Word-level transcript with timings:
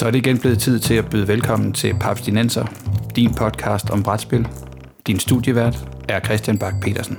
Så 0.00 0.06
er 0.06 0.10
det 0.10 0.18
igen 0.18 0.38
blevet 0.38 0.58
tid 0.58 0.78
til 0.78 0.94
at 0.94 1.10
byde 1.10 1.28
velkommen 1.28 1.72
til 1.72 1.94
Papstinenser, 2.00 2.66
din 3.16 3.34
podcast 3.34 3.90
om 3.90 4.02
brætspil. 4.02 4.48
Din 5.06 5.18
studievært 5.18 5.76
er 6.08 6.20
Christian 6.20 6.58
Bak 6.58 6.74
petersen 6.82 7.18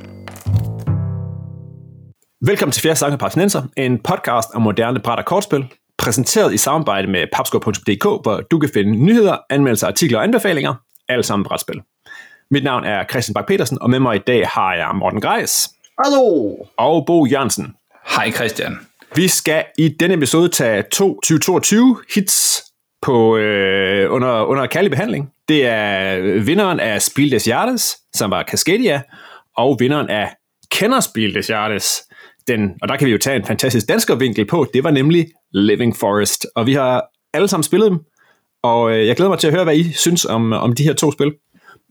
Velkommen 2.45 2.71
til 2.71 2.81
Fjerde 2.81 2.95
Sange 2.95 3.17
Papstinenser, 3.17 3.63
en 3.77 3.99
podcast 3.99 4.49
om 4.53 4.61
moderne 4.61 4.99
bræt 4.99 5.19
og 5.19 5.25
kortspil, 5.25 5.65
præsenteret 5.97 6.53
i 6.53 6.57
samarbejde 6.57 7.07
med 7.07 7.25
papsko.dk, 7.33 8.03
hvor 8.03 8.41
du 8.51 8.59
kan 8.59 8.69
finde 8.73 8.91
nyheder, 9.05 9.37
anmeldelser, 9.49 9.87
artikler 9.87 10.17
og 10.17 10.23
anbefalinger, 10.23 10.73
alle 11.09 11.23
sammen 11.23 11.45
brætspil. 11.45 11.81
Mit 12.51 12.63
navn 12.63 12.83
er 12.83 13.03
Christian 13.09 13.33
Bak 13.33 13.47
petersen 13.47 13.81
og 13.81 13.89
med 13.89 13.99
mig 13.99 14.15
i 14.15 14.21
dag 14.27 14.47
har 14.47 14.73
jeg 14.73 14.91
Morten 14.95 15.21
Greis. 15.21 15.69
Hallo! 16.05 16.55
Og 16.77 17.05
Bo 17.05 17.25
Jørgensen. 17.25 17.73
Hej 18.15 18.31
Christian. 18.31 18.79
Vi 19.15 19.27
skal 19.27 19.63
i 19.77 19.89
denne 19.99 20.13
episode 20.13 20.49
tage 20.49 20.83
to 20.91 21.07
2022 21.07 21.97
hits 22.15 22.70
på, 23.01 23.37
øh, 23.37 24.11
under, 24.11 24.43
under 24.43 24.65
kærlig 24.65 24.91
behandling. 24.91 25.31
Det 25.47 25.65
er 25.65 26.19
vinderen 26.39 26.79
af 26.79 27.01
Spil 27.01 27.31
des 27.31 27.45
Hjertes, 27.45 27.97
som 28.13 28.31
var 28.31 28.43
Cascadia, 28.43 29.01
og 29.57 29.77
vinderen 29.79 30.09
af 30.09 30.29
Kender 30.71 30.87
Kenderspil 30.87 31.35
des 31.35 31.47
Hjertes, 31.47 32.03
den, 32.47 32.71
og 32.81 32.87
der 32.87 32.97
kan 32.97 33.07
vi 33.07 33.11
jo 33.11 33.17
tage 33.17 33.35
en 33.35 33.45
fantastisk 33.45 33.87
danskervinkel 33.87 34.45
på, 34.45 34.67
det 34.73 34.83
var 34.83 34.91
nemlig 34.91 35.27
Living 35.53 35.95
Forest. 35.97 36.45
Og 36.55 36.67
vi 36.67 36.73
har 36.73 37.03
alle 37.33 37.47
sammen 37.47 37.63
spillet 37.63 37.91
dem, 37.91 37.99
og 38.63 38.91
øh, 38.91 39.07
jeg 39.07 39.15
glæder 39.15 39.29
mig 39.29 39.39
til 39.39 39.47
at 39.47 39.53
høre, 39.53 39.63
hvad 39.63 39.75
I 39.75 39.91
synes 39.91 40.25
om, 40.25 40.53
om 40.53 40.73
de 40.73 40.83
her 40.83 40.93
to 40.93 41.11
spil. 41.11 41.33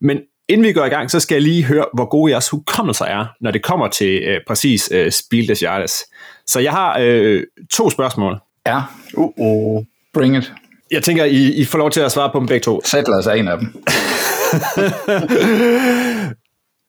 Men 0.01 0.21
inden 0.49 0.67
vi 0.67 0.73
går 0.73 0.85
i 0.85 0.89
gang, 0.89 1.11
så 1.11 1.21
skal 1.21 1.35
jeg 1.35 1.43
lige 1.43 1.65
høre, 1.65 1.85
hvor 1.95 2.05
gode 2.05 2.33
jeres 2.33 2.49
hukommelser 2.49 3.05
er, 3.05 3.27
når 3.41 3.51
det 3.51 3.63
kommer 3.63 3.89
til 3.89 4.23
øh, 4.23 4.41
præcis 4.47 4.91
øh, 4.93 5.13
Spil 5.13 5.49
des 5.49 5.61
Hjertes. 5.61 6.05
Så 6.47 6.61
jeg 6.61 6.73
har 6.73 6.99
øh, 7.01 7.43
to 7.73 7.91
spørgsmål. 7.91 8.39
Ja. 8.67 8.81
Uh-oh. 9.17 9.85
Bring 10.15 10.37
it. 10.37 10.53
Jeg 10.91 11.03
tænker, 11.03 11.25
I, 11.25 11.55
I 11.55 11.65
får 11.65 11.79
lov 11.79 11.91
til 11.91 12.01
at 12.01 12.13
svare 12.13 12.31
på 12.33 12.39
dem 12.39 12.47
begge 12.47 12.65
to. 12.65 12.81
Settlers 12.85 13.27
er 13.27 13.33
en 13.33 13.49
af 13.49 13.59
dem. 13.59 13.85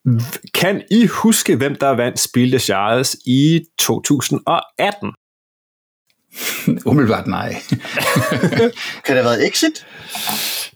kan 0.60 0.82
I 0.90 1.06
huske, 1.06 1.56
hvem 1.56 1.74
der 1.74 1.88
vandt 1.88 2.20
Spil 2.20 2.52
des 2.52 2.68
Jahres 2.68 3.16
i 3.26 3.60
2018? 3.78 5.12
Umiddelbart 6.90 7.26
nej. 7.26 7.52
kan 9.04 9.16
det 9.16 9.24
have 9.24 9.24
været 9.24 9.48
Exit? 9.48 9.86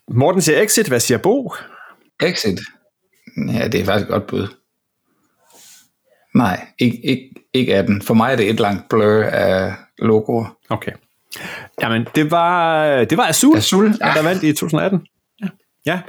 Morten 0.08 0.42
siger 0.42 0.62
Exit, 0.62 0.88
hvad 0.88 1.00
siger 1.00 1.18
Bo? 1.18 1.54
Exit? 2.22 2.60
Ja, 3.52 3.68
det 3.68 3.80
er 3.80 3.84
faktisk 3.84 4.04
et 4.04 4.12
godt 4.12 4.26
bud. 4.26 4.48
Nej, 6.34 6.66
ikke, 6.78 7.06
ikke, 7.06 7.30
ikke 7.54 7.74
18. 7.74 8.02
For 8.02 8.14
mig 8.14 8.32
er 8.32 8.36
det 8.36 8.50
et 8.50 8.60
langt 8.60 8.88
blur 8.88 9.22
af 9.24 9.74
logoer. 9.98 10.56
Okay. 10.68 10.92
Jamen, 11.82 12.06
det 12.14 12.30
var, 12.30 13.04
det 13.04 13.18
var 13.18 13.26
Azul, 13.26 13.56
Azul 13.56 13.94
ja. 14.00 14.12
der 14.14 14.22
vandt 14.22 14.42
i 14.42 14.52
2018. 14.52 15.00
Ja. 15.42 15.48
ja. 15.86 16.00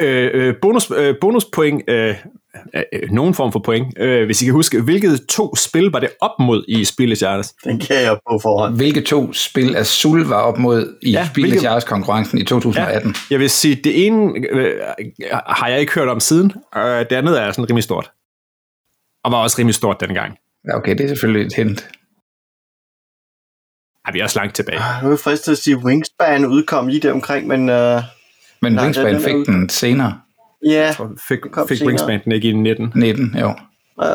Øh, 0.00 0.30
øh, 0.34 0.54
bonus, 0.62 0.90
øh, 0.96 1.14
bonuspoint, 1.20 1.90
øh, 1.90 2.14
øh, 2.74 3.10
nogen 3.10 3.34
form 3.34 3.52
for 3.52 3.60
point, 3.64 3.98
øh, 3.98 4.26
hvis 4.26 4.42
I 4.42 4.44
kan 4.44 4.54
huske, 4.54 4.82
hvilket 4.82 5.20
to 5.28 5.56
spil 5.56 5.84
var 5.84 5.98
det 5.98 6.08
op 6.20 6.30
mod 6.40 6.64
i 6.68 6.84
Spilles 6.84 7.20
Hjertes? 7.20 7.54
Den 7.64 7.78
kan 7.78 7.96
jeg 7.96 8.18
på 8.30 8.38
forhånd. 8.42 8.76
Hvilke 8.76 9.00
to 9.00 9.32
spil 9.32 9.76
Azul 9.76 10.24
var 10.24 10.42
op 10.42 10.58
mod 10.58 10.96
i 11.02 11.10
ja, 11.10 11.28
Spilles 11.32 11.62
hvilke... 11.62 11.86
konkurrencen 11.86 12.38
i 12.38 12.44
2018? 12.44 13.10
Ja, 13.10 13.14
jeg 13.30 13.40
vil 13.40 13.50
sige, 13.50 13.74
det 13.74 14.06
ene 14.06 14.32
øh, 14.50 14.80
har 15.46 15.68
jeg 15.68 15.80
ikke 15.80 15.92
hørt 15.92 16.08
om 16.08 16.20
siden, 16.20 16.52
og 16.72 17.10
det 17.10 17.16
andet 17.16 17.42
er 17.42 17.52
sådan 17.52 17.70
rimelig 17.70 17.84
stort. 17.84 18.10
Og 19.24 19.32
var 19.32 19.38
også 19.38 19.56
rimelig 19.58 19.74
stort 19.74 20.00
dengang. 20.00 20.38
Ja, 20.68 20.76
okay, 20.76 20.92
det 20.98 21.00
er 21.00 21.08
selvfølgelig 21.08 21.46
et 21.46 21.54
hint. 21.54 21.88
Ja, 24.06 24.12
vi 24.12 24.20
er 24.20 24.24
også 24.24 24.38
langt 24.38 24.54
tilbage. 24.54 24.78
Ah, 24.78 25.02
nu 25.02 25.08
er 25.08 25.12
jeg 25.12 25.18
fristet 25.18 25.44
til 25.44 25.52
at 25.52 25.58
sige, 25.58 25.76
at 25.76 25.84
Wingspan 25.84 26.46
udkom 26.46 26.88
lige 26.88 27.00
der 27.00 27.12
omkring, 27.12 27.46
men... 27.46 27.60
Uh, 27.60 28.02
men 28.62 28.72
nej, 28.72 28.84
Wingspan 28.84 29.14
den, 29.14 29.22
fik 29.22 29.34
ud... 29.34 29.44
den 29.44 29.68
senere. 29.68 30.20
Ja, 30.66 30.94
fik, 31.28 31.38
fik 31.68 31.82
Wingspan 31.86 32.20
den 32.24 32.32
ikke 32.32 32.48
i 32.48 32.52
19? 32.52 32.92
19, 32.94 33.36
jo. 33.40 33.54
Ja. 34.02 34.14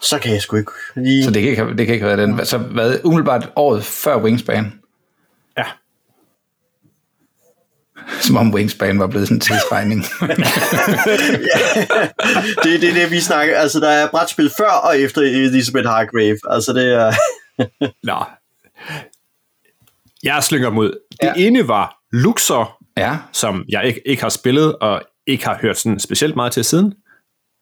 Så 0.00 0.18
kan 0.18 0.32
jeg 0.32 0.42
sgu 0.42 0.56
ikke 0.56 0.72
lige... 0.96 1.24
Så 1.24 1.30
det 1.30 1.42
kan 1.42 1.50
ikke, 1.50 1.76
det 1.76 1.86
kan 1.86 1.94
ikke 1.94 2.06
være 2.06 2.16
den. 2.16 2.46
Så 2.46 2.58
hvad, 2.58 2.98
umiddelbart 3.04 3.50
året 3.56 3.84
før 3.84 4.16
Wingspan? 4.16 4.72
Ja. 5.58 5.64
Som 8.26 8.36
om 8.36 8.54
Wingspan 8.54 8.98
var 8.98 9.06
blevet 9.06 9.28
sådan 9.28 9.36
en 9.36 9.40
tidsregning. 9.40 10.04
ja, 10.20 10.34
det 12.62 12.74
er 12.74 12.78
det, 12.80 12.94
det, 12.94 13.10
vi 13.10 13.20
snakker. 13.20 13.58
Altså, 13.58 13.80
der 13.80 13.88
er 13.88 14.08
brætspil 14.10 14.50
før 14.58 14.70
og 14.70 15.00
efter 15.00 15.20
Elizabeth 15.20 15.88
Hargrave. 15.88 16.38
Altså, 16.50 16.72
det 16.72 16.94
er... 16.94 17.12
Nå. 18.08 18.24
Jeg 20.22 20.44
slynger 20.44 20.70
mod. 20.70 20.98
Det 21.10 21.26
ja. 21.26 21.32
ene 21.36 21.68
var 21.68 21.96
Luxor, 22.12 22.82
ja. 22.96 23.16
som 23.32 23.64
jeg 23.68 23.86
ikke, 23.86 24.08
ikke 24.08 24.22
har 24.22 24.28
spillet 24.28 24.76
og 24.76 25.02
ikke 25.26 25.44
har 25.44 25.58
hørt 25.62 25.78
sådan 25.78 26.00
specielt 26.00 26.36
meget 26.36 26.52
til 26.52 26.64
siden. 26.64 26.94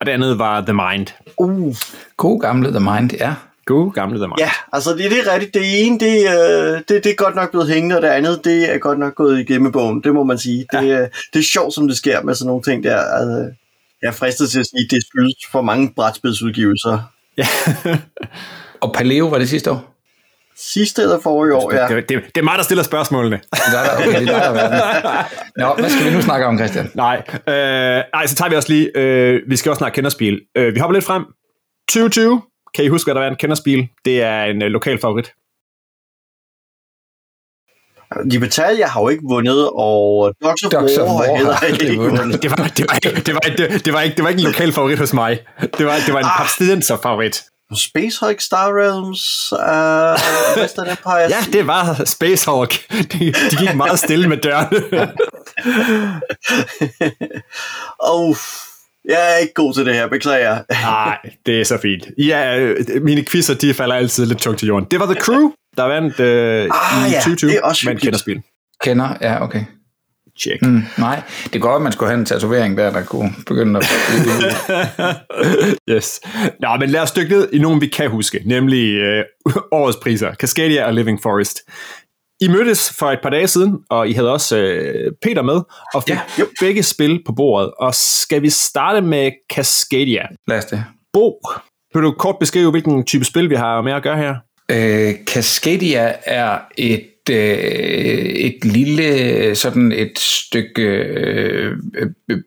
Og 0.01 0.07
det 0.07 0.13
andet 0.13 0.39
var 0.39 0.61
The 0.61 0.73
Mind. 0.73 1.07
Uh. 1.39 1.77
God 2.17 2.41
gamle 2.41 2.71
The 2.71 2.81
Mind, 2.81 3.13
ja. 3.13 3.35
God 3.67 3.93
gamle 3.93 4.19
The 4.19 4.27
Mind. 4.27 4.39
Ja, 4.39 4.51
altså 4.73 4.91
det, 4.91 5.11
det 5.11 5.19
er 5.19 5.33
rigtigt. 5.33 5.55
Det 5.55 5.87
ene, 5.87 5.99
det, 5.99 6.17
øh, 6.17 6.81
det, 6.89 7.05
det 7.05 7.07
er 7.07 7.15
godt 7.15 7.35
nok 7.35 7.51
blevet 7.51 7.69
hængende, 7.69 7.97
og 7.97 8.03
det 8.03 8.09
andet, 8.09 8.45
det 8.45 8.75
er 8.75 8.79
godt 8.79 8.99
nok 8.99 9.15
gået 9.15 9.41
i 9.41 9.45
gemmebogen. 9.45 10.03
Det 10.05 10.15
må 10.15 10.25
man 10.25 10.39
sige. 10.39 10.67
Ja. 10.73 10.81
Det, 10.81 11.11
det 11.33 11.39
er 11.39 11.43
sjovt, 11.53 11.75
som 11.75 11.89
det 11.89 11.97
sker 11.97 12.23
med 12.23 12.35
sådan 12.35 12.47
nogle 12.47 12.63
ting 12.63 12.85
der. 12.85 12.97
Altså, 12.97 13.51
jeg 14.03 14.09
er 14.09 14.13
fristet 14.13 14.51
til 14.51 14.61
at 14.61 14.67
sige, 14.67 14.85
at 14.85 14.91
det 14.91 15.03
skyldes 15.07 15.35
for 15.53 15.63
mange 15.63 15.93
brætspidsudgivelser. 15.97 16.99
Ja. 17.39 17.47
og 18.83 18.93
Paleo 18.95 19.27
var 19.27 19.39
det 19.39 19.49
sidste 19.49 19.71
år? 19.71 19.93
Sidste 20.57 21.03
eller 21.03 21.21
forrige 21.21 21.55
år, 21.55 21.75
ja. 21.75 21.89
Det, 21.89 22.09
det, 22.09 22.23
det 22.35 22.41
er 22.41 22.43
mig, 22.43 22.55
der 22.57 22.63
stiller 22.63 22.85
spørgsmålene. 22.85 23.41
Det 23.53 23.61
er 23.67 23.85
der, 23.85 24.09
okay, 24.09 24.21
det 24.21 24.29
er 24.29 24.53
der 24.53 25.25
Nå, 25.57 25.75
hvad 25.75 25.91
skal 25.91 26.07
vi 26.07 26.15
nu 26.15 26.23
snakke 26.23 26.47
om, 26.47 26.59
Christian? 26.59 26.91
Nej, 26.95 27.23
øh, 27.29 28.03
nej 28.15 28.27
så 28.27 28.35
tager 28.35 28.49
vi 28.49 28.57
også 28.57 28.73
lige, 28.73 28.91
øh, 28.95 29.41
vi 29.49 29.57
skal 29.57 29.71
også 29.71 29.79
snakke 29.79 29.95
kenderspil. 29.95 30.41
Øh, 30.57 30.75
vi 30.75 30.81
hopper 30.81 30.95
lidt 30.95 31.05
frem. 31.05 31.25
2020, 31.89 32.43
kan 32.75 32.85
I 32.85 32.89
huske, 32.89 33.07
hvad 33.07 33.15
der 33.15 33.27
er 33.27 33.31
en 33.31 33.37
kenderspil? 33.37 33.89
Det 34.05 34.23
er 34.23 34.45
en 34.45 34.63
øh, 34.63 34.69
lokal 34.69 34.99
favorit. 35.01 35.33
Libertalia 38.25 38.79
jeg 38.79 38.91
har 38.91 39.01
jo 39.01 39.09
ikke 39.09 39.23
vundet, 39.29 39.71
og 39.75 40.35
Dogs 40.45 40.63
of, 40.63 40.73
Dogs 40.73 40.99
of 40.99 41.09
War, 41.09 41.45
War 41.45 41.53
har 41.53 41.67
ikke 41.67 41.97
vundet. 41.97 42.43
Det 42.43 42.51
var, 42.51 42.57
det, 42.77 42.85
var 42.89 42.95
ikke, 42.95 43.21
det, 43.27 43.35
var, 43.35 43.41
det, 43.41 43.85
det, 43.85 43.93
var 43.93 44.01
ikke, 44.01 44.17
det 44.17 44.25
var 44.25 44.31
ikke 44.31 44.41
en 44.41 44.47
lokal 44.47 44.73
favorit 44.73 44.99
hos 44.99 45.13
mig. 45.13 45.39
Det 45.79 45.87
var, 45.87 45.95
det 46.07 46.13
var 46.15 46.19
en 46.19 46.25
ah. 46.25 46.39
papstidenser 46.39 46.97
favorit. 47.03 47.43
Space 47.77 48.21
Hulk 48.21 48.41
Star 48.41 48.73
Realms 48.79 49.53
uh, 49.53 50.59
Western 50.63 50.89
Empire. 50.89 51.29
ja, 51.31 51.45
det 51.53 51.67
var 51.67 52.05
Space 52.05 52.51
Hulk. 52.51 52.73
De, 52.91 53.33
de 53.51 53.57
gik 53.59 53.77
meget 53.77 53.99
stille 53.99 54.29
med 54.29 54.37
dørene. 54.37 54.81
oh, 58.13 58.37
jeg 59.05 59.33
er 59.35 59.37
ikke 59.37 59.55
god 59.55 59.75
til 59.75 59.87
det 59.87 59.95
her, 59.95 60.09
beklager. 60.09 60.59
Nej, 60.71 61.19
det 61.47 61.61
er 61.61 61.65
så 61.65 61.79
fint. 61.79 62.07
Ja, 62.19 62.75
mine 63.03 63.25
quizzer, 63.25 63.55
de 63.55 63.75
falder 63.75 63.95
altid 63.95 64.27
lidt 64.27 64.39
tungt 64.39 64.59
til 64.59 64.69
jorden. 64.69 64.87
Det 64.91 65.01
var 65.01 65.07
The 65.07 65.21
Crew, 65.21 65.51
der 65.77 65.85
vandt 65.85 66.21
uh, 66.21 66.27
ah, 66.27 67.09
i 67.09 67.13
ja, 67.13 67.19
2020. 67.19 67.51
Det 67.51 67.59
er 67.59 67.63
også 67.63 67.87
vandt 67.87 68.01
kenderspil. 68.01 68.43
Kender, 68.83 69.17
ja, 69.21 69.45
okay. 69.45 69.65
Check. 70.41 70.63
Mm, 70.63 70.83
nej, 70.99 71.23
det 71.53 71.61
går 71.61 71.77
at 71.77 71.83
man 71.83 71.93
skulle 71.93 72.11
have 72.11 72.19
en 72.19 72.25
tatovering 72.25 72.79
der, 72.79 72.91
der 72.91 73.05
kunne 73.05 73.35
begynde 73.47 73.79
at... 73.79 73.85
yes. 75.97 76.21
Nå, 76.61 76.77
men 76.81 76.91
lad 76.91 77.01
os 77.01 77.13
dykke 77.13 77.35
ned 77.35 77.49
i 77.53 77.59
nogle, 77.59 77.81
vi 77.81 77.87
kan 77.87 78.11
huske, 78.11 78.43
nemlig 78.45 78.95
øh, 78.95 79.25
årets 79.73 79.99
priser, 80.03 80.35
Cascadia 80.35 80.87
og 80.87 80.95
Living 80.95 81.23
Forest. 81.23 81.59
I 82.41 82.49
mødtes 82.49 82.93
for 82.99 83.07
et 83.07 83.19
par 83.23 83.31
dage 83.31 83.49
siden, 83.49 83.79
og 83.91 84.09
I 84.09 84.13
havde 84.13 84.33
også 84.33 84.59
øh, 84.59 85.13
Peter 85.23 85.43
med, 85.43 85.61
og 85.95 86.03
fik 86.03 86.15
ja, 86.15 86.21
jo. 86.39 86.47
begge 86.61 86.83
spil 86.83 87.23
på 87.27 87.33
bordet. 87.33 87.71
Og 87.79 87.95
skal 87.95 88.43
vi 88.43 88.51
starte 88.51 89.01
med 89.01 89.31
Cascadia? 89.53 90.27
Lad 90.49 90.59
os 90.59 90.65
det. 90.65 90.85
Bo, 91.13 91.41
vil 91.95 92.03
du 92.03 92.15
kort 92.19 92.37
beskrive, 92.41 92.71
hvilken 92.71 93.05
type 93.05 93.25
spil 93.25 93.51
vi 93.51 93.55
har 93.55 93.83
med 93.83 93.93
at 93.93 94.03
gøre 94.03 94.17
her? 94.17 94.35
Øh, 94.71 95.15
Cascadia 95.27 96.15
er 96.25 96.59
et 96.79 97.12
øh, 97.31 97.37
et 97.37 98.65
lille 98.65 99.55
sådan 99.55 99.93
et 99.93 100.19
stykke 100.19 100.83
øh, 100.83 101.77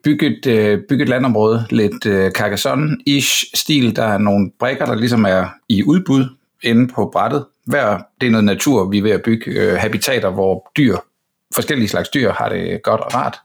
bygget, 0.03 0.45
øh, 0.47 0.79
bygget 0.89 1.09
landområde, 1.09 1.65
lidt 1.69 2.05
øh, 2.05 2.31
Carcassonne-ish 2.37 3.51
stil. 3.53 3.95
Der 3.95 4.03
er 4.03 4.17
nogle 4.17 4.51
brækker, 4.59 4.85
der 4.85 4.95
ligesom 4.95 5.25
er 5.25 5.45
i 5.69 5.83
udbud 5.83 6.25
inde 6.63 6.87
på 6.87 7.09
brættet. 7.13 7.45
Hver, 7.65 7.99
det 8.21 8.27
er 8.27 8.31
noget 8.31 8.45
natur, 8.45 8.89
vi 8.89 8.97
er 8.97 9.01
ved 9.01 9.11
at 9.11 9.21
bygge 9.21 9.51
øh, 9.51 9.77
habitater, 9.77 10.29
hvor 10.29 10.71
dyr, 10.77 10.97
forskellige 11.55 11.87
slags 11.87 12.09
dyr 12.09 12.31
har 12.31 12.49
det 12.49 12.83
godt 12.83 13.01
og 13.01 13.15
rart. 13.15 13.37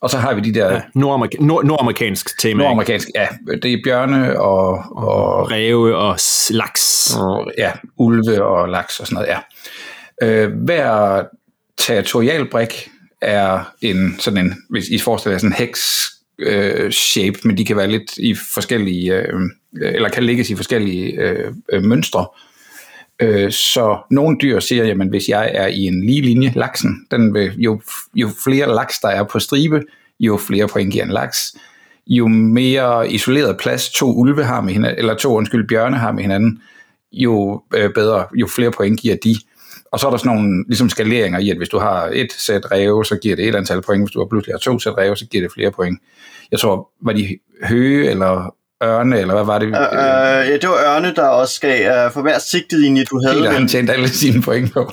Og 0.00 0.10
så 0.10 0.18
har 0.18 0.34
vi 0.34 0.40
de 0.40 0.54
der... 0.54 0.72
Ja, 0.72 0.78
nordamerika- 0.78 1.40
nord- 1.44 1.64
nordamerikansk 1.64 2.40
tema. 2.40 2.62
Nordamerikansk, 2.62 3.08
ja. 3.14 3.26
Det 3.62 3.72
er 3.72 3.78
bjørne 3.84 4.40
og... 4.40 4.70
Og 4.90 5.50
ræve 5.50 5.96
og 5.96 6.18
laks. 6.50 7.14
Og, 7.20 7.50
ja, 7.58 7.72
ulve 7.96 8.44
og 8.44 8.68
laks 8.68 9.00
og 9.00 9.06
sådan 9.06 9.14
noget, 9.14 9.28
ja. 9.28 9.38
Øh, 10.24 10.52
hver 10.52 11.22
territorialbrik 11.78 12.88
er 13.20 13.72
en 13.82 14.16
sådan 14.18 14.46
en, 14.46 14.54
hvis 14.70 14.88
I 14.88 14.98
forestiller 14.98 15.34
jer 15.34 15.38
sådan 15.38 15.50
en 15.50 15.56
heks 15.56 16.10
øh, 16.38 16.90
shape, 16.90 17.38
men 17.44 17.58
de 17.58 17.64
kan 17.64 17.76
være 17.76 17.90
lidt 17.90 18.18
i 18.18 18.34
forskellige, 18.34 19.14
øh, 19.14 19.40
eller 19.82 20.08
kan 20.08 20.24
lægges 20.24 20.50
i 20.50 20.56
forskellige 20.56 21.12
øh, 21.12 21.52
øh, 21.72 21.82
mønstre. 21.82 22.26
Øh, 23.20 23.52
så 23.52 23.98
nogle 24.10 24.36
dyr 24.42 24.60
siger, 24.60 24.84
jamen 24.84 25.08
hvis 25.08 25.28
jeg 25.28 25.50
er 25.54 25.66
i 25.66 25.80
en 25.80 26.06
lige 26.06 26.20
linje, 26.20 26.52
laksen, 26.56 27.06
den 27.10 27.34
vil, 27.34 27.52
jo, 27.56 27.80
jo 28.14 28.30
flere 28.44 28.74
laks 28.74 28.98
der 29.00 29.08
er 29.08 29.22
på 29.24 29.38
stribe, 29.38 29.82
jo 30.20 30.36
flere 30.36 30.68
point 30.68 30.92
giver 30.92 31.04
en 31.04 31.10
laks. 31.10 31.56
Jo 32.06 32.28
mere 32.28 33.12
isoleret 33.12 33.56
plads 33.56 33.90
to 33.90 34.14
ulve 34.14 34.44
har 34.44 34.60
med 34.60 34.72
hinanden, 34.72 34.98
eller 34.98 35.14
to 35.14 35.36
undskyld, 35.36 35.68
bjørne 35.68 35.96
har 35.96 36.12
med 36.12 36.22
hinanden, 36.22 36.62
jo 37.12 37.62
øh, 37.74 37.94
bedre, 37.94 38.26
jo 38.34 38.46
flere 38.46 38.70
point 38.70 39.00
giver 39.00 39.16
de. 39.24 39.34
Og 39.94 40.00
så 40.00 40.06
er 40.06 40.10
der 40.10 40.18
sådan 40.18 40.32
nogle 40.36 40.64
ligesom 40.68 40.88
skaleringer 40.88 41.38
i, 41.38 41.50
at 41.50 41.56
hvis 41.56 41.68
du 41.68 41.78
har 41.78 42.10
et 42.12 42.32
sæt 42.32 42.70
ræve, 42.70 43.04
så 43.04 43.16
giver 43.16 43.36
det 43.36 43.48
et 43.48 43.54
antal 43.54 43.82
point. 43.82 44.02
Hvis 44.02 44.12
du 44.12 44.18
har 44.18 44.26
pludselig 44.26 44.54
har 44.54 44.58
to 44.58 44.78
sæt 44.78 44.96
ræve, 44.98 45.16
så 45.16 45.26
giver 45.26 45.44
det 45.44 45.52
flere 45.52 45.70
point. 45.70 45.98
Jeg 46.50 46.58
tror, 46.58 46.90
var 47.02 47.12
de 47.12 47.38
høge 47.62 48.10
eller 48.10 48.54
ørne, 48.84 49.18
eller 49.20 49.34
hvad 49.34 49.44
var 49.44 49.58
det? 49.58 49.66
Øh, 49.66 49.72
øh, 49.72 50.50
ja, 50.50 50.52
det 50.52 50.68
var 50.68 50.94
ørne, 50.94 51.14
der 51.14 51.26
også 51.26 51.60
gav, 51.60 52.06
uh, 52.06 52.12
for 52.12 52.22
hver 52.22 52.38
sigtelinje, 52.38 53.04
du 53.04 53.20
havde... 53.26 53.40
Peter, 53.40 53.52
han 53.52 53.68
tjente 53.68 53.92
alle 53.92 54.08
sine 54.08 54.42
point 54.42 54.72
på. 54.72 54.92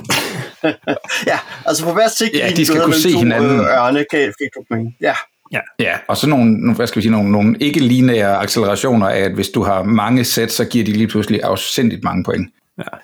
ja, 1.31 1.39
altså 1.65 1.83
for 1.83 1.93
hver 1.93 2.07
sigtelinje, 2.07 2.49
ja, 2.49 2.55
de 2.55 2.65
skal 2.65 2.79
du 2.79 2.83
kunne 2.83 2.93
havde 2.93 3.03
se 3.03 3.11
to 3.11 3.17
hinanden. 3.17 3.59
øh, 3.59 3.65
ørne, 3.65 4.05
gav, 4.11 4.27
fik 4.27 4.49
du 4.55 4.63
point. 4.71 4.95
Ja. 5.01 5.13
Ja. 5.51 5.59
Ja, 5.79 5.93
og 6.07 6.17
så 6.17 6.29
nogle, 6.29 6.53
nogle, 6.53 6.75
hvad 6.75 6.87
skal 6.87 6.99
vi 6.99 7.01
sige, 7.01 7.11
nogle, 7.11 7.31
nogle 7.31 7.55
ikke 7.59 7.79
lineære 7.79 8.37
accelerationer 8.37 9.07
af, 9.07 9.19
at 9.19 9.31
hvis 9.31 9.49
du 9.49 9.63
har 9.63 9.83
mange 9.83 10.23
sæt, 10.23 10.51
så 10.51 10.65
giver 10.65 10.85
de 10.85 10.91
lige 10.91 11.07
pludselig 11.07 11.43
afsindigt 11.43 12.03
mange 12.03 12.23
point. 12.23 12.47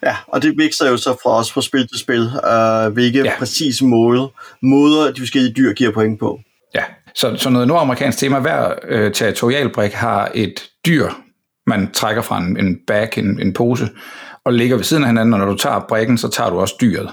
Ja, 0.04 0.16
og 0.28 0.42
det 0.42 0.54
vækster 0.58 0.90
jo 0.90 0.98
så 0.98 1.16
fra 1.24 1.30
os 1.40 1.52
fra 1.52 1.62
spil 1.62 1.88
til 1.88 2.00
spil, 2.00 2.22
uh, 2.22 2.94
hvilke 2.94 3.20
Ja. 3.20 3.26
ja. 3.26 3.32
præcise 3.40 3.86
måde, 3.86 4.30
måder 4.62 5.12
de 5.12 5.22
forskellige 5.22 5.54
dyr 5.54 5.74
giver 5.74 5.92
point 5.92 6.20
på. 6.20 6.40
Ja, 6.76 6.84
så, 7.16 7.36
så 7.36 7.50
noget 7.50 7.68
nordamerikansk 7.68 8.20
tema. 8.20 8.40
Hver 8.40 8.74
øh, 8.88 9.14
territorialbrik 9.14 9.92
har 9.94 10.32
et 10.36 10.64
dyr, 10.86 11.10
man 11.68 11.92
trækker 11.92 12.22
fra 12.22 12.38
en, 12.38 12.60
en 12.60 12.78
bag, 12.88 13.18
en, 13.18 13.40
en 13.42 13.54
pose, 13.54 13.90
og 14.46 14.54
ligger 14.54 14.76
ved 14.76 14.84
siden 14.84 15.04
af 15.04 15.10
hinanden, 15.10 15.34
og 15.34 15.40
når 15.40 15.46
du 15.46 15.56
tager 15.58 15.80
brikken, 15.90 16.18
så 16.18 16.30
tager 16.30 16.50
du 16.50 16.60
også 16.60 16.76
dyret. 16.82 17.10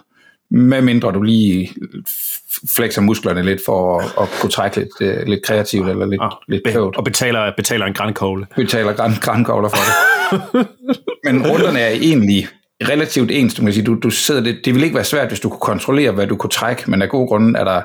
Med 0.50 0.82
mindre 0.82 1.12
du 1.12 1.22
lige 1.22 1.70
flexer 2.76 3.00
musklerne 3.02 3.42
lidt 3.42 3.60
for 3.66 3.98
at, 4.00 4.04
at 4.20 4.28
kunne 4.40 4.50
trække 4.50 4.76
lidt, 4.76 4.88
øh, 5.00 5.26
lidt 5.26 5.44
kreativt 5.46 5.88
eller 5.88 6.06
lidt, 6.06 6.20
Og, 6.20 6.30
lidt 6.48 6.62
be- 6.64 6.80
og 6.80 7.04
betaler, 7.04 7.52
betaler 7.56 7.86
en 7.86 7.94
grænkogle. 7.94 8.46
betaler 8.56 8.92
græn, 8.92 9.12
grænkogler 9.20 9.68
for 9.68 9.76
det. 9.76 10.13
Men 11.24 11.46
runderne 11.46 11.80
er 11.80 11.90
egentlig 11.90 12.48
relativt 12.82 13.30
ens. 13.30 13.54
Du 13.54 13.62
kan 13.62 13.72
sige, 13.72 13.84
du, 13.84 13.94
du 14.02 14.10
sidder 14.10 14.40
det, 14.40 14.60
det 14.64 14.74
ville 14.74 14.86
ikke 14.86 14.94
være 14.94 15.04
svært, 15.04 15.28
hvis 15.28 15.40
du 15.40 15.48
kunne 15.48 15.60
kontrollere, 15.60 16.12
hvad 16.12 16.26
du 16.26 16.36
kunne 16.36 16.50
trække, 16.50 16.90
men 16.90 17.02
af 17.02 17.08
gode 17.08 17.28
grunde 17.28 17.58
er 17.58 17.64
der, 17.64 17.82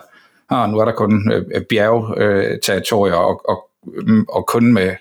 ah, 0.50 0.70
nu 0.70 0.78
er 0.78 0.86
der 0.86 0.92
kun 0.92 1.32
øh, 1.32 1.46
øh 1.56 1.62
bjergterritorier 1.70 3.16
og, 3.16 3.50
og, 3.50 3.70
mm, 3.84 4.26
og 4.30 4.46
kun 4.48 4.74
med 4.74 4.96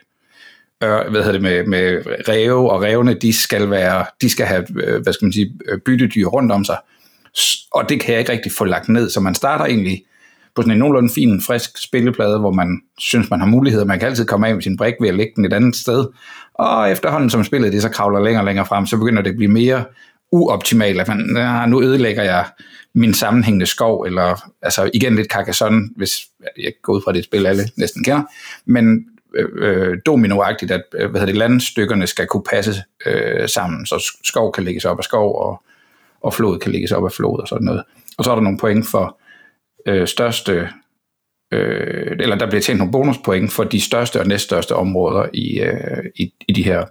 øh, 0.82 1.10
hvad 1.10 1.22
hedder 1.22 1.32
det, 1.32 1.42
med, 1.42 1.66
med 1.66 2.02
ræve, 2.28 2.70
og 2.70 2.82
rævene, 2.82 3.14
de 3.14 3.32
skal 3.32 3.70
være, 3.70 4.04
de 4.22 4.30
skal 4.30 4.46
have, 4.46 4.66
øh, 4.84 5.02
hvad 5.02 5.12
skal 5.12 5.24
man 5.26 5.32
sige, 5.32 5.58
byttedyr 5.84 6.26
rundt 6.26 6.52
om 6.52 6.64
sig. 6.64 6.78
Og 7.72 7.88
det 7.88 8.00
kan 8.00 8.12
jeg 8.12 8.20
ikke 8.20 8.32
rigtig 8.32 8.52
få 8.52 8.64
lagt 8.64 8.88
ned, 8.88 9.10
så 9.10 9.20
man 9.20 9.34
starter 9.34 9.64
egentlig 9.64 10.04
på 10.58 10.62
sådan 10.62 10.72
en 10.72 10.78
nogenlunde 10.78 11.14
fin, 11.14 11.40
frisk 11.40 11.82
spilleplade, 11.82 12.38
hvor 12.38 12.50
man 12.50 12.80
synes, 12.98 13.30
man 13.30 13.40
har 13.40 13.46
muligheder. 13.46 13.84
Man 13.84 13.98
kan 13.98 14.08
altid 14.08 14.24
komme 14.24 14.48
af 14.48 14.54
med 14.54 14.62
sin 14.62 14.76
brik 14.76 14.94
ved 15.00 15.08
at 15.08 15.14
lægge 15.14 15.32
den 15.36 15.44
et 15.44 15.52
andet 15.52 15.76
sted. 15.76 16.06
Og 16.54 16.90
efterhånden, 16.90 17.30
som 17.30 17.44
spillet 17.44 17.72
det 17.72 17.82
så 17.82 17.88
kravler 17.88 18.20
længere 18.20 18.42
og 18.42 18.46
længere 18.46 18.66
frem, 18.66 18.86
så 18.86 18.96
begynder 18.96 19.22
det 19.22 19.30
at 19.30 19.36
blive 19.36 19.50
mere 19.50 19.84
uoptimalt. 20.32 21.00
At 21.00 21.08
man, 21.08 21.36
ja, 21.36 21.66
nu 21.66 21.82
ødelægger 21.82 22.22
jeg 22.22 22.44
min 22.94 23.14
sammenhængende 23.14 23.66
skov, 23.66 24.02
eller 24.02 24.50
altså 24.62 24.90
igen 24.94 25.16
lidt 25.16 25.30
Carcassonne, 25.30 25.88
hvis 25.96 26.12
jeg 26.56 26.72
går 26.82 26.92
ud 26.92 27.02
fra 27.04 27.12
det 27.12 27.24
spil, 27.24 27.46
alle 27.46 27.62
næsten 27.76 28.04
kender, 28.04 28.22
men 28.66 29.06
øh, 29.36 29.48
øh 29.56 29.98
dominoagtigt, 30.06 30.70
at 30.70 30.82
øh, 30.94 31.10
hvad 31.10 31.20
hedder 31.20 31.32
det, 31.32 31.38
landstykkerne 31.38 32.06
skal 32.06 32.26
kunne 32.26 32.44
passe 32.50 32.82
øh, 33.06 33.48
sammen, 33.48 33.86
så 33.86 34.12
skov 34.24 34.52
kan 34.52 34.64
lægges 34.64 34.84
op 34.84 34.98
af 34.98 35.04
skov, 35.04 35.40
og, 35.42 35.62
og 36.20 36.34
flod 36.34 36.58
kan 36.58 36.72
lægges 36.72 36.92
op 36.92 37.04
af 37.04 37.12
flod 37.12 37.40
og 37.40 37.48
sådan 37.48 37.64
noget. 37.64 37.82
Og 38.18 38.24
så 38.24 38.30
er 38.30 38.34
der 38.34 38.42
nogle 38.42 38.58
point 38.58 38.86
for 38.86 39.17
øh, 39.88 40.08
største, 40.08 40.68
øh, 41.52 42.16
eller 42.20 42.36
der 42.36 42.46
bliver 42.46 42.60
tjent 42.62 42.78
nogle 42.78 42.92
bonuspoint 42.92 43.52
for 43.52 43.64
de 43.64 43.80
største 43.80 44.20
og 44.20 44.26
næststørste 44.26 44.74
områder 44.76 45.26
i, 45.34 45.60
øh, 45.60 46.04
i, 46.16 46.32
i 46.48 46.52
de 46.52 46.64
her 46.64 46.84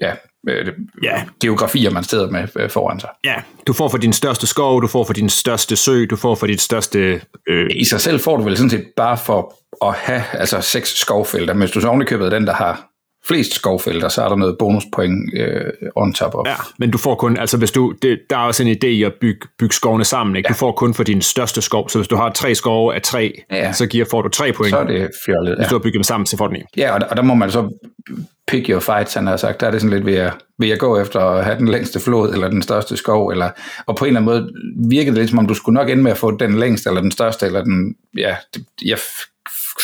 ja, 0.00 0.12
øh, 0.48 0.72
Ja. 1.02 1.24
geografier, 1.40 1.90
man 1.90 2.04
sidder 2.04 2.30
med 2.30 2.48
øh, 2.56 2.70
foran 2.70 3.00
sig. 3.00 3.10
Ja, 3.24 3.34
du 3.66 3.72
får 3.72 3.88
for 3.88 3.98
din 3.98 4.12
største 4.12 4.46
skov, 4.46 4.82
du 4.82 4.86
får 4.86 5.04
for 5.04 5.12
din 5.12 5.28
største 5.28 5.76
sø, 5.76 6.04
du 6.10 6.16
får 6.16 6.34
for 6.34 6.46
dit 6.46 6.60
største... 6.60 7.20
Øh, 7.48 7.70
I 7.70 7.84
sig 7.84 8.00
selv 8.00 8.20
får 8.20 8.36
du 8.36 8.42
vel 8.42 8.56
sådan 8.56 8.70
set 8.70 8.86
bare 8.96 9.18
for 9.18 9.54
at 9.86 9.94
have 9.94 10.22
altså 10.32 10.60
seks 10.60 10.96
skovfelter, 10.98 11.54
men 11.54 11.60
hvis 11.60 11.70
du 11.70 11.80
så 11.80 11.88
ovenikøbet 11.88 12.32
den, 12.32 12.46
der 12.46 12.54
har 12.54 12.87
flest 13.28 13.54
skovfelter, 13.54 14.08
så 14.08 14.22
er 14.22 14.28
der 14.28 14.36
noget 14.36 14.56
bonuspoint 14.58 15.34
øh, 15.34 15.60
on 15.96 16.12
top 16.12 16.34
of. 16.34 16.46
ja, 16.46 16.54
men 16.78 16.90
du 16.90 16.98
får 16.98 17.14
kun, 17.14 17.36
altså 17.36 17.56
hvis 17.56 17.70
du, 17.70 17.94
det, 18.02 18.18
der 18.30 18.36
er 18.36 18.40
også 18.40 18.62
en 18.62 18.68
idé 18.68 18.86
i 18.86 19.02
at 19.02 19.12
bygge, 19.20 19.40
bygge 19.58 19.74
skovene 19.74 20.04
sammen, 20.04 20.36
ikke? 20.36 20.48
Du 20.48 20.54
får 20.54 20.72
kun 20.72 20.94
for 20.94 21.02
din 21.04 21.22
største 21.22 21.62
skov, 21.62 21.88
så 21.88 21.98
hvis 21.98 22.08
du 22.08 22.16
har 22.16 22.30
tre 22.30 22.54
skove 22.54 22.94
af 22.94 23.02
tre, 23.02 23.42
Ja. 23.50 23.72
så 23.72 23.86
giver, 23.86 24.04
får 24.10 24.22
du 24.22 24.28
tre 24.28 24.52
point. 24.52 24.70
Så 24.70 24.78
er 24.78 24.84
det 24.84 25.10
fjollet. 25.26 25.56
Hvis 25.56 25.64
Ja. 25.64 25.68
du 25.68 25.74
har 25.74 25.78
bygget 25.82 25.94
dem 25.94 26.02
sammen, 26.02 26.26
så 26.26 26.36
får 26.36 26.46
du 26.46 26.54
en. 26.54 26.62
Ja, 26.76 26.94
og 26.94 27.00
der, 27.00 27.06
og 27.06 27.16
der 27.16 27.22
må 27.22 27.34
man 27.34 27.50
så 27.50 27.70
pick 28.48 28.68
your 28.70 28.80
fights, 28.80 29.14
han 29.14 29.26
har 29.26 29.36
sagt. 29.36 29.60
Der 29.60 29.66
er 29.66 29.70
det 29.70 29.80
sådan 29.80 29.94
lidt, 29.96 30.06
vil 30.06 30.14
jeg, 30.14 30.32
vil 30.58 30.68
jeg 30.68 30.78
gå 30.78 31.00
efter 31.00 31.20
at 31.20 31.44
have 31.44 31.58
den 31.58 31.68
længste 31.68 32.00
flod, 32.00 32.32
eller 32.32 32.48
den 32.48 32.62
største 32.62 32.96
skov, 32.96 33.28
eller, 33.28 33.50
og 33.86 33.96
på 33.96 34.04
en 34.04 34.16
eller 34.16 34.20
anden 34.20 34.34
måde 34.34 34.52
virkede 34.90 35.10
det 35.14 35.18
lidt, 35.22 35.30
som 35.30 35.38
om 35.38 35.46
du 35.46 35.54
skulle 35.54 35.74
nok 35.74 35.90
ende 35.90 36.02
med 36.02 36.10
at 36.10 36.18
få 36.18 36.30
den 36.36 36.58
længste, 36.58 36.88
eller 36.90 37.00
den 37.00 37.10
største, 37.10 37.46
eller 37.46 37.64
den, 37.64 37.94
ja, 38.18 38.36
det, 38.54 38.62
jeg 38.84 38.98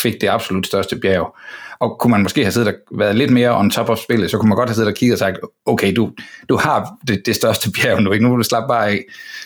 fik 0.01 0.21
det 0.21 0.27
absolut 0.27 0.67
største 0.67 0.95
bjerg. 0.95 1.35
Og 1.79 1.97
kunne 1.99 2.11
man 2.11 2.23
måske 2.23 2.43
have 2.43 2.51
siddet 2.51 2.67
og 2.67 2.99
været 2.99 3.15
lidt 3.15 3.31
mere 3.31 3.57
on 3.57 3.69
top 3.69 3.89
of 3.89 3.97
spillet, 3.97 4.31
så 4.31 4.37
kunne 4.37 4.49
man 4.49 4.57
godt 4.57 4.69
have 4.69 4.75
siddet 4.75 4.91
og 4.91 4.95
kigget 4.95 5.13
og 5.13 5.19
sagt, 5.19 5.37
okay, 5.65 5.95
du, 5.95 6.11
du 6.49 6.55
har 6.57 6.95
det, 7.07 7.25
det 7.25 7.35
største 7.35 7.71
bjerg 7.71 8.01
nu, 8.01 8.11
ikke? 8.11 8.25
nu 8.25 8.31
vil 8.31 8.37
du 8.37 8.43
slappe 8.43 8.67
bare 8.67 8.89
af. 8.89 9.03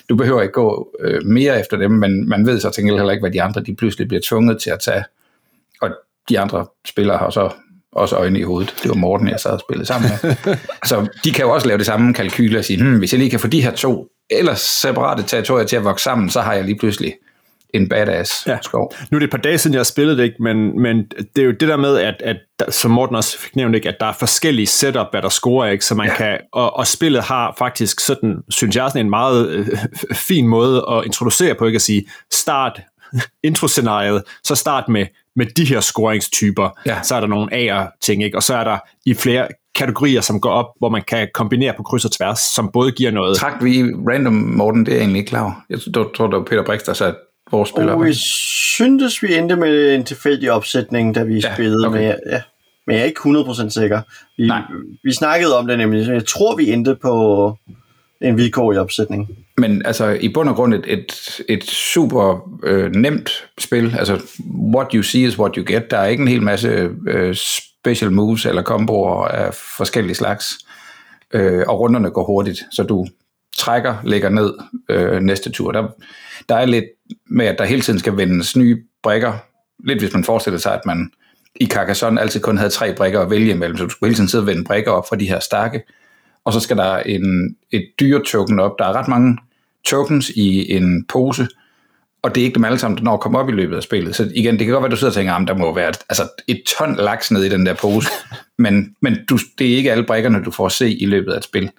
Du 0.10 0.16
behøver 0.16 0.42
ikke 0.42 0.54
gå 0.54 0.90
øh, 1.00 1.26
mere 1.26 1.60
efter 1.60 1.78
dem, 1.78 1.92
men 1.92 2.30
man 2.30 2.46
ved 2.46 2.60
så 2.60 2.70
til 2.70 2.84
heller 2.84 3.12
ikke, 3.12 3.22
hvad 3.22 3.32
de 3.32 3.42
andre 3.42 3.62
de 3.62 3.76
pludselig 3.76 4.08
bliver 4.08 4.22
tvunget 4.24 4.62
til 4.62 4.70
at 4.70 4.80
tage. 4.80 5.04
Og 5.82 5.90
de 6.30 6.40
andre 6.40 6.66
spillere 6.86 7.18
har 7.18 7.30
så 7.30 7.50
også 7.92 8.16
øjne 8.16 8.40
i 8.40 8.44
hovedet. 8.44 8.76
Det 8.84 8.90
var 8.90 8.96
Morten, 8.96 9.28
jeg 9.28 9.40
sad 9.40 9.52
og 9.52 9.60
spillede 9.60 9.86
sammen 9.86 10.12
med. 10.12 10.36
så 10.90 11.08
de 11.24 11.32
kan 11.32 11.46
jo 11.46 11.52
også 11.52 11.68
lave 11.68 11.78
det 11.78 11.86
samme 11.86 12.14
kalkyl 12.14 12.58
og 12.58 12.66
sige, 12.66 12.82
hmm, 12.82 12.98
hvis 12.98 13.14
jeg 13.14 13.20
lige 13.20 13.30
kan 13.30 13.40
få 13.40 13.48
de 13.48 13.62
her 13.62 13.72
to 13.72 14.08
ellers 14.30 14.60
separate 14.60 15.24
territorier 15.24 15.66
til 15.66 15.76
at 15.76 15.84
vokse 15.84 16.04
sammen, 16.04 16.30
så 16.30 16.42
har 16.42 16.54
jeg 16.54 16.64
lige 16.64 16.78
pludselig 16.78 17.14
en 17.74 17.90
badass 17.90 18.44
Ja. 18.48 18.58
skov. 18.62 18.94
Nu 19.12 19.16
er 19.16 19.20
det 19.20 19.26
et 19.28 19.32
par 19.32 19.38
dage 19.38 19.58
siden, 19.58 19.74
jeg 19.74 19.80
har 19.80 19.84
spillet 19.84 20.18
det, 20.18 20.24
ikke? 20.24 20.36
Men, 20.44 20.82
men 20.82 20.98
det 21.36 21.42
er 21.42 21.46
jo 21.46 21.52
det 21.52 21.68
der 21.68 21.78
med, 21.78 21.98
at, 21.98 22.16
at 22.20 22.38
som 22.70 22.92
Morten 22.92 23.16
også 23.16 23.38
fik 23.40 23.56
nævnt, 23.56 23.76
ikke? 23.76 23.90
at 23.90 23.96
der 24.00 24.06
er 24.06 24.14
forskellige 24.20 24.68
setup, 24.68 25.08
hvad 25.12 25.22
der 25.22 25.30
scorer, 25.30 25.70
ikke? 25.70 25.86
så 25.86 25.96
man 25.96 26.08
ja. 26.08 26.16
kan, 26.16 26.38
og, 26.54 26.78
og 26.78 26.88
spillet 26.88 27.24
har 27.24 27.56
faktisk 27.58 28.00
sådan, 28.00 28.36
synes 28.50 28.76
jeg, 28.76 28.90
sådan 28.90 29.06
en 29.06 29.10
meget 29.10 29.50
øh, 29.50 29.68
fin 30.30 30.48
måde 30.48 30.86
at 30.92 31.06
introducere 31.06 31.56
på, 31.56 31.66
ikke 31.66 31.76
at 31.76 31.82
sige, 31.82 32.06
start 32.34 32.82
introscenariet, 33.44 34.24
så 34.44 34.56
start 34.56 34.90
med, 34.90 35.06
med 35.36 35.46
de 35.46 35.66
her 35.66 35.80
scoringstyper, 35.80 36.70
Ja. 36.86 37.02
så 37.04 37.16
er 37.16 37.20
der 37.20 37.28
nogle 37.28 37.54
A'er-ting, 37.54 38.24
ikke? 38.24 38.38
og 38.38 38.44
så 38.44 38.56
er 38.56 38.64
der 38.64 38.78
i 39.06 39.14
flere 39.14 39.48
kategorier, 39.76 40.22
som 40.22 40.42
går 40.42 40.50
op, 40.52 40.66
hvor 40.80 40.90
man 40.90 41.02
kan 41.08 41.28
kombinere 41.34 41.74
på 41.78 41.84
kryds 41.84 42.06
og 42.06 42.12
tværs, 42.12 42.40
som 42.40 42.70
både 42.74 42.92
giver 42.92 43.12
noget. 43.12 43.38
Trak 43.38 43.64
vi 43.64 43.84
random, 43.84 44.34
Morten, 44.34 44.86
det 44.86 44.92
er 44.92 44.96
jeg 44.96 45.02
egentlig 45.02 45.20
ikke 45.20 45.30
klar. 45.30 45.66
Jeg 45.70 45.80
tror, 46.16 46.28
det 46.28 46.36
var 46.38 46.44
Peter 46.44 46.64
Brix, 46.66 46.82
der 46.86 46.94
sagde, 46.94 47.16
vores 47.52 47.70
spiller 47.70 47.94
Og 47.94 48.06
vi 48.06 48.14
syntes, 48.76 49.24
vi 49.24 49.36
endte 49.36 49.56
med 49.56 49.96
en 49.96 50.04
tilfældig 50.04 50.52
opsætning, 50.52 51.16
da 51.16 51.24
vi 51.24 51.40
Ja, 51.40 51.54
spillede 51.54 51.88
okay. 51.88 52.00
med... 52.00 52.16
Ja, 52.32 52.42
men 52.88 52.96
jeg 52.96 53.02
er 53.02 53.06
ikke 53.06 53.20
100% 53.20 53.70
sikker. 53.70 54.02
Vi, 54.38 54.48
Nej. 54.48 54.62
vi 55.04 55.14
snakkede 55.14 55.58
om 55.58 55.68
det 55.68 55.78
nemlig, 55.78 56.08
jeg 56.08 56.26
tror, 56.26 56.56
vi 56.56 56.72
endte 56.72 56.96
på 56.96 57.56
en 58.22 58.38
vilkårlig 58.38 58.82
opsætning. 58.82 59.30
Men 59.58 59.86
altså, 59.86 60.06
i 60.22 60.30
bund 60.34 60.50
og 60.50 60.56
grund 60.56 60.74
et, 60.74 60.84
et, 60.88 61.42
et 61.50 61.64
super 61.64 62.50
øh, 62.64 62.92
nemt 62.96 63.30
spil. 63.58 63.96
Altså, 64.00 64.22
what 64.74 64.88
you 64.94 65.04
see 65.04 65.22
is 65.22 65.40
what 65.40 65.56
you 65.56 65.64
get. 65.68 65.92
Der 65.92 65.98
er 65.98 66.06
ikke 66.06 66.22
en 66.22 66.28
hel 66.28 66.42
masse 66.42 66.90
øh, 67.08 67.36
special 67.36 68.12
moves 68.12 68.46
eller 68.46 68.62
komboer 68.62 69.26
af 69.26 69.54
forskellige 69.54 70.16
slags. 70.16 70.58
Øh, 71.34 71.64
og 71.68 71.80
runderne 71.80 72.10
går 72.10 72.26
hurtigt, 72.26 72.60
så 72.72 72.84
du 72.84 73.08
trækker, 73.60 73.96
lægger 74.04 74.30
ned 74.30 74.54
øh, 74.90 75.22
næste 75.22 75.52
tur. 75.52 75.72
Der, 75.72 75.88
der 76.50 76.56
er 76.56 76.66
lidt 76.66 76.86
med, 77.30 77.46
at 77.46 77.60
der 77.60 77.66
hele 77.66 77.82
tiden 77.82 78.00
skal 78.00 78.18
vendes 78.18 78.56
nye 78.56 78.84
brikker. 79.04 79.34
Lidt 79.86 80.00
hvis 80.00 80.14
man 80.14 80.24
forestiller 80.24 80.60
sig, 80.60 80.74
at 80.74 80.86
man 80.86 81.12
i 81.56 81.66
Carcassonne 81.68 82.22
altid 82.22 82.42
kun 82.42 82.58
havde 82.58 82.70
tre 82.70 82.96
brikker 82.96 83.22
at 83.22 83.30
vælge 83.30 83.52
imellem, 83.52 83.78
så 83.78 83.84
du 83.84 83.90
skulle 83.90 84.08
hele 84.08 84.16
tiden 84.16 84.30
sidde 84.30 84.42
og 84.42 84.48
vende 84.48 84.64
brikker 84.64 84.92
op 84.92 85.10
fra 85.10 85.16
de 85.16 85.30
her 85.30 85.40
stakke 85.40 85.84
og 86.50 86.54
så 86.54 86.60
skal 86.60 86.78
der 86.78 86.98
en, 86.98 87.56
et 87.72 87.88
dyre-token 88.00 88.60
op. 88.60 88.80
Der 88.80 88.86
er 88.86 88.94
ret 88.94 89.08
mange 89.08 89.38
tokens 89.86 90.30
i 90.30 90.72
en 90.72 91.06
pose, 91.06 91.48
og 92.22 92.36
det 92.36 92.42
er 92.42 92.46
ikke 92.46 92.56
dem 92.56 92.66
alle 92.66 92.80
sammen, 92.80 92.98
der 92.98 93.04
når 93.04 93.14
at 93.14 93.20
komme 93.20 93.40
op 93.40 93.50
i 93.50 93.52
løbet 93.52 93.76
af 93.76 93.84
spillet. 93.84 94.16
Så 94.16 94.32
igen, 94.36 94.60
det 94.60 94.66
kan 94.66 94.74
godt 94.74 94.82
være, 94.82 94.88
at 94.88 94.92
du 94.92 94.98
sidder 94.98 95.12
og 95.12 95.16
tænker, 95.16 95.34
at 95.34 95.48
der 95.48 95.54
må 95.54 95.76
være 95.76 95.90
et, 95.90 96.00
altså 96.10 96.30
et 96.48 96.64
ton 96.78 96.96
laks 96.96 97.32
nede 97.32 97.46
i 97.46 97.50
den 97.50 97.66
der 97.66 97.74
pose, 97.74 98.10
men, 98.58 98.96
men 99.02 99.18
du, 99.30 99.38
det 99.58 99.72
er 99.72 99.78
ikke 99.78 99.92
alle 99.92 100.04
brikkerne, 100.04 100.44
du 100.44 100.52
får 100.52 100.66
at 100.66 100.72
se 100.72 100.94
i 100.94 101.06
løbet 101.06 101.34
af 101.34 101.38
et 101.38 101.44
spil. 101.44 101.72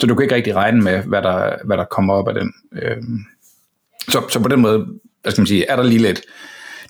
Så 0.00 0.06
du 0.06 0.14
kan 0.14 0.22
ikke 0.22 0.34
rigtig 0.34 0.54
regne 0.54 0.82
med, 0.82 1.02
hvad 1.02 1.22
der, 1.22 1.56
hvad 1.64 1.76
der 1.76 1.84
kommer 1.84 2.14
op 2.14 2.28
af 2.28 2.34
den. 2.34 2.52
Øhm, 2.82 3.24
så, 4.08 4.22
så 4.28 4.40
på 4.40 4.48
den 4.48 4.60
måde, 4.60 4.86
hvad 5.22 5.32
skal 5.32 5.40
man 5.42 5.46
sige, 5.46 5.66
er 5.66 5.76
der 5.76 5.82
lige 5.82 6.02
lidt, 6.02 6.20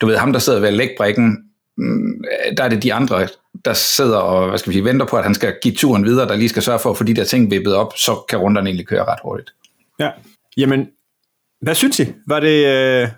du 0.00 0.06
ved, 0.06 0.16
ham 0.16 0.32
der 0.32 0.40
sidder 0.40 0.60
ved 0.60 0.68
at 0.68 0.74
lægge 0.74 0.94
brikken, 0.98 1.38
mm, 1.76 2.24
der 2.56 2.64
er 2.64 2.68
det 2.68 2.82
de 2.82 2.94
andre, 2.94 3.28
der 3.64 3.72
sidder 3.72 4.18
og 4.18 4.48
hvad 4.48 4.58
skal 4.58 4.70
vi 4.70 4.74
sige, 4.74 4.84
venter 4.84 5.06
på, 5.06 5.16
at 5.16 5.24
han 5.24 5.34
skal 5.34 5.54
give 5.62 5.74
turen 5.74 6.04
videre, 6.04 6.28
der 6.28 6.36
lige 6.36 6.48
skal 6.48 6.62
sørge 6.62 6.78
for 6.78 6.90
at 6.90 6.96
få 6.96 7.04
de 7.04 7.14
der 7.14 7.24
ting 7.24 7.50
vippet 7.50 7.74
op, 7.74 7.92
så 7.96 8.24
kan 8.28 8.38
runderne 8.38 8.68
egentlig 8.68 8.86
køre 8.86 9.04
ret 9.04 9.18
hurtigt. 9.22 9.50
Ja, 9.98 10.10
jamen, 10.56 10.88
hvad 11.60 11.74
synes 11.74 12.00
I? 12.00 12.06
Var 12.26 12.40
det, 12.40 12.66
øh, 12.66 13.08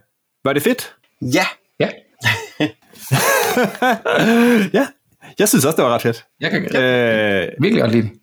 var 0.45 0.53
det 0.53 0.63
fedt? 0.63 0.95
Ja. 1.23 1.47
Ja. 1.81 1.89
ja, 4.79 4.87
jeg 5.39 5.49
synes 5.49 5.65
også, 5.65 5.77
det 5.77 5.85
var 5.85 5.95
ret 5.95 6.03
fedt. 6.03 6.25
Jeg 6.41 6.51
kan 6.51 6.77
Øh, 6.77 7.49
virkelig 7.61 7.83
godt 7.83 7.93
lide 7.93 8.03
det. 8.03 8.20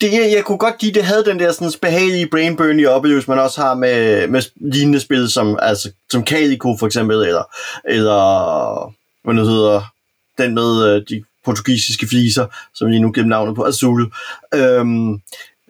Det, 0.00 0.12
jeg, 0.12 0.32
jeg 0.34 0.44
kunne 0.44 0.58
godt 0.58 0.82
lide, 0.82 0.94
det 0.94 1.04
havde 1.04 1.24
den 1.24 1.38
der 1.38 1.52
sådan 1.52 1.72
behagelige 1.82 2.28
brain 2.28 2.56
burn 2.56 2.84
oplevelse, 2.86 3.30
man 3.30 3.38
også 3.38 3.60
har 3.60 3.74
med, 3.74 4.26
med 4.28 4.42
lignende 4.56 5.00
spil, 5.00 5.30
som, 5.30 5.58
altså, 5.62 5.92
som 6.10 6.26
Calico 6.26 6.76
for 6.76 6.86
eksempel, 6.86 7.16
eller, 7.16 7.42
eller 7.84 8.94
hvad 9.24 9.34
nu 9.34 9.44
hedder, 9.44 9.82
den 10.38 10.54
med 10.54 10.84
øh, 10.86 11.02
de 11.08 11.24
portugisiske 11.44 12.06
fliser, 12.06 12.46
som 12.74 12.88
lige 12.88 13.00
nu 13.00 13.12
gennem 13.14 13.28
navnet 13.28 13.56
på 13.56 13.64
Azul. 13.64 14.12
Øhm, 14.54 15.20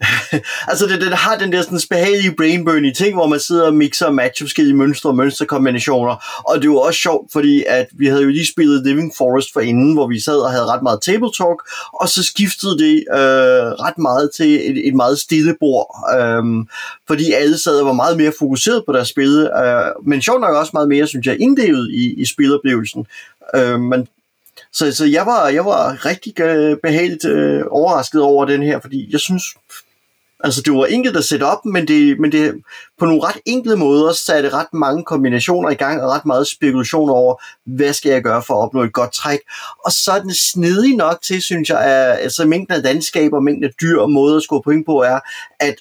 altså 0.70 0.86
det, 0.86 1.00
den 1.00 1.12
har 1.12 1.36
den 1.38 1.52
der 1.52 1.62
sådan 1.62 1.80
behagelige 1.90 2.34
brain 2.36 2.94
ting, 2.94 3.14
hvor 3.14 3.26
man 3.26 3.40
sidder 3.40 3.66
og 3.66 3.74
mixer 3.74 4.06
og 4.06 4.14
matcher 4.14 4.44
forskellige 4.46 4.76
mønstre 4.76 5.10
og 5.10 5.16
mønsterkombinationer. 5.16 6.42
Og 6.48 6.62
det 6.62 6.70
var 6.70 6.76
også 6.76 7.00
sjovt, 7.00 7.32
fordi 7.32 7.64
at 7.68 7.86
vi 7.92 8.06
havde 8.06 8.22
jo 8.22 8.28
lige 8.28 8.46
spillet 8.46 8.86
Living 8.86 9.12
Forest 9.18 9.52
for 9.52 9.60
inden, 9.60 9.94
hvor 9.94 10.06
vi 10.06 10.20
sad 10.20 10.36
og 10.36 10.50
havde 10.50 10.66
ret 10.66 10.82
meget 10.82 11.02
table 11.02 11.32
talk, 11.38 11.58
og 11.92 12.08
så 12.08 12.22
skiftede 12.22 12.78
det 12.78 13.04
øh, 13.12 13.66
ret 13.84 13.98
meget 13.98 14.30
til 14.36 14.70
et, 14.70 14.88
et 14.88 14.94
meget 14.94 15.18
stille 15.18 15.56
bord, 15.60 15.96
øh, 16.18 16.66
fordi 17.06 17.32
alle 17.32 17.58
sad 17.58 17.80
og 17.80 17.86
var 17.86 17.92
meget 17.92 18.16
mere 18.16 18.32
fokuseret 18.38 18.82
på 18.86 18.92
deres 18.92 19.08
spil, 19.08 19.50
øh, 19.64 20.06
men 20.06 20.22
sjovt 20.22 20.40
nok 20.40 20.54
også 20.54 20.70
meget 20.72 20.88
mere, 20.88 21.06
synes 21.06 21.26
jeg, 21.26 21.40
indlevet 21.40 21.90
i, 21.90 22.14
i 22.20 22.24
spiloplevelsen. 22.24 23.06
Øh, 23.54 23.80
men 23.80 24.08
så, 24.72 24.92
så 24.92 25.04
jeg, 25.04 25.26
var, 25.26 25.48
jeg 25.48 25.64
var 25.64 26.06
rigtig 26.06 26.40
øh, 26.40 26.76
behageligt 26.82 27.24
øh, 27.24 27.62
overrasket 27.70 28.22
over 28.22 28.44
den 28.44 28.62
her, 28.62 28.80
fordi 28.80 29.08
jeg 29.12 29.20
synes, 29.20 29.44
Altså, 30.44 30.62
det 30.62 30.72
var 30.72 30.86
enkelt 30.86 31.16
at 31.16 31.24
sætte 31.24 31.44
op, 31.44 31.64
men 31.64 31.88
det, 31.88 32.20
men 32.20 32.32
det 32.32 32.54
på 32.98 33.04
nogle 33.06 33.22
ret 33.22 33.40
enkle 33.46 33.76
måder 33.76 34.12
satte 34.12 34.48
ret 34.48 34.72
mange 34.72 35.04
kombinationer 35.04 35.70
i 35.70 35.74
gang, 35.74 36.02
og 36.02 36.10
ret 36.10 36.26
meget 36.26 36.46
spekulation 36.46 37.10
over, 37.10 37.42
hvad 37.66 37.92
skal 37.92 38.12
jeg 38.12 38.22
gøre 38.22 38.42
for 38.42 38.54
at 38.54 38.58
opnå 38.58 38.82
et 38.82 38.92
godt 38.92 39.12
træk. 39.12 39.38
Og 39.84 39.92
så 39.92 40.12
er 40.12 40.20
den 40.20 40.34
snedig 40.34 40.96
nok 40.96 41.22
til, 41.22 41.42
synes 41.42 41.70
jeg, 41.70 41.80
at 41.80 42.18
altså, 42.18 42.44
mængden 42.44 42.76
af 42.76 42.82
landskaber, 42.82 43.40
mængden 43.40 43.64
af 43.64 43.70
dyr 43.80 44.00
og 44.00 44.10
måder 44.10 44.36
at 44.36 44.42
score 44.42 44.62
point 44.62 44.86
på, 44.86 45.02
er, 45.02 45.20
at 45.60 45.74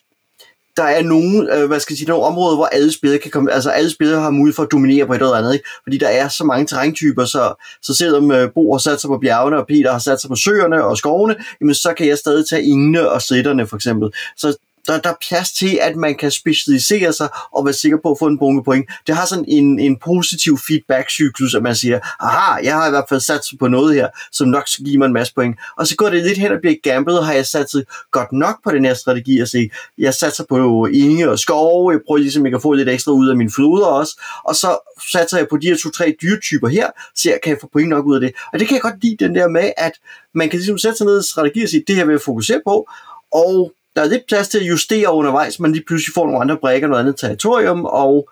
der 0.79 0.86
er 0.86 1.03
nogle, 1.03 1.55
øh, 1.55 1.67
hvad 1.67 1.79
skal 1.79 1.93
jeg 1.93 1.98
sige, 1.98 2.07
nogle 2.07 2.24
områder, 2.24 2.55
hvor 2.55 2.65
alle 2.65 2.93
spillere 2.93 3.19
kan 3.19 3.31
komme, 3.31 3.51
altså 3.51 3.69
alle 3.69 3.89
spillere 3.89 4.21
har 4.21 4.29
mulighed 4.29 4.55
for 4.55 4.63
at 4.63 4.71
dominere 4.71 5.05
på 5.05 5.13
et 5.13 5.21
eller 5.21 5.33
andet, 5.33 5.53
ikke? 5.53 5.69
fordi 5.83 5.98
der 5.98 6.07
er 6.07 6.27
så 6.27 6.43
mange 6.43 6.65
terræntyper, 6.65 7.25
så, 7.25 7.65
så 7.81 7.93
selvom 7.93 8.31
øh, 8.31 8.50
Bo 8.55 8.71
har 8.71 8.77
sat 8.79 9.01
sig 9.01 9.07
på 9.07 9.17
bjergene, 9.17 9.57
og 9.57 9.67
Peter 9.67 9.91
har 9.91 10.00
sat 10.00 10.21
sig 10.21 10.29
på 10.29 10.36
søerne 10.36 10.83
og 10.83 10.98
skovene, 10.98 11.36
jamen 11.62 11.75
så 11.75 11.93
kan 11.98 12.07
jeg 12.07 12.17
stadig 12.17 12.50
tage 12.50 12.63
ingene 12.63 13.09
og 13.09 13.21
slitterne 13.21 13.67
for 13.67 13.75
eksempel. 13.75 14.12
Så 14.38 14.57
der, 14.88 15.00
der 15.00 15.09
er 15.09 15.15
plads 15.29 15.51
til, 15.51 15.79
at 15.81 15.95
man 15.95 16.15
kan 16.15 16.31
specialisere 16.31 17.13
sig 17.13 17.29
og 17.51 17.65
være 17.65 17.74
sikker 17.74 17.98
på 18.03 18.12
at 18.12 18.19
få 18.19 18.25
en 18.25 18.39
bunke 18.39 18.63
point. 18.63 18.89
Det 19.07 19.15
har 19.15 19.25
sådan 19.25 19.45
en, 19.48 19.79
en 19.79 19.98
positiv 19.98 20.57
feedback-cyklus, 20.57 21.55
at 21.55 21.63
man 21.63 21.75
siger, 21.75 22.00
aha, 22.19 22.59
jeg 22.63 22.74
har 22.74 22.88
i 22.88 22.89
hvert 22.89 23.05
fald 23.09 23.19
sat 23.19 23.41
på 23.59 23.67
noget 23.67 23.95
her, 23.95 24.07
som 24.31 24.48
nok 24.48 24.67
skal 24.67 24.86
give 24.86 24.98
mig 24.98 25.05
en 25.05 25.13
masse 25.13 25.33
point. 25.33 25.55
Og 25.77 25.88
så 25.88 25.95
går 25.95 26.09
det 26.09 26.24
lidt 26.24 26.38
hen 26.38 26.51
og 26.51 26.57
bliver 26.62 26.75
gamblet, 26.83 27.25
har 27.25 27.33
jeg 27.33 27.45
sat 27.45 27.75
godt 28.12 28.31
nok 28.31 28.63
på 28.63 28.71
den 28.71 28.86
her 28.86 28.93
strategi 28.93 29.39
at 29.39 29.50
se, 29.50 29.69
jeg 29.98 30.13
satser 30.13 30.43
på 30.50 30.86
inge 30.86 31.29
og 31.29 31.39
skove, 31.39 31.91
jeg 31.91 32.00
prøver 32.07 32.19
ligesom, 32.19 32.45
jeg 32.45 32.51
kan 32.51 32.62
få 32.62 32.74
lidt 32.74 32.89
ekstra 32.89 33.12
ud 33.12 33.29
af 33.29 33.36
mine 33.36 33.51
floder 33.51 33.86
også, 33.86 34.21
og 34.45 34.55
så 34.55 34.93
satser 35.12 35.38
jeg 35.38 35.48
på 35.50 35.57
de 35.57 35.67
her 35.67 35.77
to-tre 35.77 36.15
dyretyper 36.21 36.67
her, 36.67 36.88
så 37.15 37.29
jeg 37.29 37.39
kan 37.43 37.57
få 37.62 37.69
point 37.74 37.89
nok 37.89 38.05
ud 38.05 38.15
af 38.15 38.21
det. 38.21 38.31
Og 38.53 38.59
det 38.59 38.67
kan 38.67 38.75
jeg 38.75 38.81
godt 38.81 39.03
lide, 39.03 39.25
den 39.25 39.36
der 39.36 39.48
med, 39.48 39.71
at 39.77 39.91
man 40.33 40.50
kan 40.50 40.59
ligesom 40.59 40.77
sætte 40.77 40.98
sig 40.98 41.05
ned 41.05 41.19
i 41.19 41.27
strategi 41.27 41.63
og 41.63 41.69
sige, 41.69 41.83
det 41.88 41.95
her 41.95 42.05
vil 42.05 42.13
jeg 42.13 42.21
fokusere 42.21 42.62
på, 42.65 42.89
og 43.33 43.74
der 43.99 44.05
er 44.05 44.09
lidt 44.09 44.27
plads 44.27 44.47
til 44.47 44.59
at 44.59 44.67
justere 44.67 45.13
undervejs, 45.13 45.59
men 45.59 45.71
lige 45.71 45.83
pludselig 45.87 46.13
får 46.13 46.25
nogle 46.25 46.41
andre 46.41 46.57
brækker, 46.57 46.87
noget 46.87 47.01
andet 47.01 47.17
territorium, 47.17 47.85
og 47.85 48.29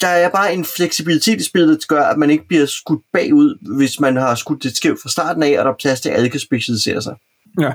der 0.00 0.08
er 0.08 0.30
bare 0.30 0.54
en 0.54 0.64
fleksibilitet 0.64 1.40
i 1.40 1.44
spillet, 1.44 1.78
der 1.80 1.94
gør, 1.94 2.02
at 2.02 2.18
man 2.18 2.30
ikke 2.30 2.48
bliver 2.48 2.66
skudt 2.66 3.02
bagud, 3.12 3.76
hvis 3.76 4.00
man 4.00 4.16
har 4.16 4.34
skudt 4.34 4.62
det 4.62 4.76
skævt 4.76 5.02
fra 5.02 5.08
starten 5.08 5.42
af, 5.42 5.58
og 5.58 5.64
der 5.64 5.70
er 5.70 5.76
plads 5.80 6.00
til, 6.00 6.08
at 6.08 6.16
alle 6.16 6.28
kan 6.28 6.40
specialisere 6.40 7.02
sig. 7.02 7.14
Ja. 7.60 7.72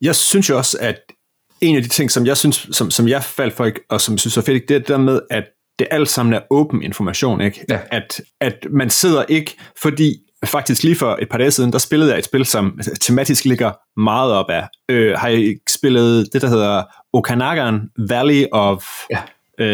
Jeg 0.00 0.16
synes 0.16 0.48
jo 0.48 0.56
også, 0.56 0.78
at 0.80 0.96
en 1.60 1.76
af 1.76 1.82
de 1.82 1.88
ting, 1.88 2.10
som 2.10 2.26
jeg 2.26 2.36
synes, 2.36 2.68
som, 2.72 2.90
som 2.90 3.08
jeg 3.08 3.24
faldt 3.24 3.54
for, 3.54 3.70
og 3.88 4.00
som 4.00 4.14
jeg 4.14 4.20
synes 4.20 4.36
er 4.36 4.42
fedt, 4.42 4.68
det 4.68 4.74
er 4.74 4.78
det 4.78 4.88
der 4.88 4.98
med, 4.98 5.20
at 5.30 5.44
det 5.78 5.88
alt 5.90 6.08
sammen 6.08 6.32
er 6.32 6.40
åben 6.50 6.82
information, 6.82 7.40
ikke? 7.40 7.64
Ja. 7.68 7.78
At, 7.90 8.20
at 8.40 8.66
man 8.70 8.90
sidder 8.90 9.24
ikke, 9.28 9.56
fordi 9.82 10.16
faktisk 10.44 10.82
lige 10.82 10.96
for 10.96 11.18
et 11.22 11.28
par 11.30 11.38
dage 11.38 11.50
siden, 11.50 11.72
der 11.72 11.78
spillede 11.78 12.10
jeg 12.10 12.18
et 12.18 12.24
spil, 12.24 12.44
som 12.46 12.78
tematisk 13.00 13.44
ligger 13.44 14.00
meget 14.00 14.32
op 14.32 14.50
af. 14.50 14.68
Øh, 14.88 15.14
har 15.18 15.28
I 15.28 15.54
spillet 15.70 16.28
det, 16.32 16.42
der 16.42 16.48
hedder 16.48 16.82
Okanagan 17.12 17.80
Valley 18.08 18.44
of 18.52 18.84
ja. 19.10 19.18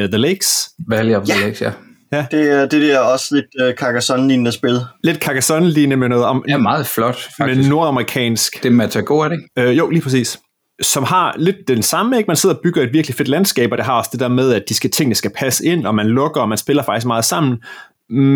uh, 0.04 0.08
the 0.10 0.18
Lakes? 0.18 0.68
Valley 0.88 1.14
of 1.14 1.24
the 1.26 1.38
Ja. 1.38 1.44
Lakes, 1.46 1.62
ja. 1.62 1.72
Ja. 2.12 2.26
Det 2.30 2.50
er 2.50 2.66
det 2.66 2.82
der 2.82 2.94
er 2.94 2.98
også 3.00 3.34
lidt 3.34 3.46
uh, 3.68 3.74
Carcassonne-lignende 3.74 4.52
spil. 4.52 4.80
Lidt 5.04 5.18
Carcassonne-lignende 5.24 5.96
med 5.96 6.08
noget 6.08 6.24
om, 6.24 6.44
Ja, 6.48 6.56
meget 6.56 6.86
flot, 6.86 7.18
med 7.38 7.46
faktisk. 7.48 7.68
nordamerikansk. 7.70 8.62
Det 8.62 8.68
er 8.68 8.72
Matagor, 8.72 9.24
er 9.24 9.28
det 9.28 9.36
ikke? 9.56 9.70
Øh, 9.70 9.78
jo, 9.78 9.90
lige 9.90 10.02
præcis. 10.02 10.38
Som 10.82 11.04
har 11.04 11.34
lidt 11.38 11.56
den 11.68 11.82
samme, 11.82 12.16
ikke? 12.16 12.26
Man 12.28 12.36
sidder 12.36 12.54
og 12.54 12.60
bygger 12.62 12.82
et 12.82 12.92
virkelig 12.92 13.14
fedt 13.16 13.28
landskab, 13.28 13.72
og 13.72 13.78
det 13.78 13.86
har 13.86 13.98
også 13.98 14.10
det 14.12 14.20
der 14.20 14.28
med, 14.28 14.52
at 14.52 14.62
de 14.68 14.74
skal, 14.74 14.90
tingene 14.90 15.14
skal 15.14 15.30
passe 15.36 15.64
ind, 15.66 15.86
og 15.86 15.94
man 15.94 16.06
lukker, 16.06 16.40
og 16.40 16.48
man 16.48 16.58
spiller 16.58 16.82
faktisk 16.82 17.06
meget 17.06 17.24
sammen. 17.24 17.58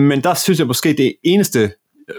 Men 0.08 0.20
der 0.20 0.34
synes 0.34 0.58
jeg 0.58 0.66
måske, 0.66 0.92
det 0.92 1.14
eneste, 1.24 1.70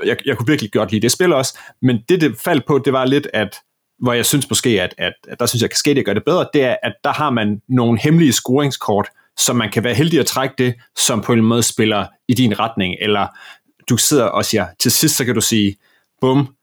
jeg, 0.05 0.17
jeg 0.25 0.37
kunne 0.37 0.47
virkelig 0.47 0.71
godt 0.71 0.91
lide 0.91 1.01
det 1.01 1.11
spil 1.11 1.33
også, 1.33 1.59
men 1.81 1.99
det, 2.09 2.21
det 2.21 2.37
faldt 2.37 2.65
på, 2.65 2.81
det 2.85 2.93
var 2.93 3.05
lidt, 3.05 3.27
at 3.33 3.55
hvor 3.99 4.13
jeg 4.13 4.25
synes 4.25 4.49
måske, 4.49 4.81
at, 4.81 4.95
at, 4.97 5.13
at 5.27 5.39
der 5.39 5.45
synes 5.45 5.61
jeg, 5.61 5.67
at 5.67 5.71
Cascadia 5.71 6.03
gør 6.03 6.13
det 6.13 6.23
bedre, 6.25 6.47
det 6.53 6.63
er, 6.63 6.75
at 6.83 6.93
der 7.03 7.13
har 7.13 7.29
man 7.29 7.61
nogle 7.69 7.99
hemmelige 7.99 8.33
scoringskort, 8.33 9.09
så 9.39 9.53
man 9.53 9.71
kan 9.71 9.83
være 9.83 9.93
heldig 9.93 10.19
at 10.19 10.25
trække 10.25 10.55
det, 10.57 10.75
som 10.97 11.21
på 11.21 11.33
en 11.33 11.41
måde 11.41 11.63
spiller 11.63 12.05
i 12.27 12.33
din 12.33 12.59
retning, 12.59 12.95
eller 13.01 13.27
du 13.89 13.97
sidder 13.97 14.25
og 14.25 14.45
siger, 14.45 14.65
til 14.79 14.91
sidst 14.91 15.15
så 15.15 15.25
kan 15.25 15.35
du 15.35 15.41
sige, 15.41 15.75
bum, 16.21 16.55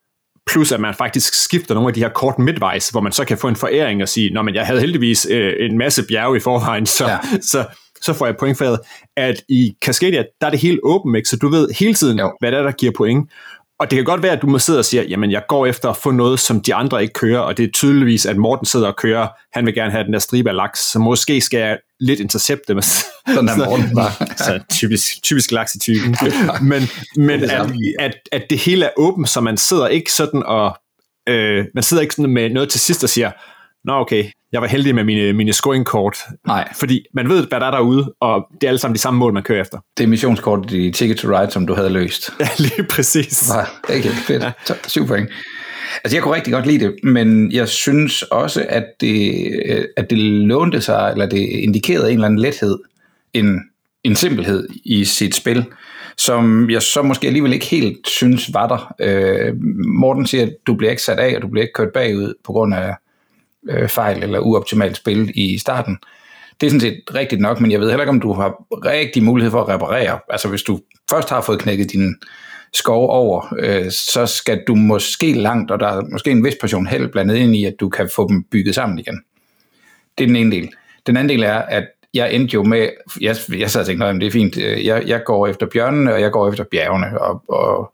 plus 0.47 0.73
at 0.73 0.81
man 0.81 0.95
faktisk 0.95 1.35
skifter 1.35 1.75
nogle 1.75 1.89
af 1.89 1.95
de 1.95 2.01
her 2.01 2.09
kort 2.09 2.39
midtvejs, 2.39 2.89
hvor 2.89 3.01
man 3.01 3.13
så 3.13 3.25
kan 3.25 3.39
få 3.39 3.49
en 3.49 3.57
foræring 3.57 4.03
og 4.03 4.09
sige, 4.09 4.31
nå, 4.31 4.43
men 4.43 4.55
jeg 4.55 4.67
havde 4.67 4.81
heldigvis 4.81 5.27
øh, 5.31 5.53
en 5.59 5.79
masse 5.79 6.07
bjerge 6.09 6.37
i 6.37 6.41
forvejen, 6.41 6.87
så, 6.87 7.07
ja. 7.07 7.11
Ja. 7.11 7.41
så, 7.41 7.67
så 8.03 8.13
får 8.13 8.27
jeg 8.27 8.37
point 8.37 8.59
for 8.59 8.65
det. 8.65 8.81
At 9.17 9.43
i 9.49 9.75
Cascadia, 9.85 10.25
der 10.41 10.47
er 10.47 10.51
det 10.51 10.61
helt 10.61 10.81
åbent, 10.83 11.17
ikke? 11.17 11.29
så 11.29 11.37
du 11.37 11.49
ved 11.49 11.69
hele 11.79 11.95
tiden, 11.95 12.19
jo. 12.19 12.33
Hvad 12.41 12.53
det 12.53 12.59
er, 12.59 12.63
der 12.63 12.73
giver 12.73 12.93
point. 12.97 13.31
Og 13.81 13.91
det 13.91 13.97
kan 13.97 14.05
godt 14.05 14.23
være, 14.23 14.33
at 14.33 14.43
du 14.43 14.47
må 14.47 14.59
sidde 14.59 14.79
og 14.79 14.85
sige, 14.85 15.03
jamen 15.03 15.31
jeg 15.31 15.43
går 15.49 15.67
efter 15.67 15.89
at 15.89 15.97
få 15.97 16.11
noget, 16.11 16.41
som 16.41 16.61
de 16.61 16.75
andre 16.75 17.03
ikke 17.03 17.15
kører, 17.15 17.39
og 17.39 17.57
det 17.57 17.65
er 17.65 17.69
tydeligvis, 17.75 18.27
at 18.27 18.37
Morten 18.37 18.67
sidder 18.67 18.87
og 18.87 18.97
kører, 18.97 19.29
han 19.53 19.67
vil 19.67 19.75
gerne 19.75 19.91
have 19.91 20.05
den 20.05 20.13
der 20.13 20.19
stribe 20.19 20.51
af 20.51 20.57
laks, 20.57 20.81
så 20.81 20.99
måske 20.99 21.41
skal 21.41 21.61
jeg 21.61 21.79
lidt 22.01 22.21
intercepte 22.21 22.75
med 22.75 22.83
Sådan 22.83 23.49
er 23.49 23.57
Morten 23.67 23.95
bare. 23.95 24.27
så 24.47 24.61
typisk, 24.71 25.23
typisk 25.23 25.53
laksetypen. 25.53 26.17
men 26.63 26.83
men 27.17 27.45
at, 27.45 27.71
at, 27.99 28.15
at 28.33 28.43
det 28.51 28.59
hele 28.59 28.85
er 28.85 28.91
åbent, 28.97 29.29
så 29.29 29.41
man 29.41 29.57
sidder 29.57 29.87
ikke 29.87 30.13
sådan 30.13 30.43
og 30.43 30.79
øh, 31.29 31.65
man 31.75 31.83
sidder 31.83 32.03
ikke 32.03 32.15
sådan 32.15 32.33
med 32.35 32.51
noget 32.51 32.69
til 32.69 32.81
sidst 32.81 33.05
og 33.05 33.11
siger, 33.11 33.31
nå 33.85 33.93
okay, 33.93 34.25
jeg 34.53 34.61
var 34.61 34.69
heldig 34.69 34.95
med 34.95 35.05
mine, 35.05 35.33
mine 35.33 35.53
scoringkort. 35.53 36.19
Nej. 36.47 36.69
Fordi 36.75 37.05
man 37.15 37.29
ved, 37.29 37.47
hvad 37.47 37.61
der 37.61 37.67
er 37.67 37.71
derude, 37.71 38.13
og 38.21 38.47
det 38.61 38.67
er 38.67 38.69
alle 38.69 38.79
sammen 38.79 38.95
de 38.95 39.01
samme 39.01 39.19
mål, 39.19 39.33
man 39.33 39.43
kører 39.43 39.61
efter. 39.61 39.79
Det 39.99 40.05
er 40.05 40.09
missionskortet 40.09 40.73
i 40.73 40.91
Ticket 40.91 41.17
to 41.17 41.29
Ride, 41.29 41.51
som 41.51 41.67
du 41.67 41.75
havde 41.75 41.91
løst. 41.91 42.31
Ja, 42.41 42.49
lige 42.59 42.85
præcis. 42.91 43.49
Nej, 43.49 43.67
det 43.83 43.91
er 43.91 43.95
ikke 43.95 44.09
helt 44.09 44.21
fedt. 44.21 44.43
Ja. 44.43 44.75
Syv 44.87 45.07
point. 45.07 45.31
Altså, 46.05 46.17
jeg 46.17 46.23
kunne 46.23 46.35
rigtig 46.35 46.53
godt 46.53 46.67
lide 46.67 46.85
det, 46.85 46.95
men 47.03 47.53
jeg 47.53 47.69
synes 47.69 48.23
også, 48.23 48.67
at 48.69 48.85
det, 49.01 49.51
at 49.97 50.11
det 50.11 50.19
lånte 50.19 50.81
sig, 50.81 51.11
eller 51.13 51.27
det 51.27 51.39
indikerede 51.39 52.09
en 52.09 52.15
eller 52.15 52.27
anden 52.27 52.39
lethed, 52.39 52.79
en, 53.35 53.61
en 54.05 54.17
simpelhed 54.17 54.69
i 54.85 55.05
sit 55.05 55.35
spil, 55.35 55.65
som 56.17 56.71
jeg 56.71 56.83
så 56.83 57.03
måske 57.03 57.27
alligevel 57.27 57.53
ikke 57.53 57.67
helt 57.67 58.09
synes 58.09 58.55
var 58.55 58.69
der. 58.69 58.95
Øh, 59.01 59.55
Morten 59.87 60.27
siger, 60.27 60.47
at 60.47 60.53
du 60.67 60.75
bliver 60.75 60.91
ikke 60.91 61.03
sat 61.03 61.19
af, 61.19 61.37
og 61.37 61.43
du 61.43 61.49
bliver 61.49 61.63
ikke 61.63 61.75
kørt 61.75 61.93
bagud 61.95 62.35
på 62.45 62.53
grund 62.53 62.75
af 62.75 62.95
øh, 63.69 63.89
fejl 63.89 64.23
eller 64.23 64.39
uoptimalt 64.39 64.97
spil 64.97 65.33
i 65.35 65.59
starten. 65.59 65.99
Det 66.61 66.67
er 66.67 66.71
sådan 66.71 66.81
set 66.81 67.01
rigtigt 67.15 67.41
nok, 67.41 67.61
men 67.61 67.71
jeg 67.71 67.81
ved 67.81 67.89
heller 67.89 68.03
ikke, 68.03 68.11
om 68.11 68.21
du 68.21 68.33
har 68.33 68.65
rigtig 68.73 69.23
mulighed 69.23 69.51
for 69.51 69.61
at 69.61 69.69
reparere. 69.69 70.19
Altså 70.31 70.49
hvis 70.49 70.63
du 70.63 70.81
først 71.11 71.31
har 71.31 71.41
fået 71.41 71.61
knækket 71.61 71.93
din 71.93 72.15
skov 72.73 73.11
over, 73.11 73.55
øh, 73.59 73.91
så 73.91 74.27
skal 74.27 74.63
du 74.69 74.75
måske 74.75 75.33
langt, 75.33 75.71
og 75.71 75.81
der 75.81 75.87
er 75.87 76.03
måske 76.13 76.31
en 76.31 76.45
vis 76.45 76.57
portion 76.61 76.87
held 76.87 77.09
blandet 77.09 77.37
ind 77.37 77.57
i, 77.57 77.65
at 77.65 77.75
du 77.81 77.89
kan 77.89 78.11
få 78.15 78.29
dem 78.29 78.43
bygget 78.43 78.75
sammen 78.75 78.99
igen. 78.99 79.23
Det 80.19 80.25
er 80.25 80.29
den 80.29 80.37
ene 80.37 80.51
del. 80.51 80.69
Den 81.07 81.17
anden 81.17 81.29
del 81.29 81.43
er, 81.43 81.59
at 81.59 81.85
jeg 82.15 82.35
endte 82.35 82.55
jo 82.55 82.63
med, 82.63 82.89
jeg, 83.21 83.37
jeg 83.59 83.71
sad 83.71 83.81
og 83.81 83.87
tænkte, 83.87 84.13
"Nå, 84.13 84.19
det 84.19 84.27
er 84.27 84.31
fint, 84.31 84.59
øh, 84.59 84.87
jeg, 84.87 85.03
jeg 85.07 85.25
går 85.25 85.47
efter 85.47 85.67
bjørnene, 85.67 86.15
og 86.15 86.21
jeg 86.21 86.33
går 86.33 86.49
efter 86.49 86.65
bjergene, 86.71 87.21
og, 87.21 87.43
og, 87.49 87.93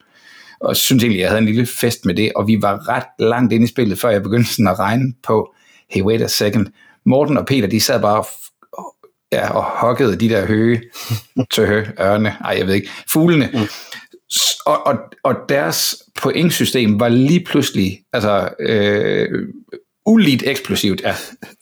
og 0.61 0.76
synes 0.76 1.02
egentlig, 1.02 1.21
jeg 1.21 1.28
havde 1.28 1.40
en 1.40 1.47
lille 1.47 1.66
fest 1.66 2.07
med 2.07 2.14
det, 2.14 2.33
og 2.37 2.49
vi 2.49 2.59
var 2.62 2.88
ret 2.88 3.04
langt 3.19 3.52
inde 3.52 3.64
i 3.64 3.69
spillet, 3.69 3.99
før 3.99 4.11
jeg 4.11 4.23
begyndte 4.23 4.50
sådan 4.50 4.69
at 4.69 4.78
regne 4.78 5.12
på, 5.26 5.54
hey, 5.95 6.03
wait 6.03 6.23
a 6.23 6.29
second, 6.29 6.67
Morten 7.07 7.37
og 7.37 7.47
Peter, 7.47 7.69
de 7.69 7.81
sad 7.81 8.01
bare 8.01 8.25
og 8.73 8.95
ja, 9.33 9.51
og 9.51 9.63
hokkede 9.63 10.17
de 10.17 10.29
der 10.29 10.47
høge, 10.47 10.83
tøhø, 11.55 11.85
ørne, 12.01 12.37
ej, 12.45 12.57
jeg 12.59 12.67
ved 12.67 12.75
ikke, 12.75 12.91
fuglene, 13.13 13.51
og, 14.67 14.87
og, 14.87 14.99
og 15.23 15.35
deres 15.49 15.97
pointsystem 16.23 17.01
var 17.01 17.09
lige 17.09 17.45
pludselig 17.45 18.01
altså, 18.13 18.49
øh, 18.61 19.29
uligt 20.07 20.43
eksplosivt. 20.47 21.01
Ja. 21.03 21.15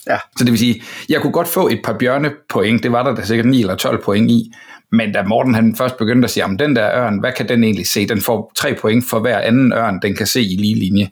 Ja. 0.06 0.18
Så 0.38 0.44
det 0.44 0.50
vil 0.50 0.58
sige, 0.58 0.82
jeg 1.08 1.20
kunne 1.20 1.32
godt 1.32 1.48
få 1.48 1.68
et 1.68 1.80
par 1.84 1.98
bjørnepoint, 1.98 2.82
det 2.82 2.92
var 2.92 3.02
der 3.02 3.14
da 3.14 3.24
sikkert 3.24 3.46
9 3.46 3.60
eller 3.60 3.76
12 3.76 4.04
point 4.04 4.30
i, 4.30 4.52
men 4.92 5.12
da 5.12 5.22
Morten 5.22 5.54
han 5.54 5.76
først 5.76 5.96
begyndte 5.96 6.26
at 6.26 6.30
sige, 6.30 6.44
om 6.44 6.58
den 6.58 6.76
der 6.76 6.90
ørn, 6.94 7.18
hvad 7.20 7.32
kan 7.32 7.48
den 7.48 7.64
egentlig 7.64 7.86
se? 7.86 8.08
Den 8.08 8.20
får 8.20 8.52
3 8.54 8.74
point 8.74 9.04
for 9.10 9.18
hver 9.18 9.38
anden 9.38 9.72
ørn, 9.72 10.00
den 10.02 10.16
kan 10.16 10.26
se 10.26 10.42
i 10.42 10.56
lige 10.56 10.78
linje. 10.78 11.10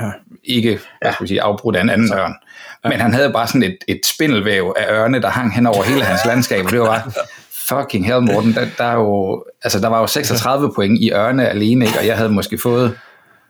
Ja. 0.00 0.10
Ikke 0.44 0.80
hvad 1.02 1.12
skal 1.12 1.28
sige, 1.28 1.42
afbrudt 1.42 1.76
af 1.76 1.80
en 1.80 1.90
anden 1.90 2.12
ørn. 2.12 2.34
Men 2.84 3.00
han 3.00 3.14
havde 3.14 3.32
bare 3.32 3.46
sådan 3.46 3.62
et, 3.62 3.78
et 3.88 4.00
spindelvæv 4.06 4.74
af 4.78 4.92
ørne, 4.92 5.22
der 5.22 5.28
hang 5.28 5.54
hen 5.54 5.66
over 5.66 5.82
hele 5.82 6.04
hans 6.04 6.20
landskab, 6.26 6.64
og 6.64 6.70
det 6.70 6.80
var 6.80 6.86
bare, 6.86 7.12
fucking 7.68 8.06
hell, 8.06 8.22
Morten, 8.22 8.54
der, 8.54 8.66
der, 8.78 8.84
er 8.84 8.94
jo, 8.94 9.44
altså, 9.62 9.80
der 9.80 9.88
var 9.88 10.00
jo 10.00 10.06
36 10.06 10.72
point 10.74 10.98
i 11.00 11.12
ørne 11.12 11.48
alene, 11.48 11.86
ikke? 11.86 11.98
og 11.98 12.06
jeg 12.06 12.16
havde 12.16 12.30
måske 12.30 12.58
fået, 12.58 12.98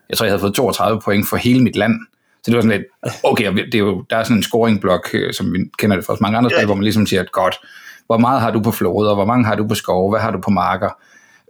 jeg 0.08 0.18
tror, 0.18 0.26
jeg 0.26 0.32
havde 0.32 0.40
fået 0.40 0.54
32 0.54 1.00
point 1.00 1.28
for 1.28 1.37
hele 1.37 1.62
mit 1.62 1.76
land. 1.76 1.94
Så 2.42 2.50
det 2.50 2.54
var 2.54 2.62
sådan 2.62 2.78
lidt, 2.78 3.14
okay, 3.25 3.52
det 3.56 3.75
er 3.75 3.78
jo, 3.78 4.04
der 4.11 4.16
er 4.16 4.25
sådan 4.25 4.37
en 4.37 4.42
scoringblok, 4.42 5.08
øh, 5.14 5.34
som 5.34 5.52
vi 5.52 5.58
kender 5.78 5.96
det 5.96 6.06
fra 6.06 6.16
mange 6.20 6.38
andre 6.38 6.50
steder, 6.50 6.66
hvor 6.66 6.75
man 6.75 6.84
ligesom 6.84 7.06
siger, 7.06 7.25
godt, 7.32 7.61
hvor 8.06 8.18
meget 8.18 8.40
har 8.40 8.50
du 8.50 8.61
på 8.61 8.70
floder, 8.70 9.14
hvor 9.14 9.25
mange 9.25 9.44
har 9.44 9.54
du 9.54 9.68
på 9.68 9.75
skove, 9.75 10.11
hvad 10.11 10.20
har 10.20 10.30
du 10.30 10.40
på 10.40 10.50
marker? 10.50 10.90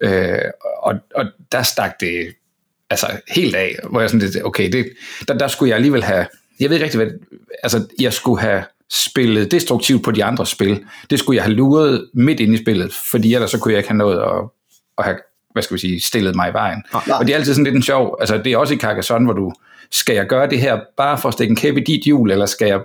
Øh, 0.02 0.38
og, 0.78 0.94
og 1.14 1.25
der 1.52 1.62
stak 1.62 2.00
det 2.00 2.34
altså 2.92 3.06
helt 3.28 3.54
af, 3.54 3.78
hvor 3.90 4.00
jeg 4.00 4.11
sådan 4.11 4.28
lidt, 4.28 4.44
okay, 4.44 4.72
det, 4.72 4.88
der, 5.28 5.34
der 5.34 5.49
skulle 5.49 5.68
jeg 5.68 5.76
alligevel 5.76 6.04
have, 6.04 6.26
jeg 6.61 6.70
ved 6.70 6.76
ikke 6.76 6.84
rigtig, 6.84 7.00
hvad, 7.00 7.11
altså 7.62 7.87
jeg 8.00 8.12
skulle 8.12 8.40
have 8.40 8.62
spillet 8.90 9.50
destruktivt 9.50 10.04
på 10.04 10.11
de 10.11 10.25
andre 10.25 10.46
spil. 10.46 10.84
Det 11.11 11.18
skulle 11.18 11.37
jeg 11.37 11.44
have 11.44 11.54
luret 11.54 12.08
midt 12.14 12.40
ind 12.40 12.54
i 12.54 12.62
spillet, 12.62 12.92
fordi 13.11 13.34
ellers 13.34 13.50
så 13.50 13.58
kunne 13.58 13.72
jeg 13.72 13.78
ikke 13.78 13.88
have 13.88 13.99
noget 13.99 14.18
at, 14.18 14.49
at 14.99 15.04
have, 15.04 15.16
hvad 15.52 15.62
skal 15.62 15.75
vi 15.75 15.80
sige, 15.80 16.00
stillet 16.00 16.37
mig 16.37 16.50
i 16.50 16.52
vejen. 16.52 16.82
Nej. 16.92 17.18
Og 17.20 17.26
det 17.26 17.32
er 17.32 17.37
altid 17.37 17.54
sådan 17.54 17.64
lidt 17.64 17.76
en 17.76 17.82
sjov, 17.82 18.16
altså 18.20 18.38
det 18.38 18.52
er 18.52 18.56
også 18.56 18.75
i 18.75 18.78
Carcassonne, 18.78 19.26
hvor 19.26 19.34
du, 19.34 19.52
skal 19.92 20.14
jeg 20.14 20.26
gøre 20.26 20.50
det 20.50 20.61
her 20.61 20.80
bare 20.96 21.18
for 21.18 21.28
at 21.28 21.32
stikke 21.32 21.50
en 21.50 21.56
kæp 21.56 21.76
i 21.76 21.80
dit 21.80 22.04
hjul, 22.04 22.30
eller 22.30 22.46
skal 22.46 22.66
jeg 22.66 22.80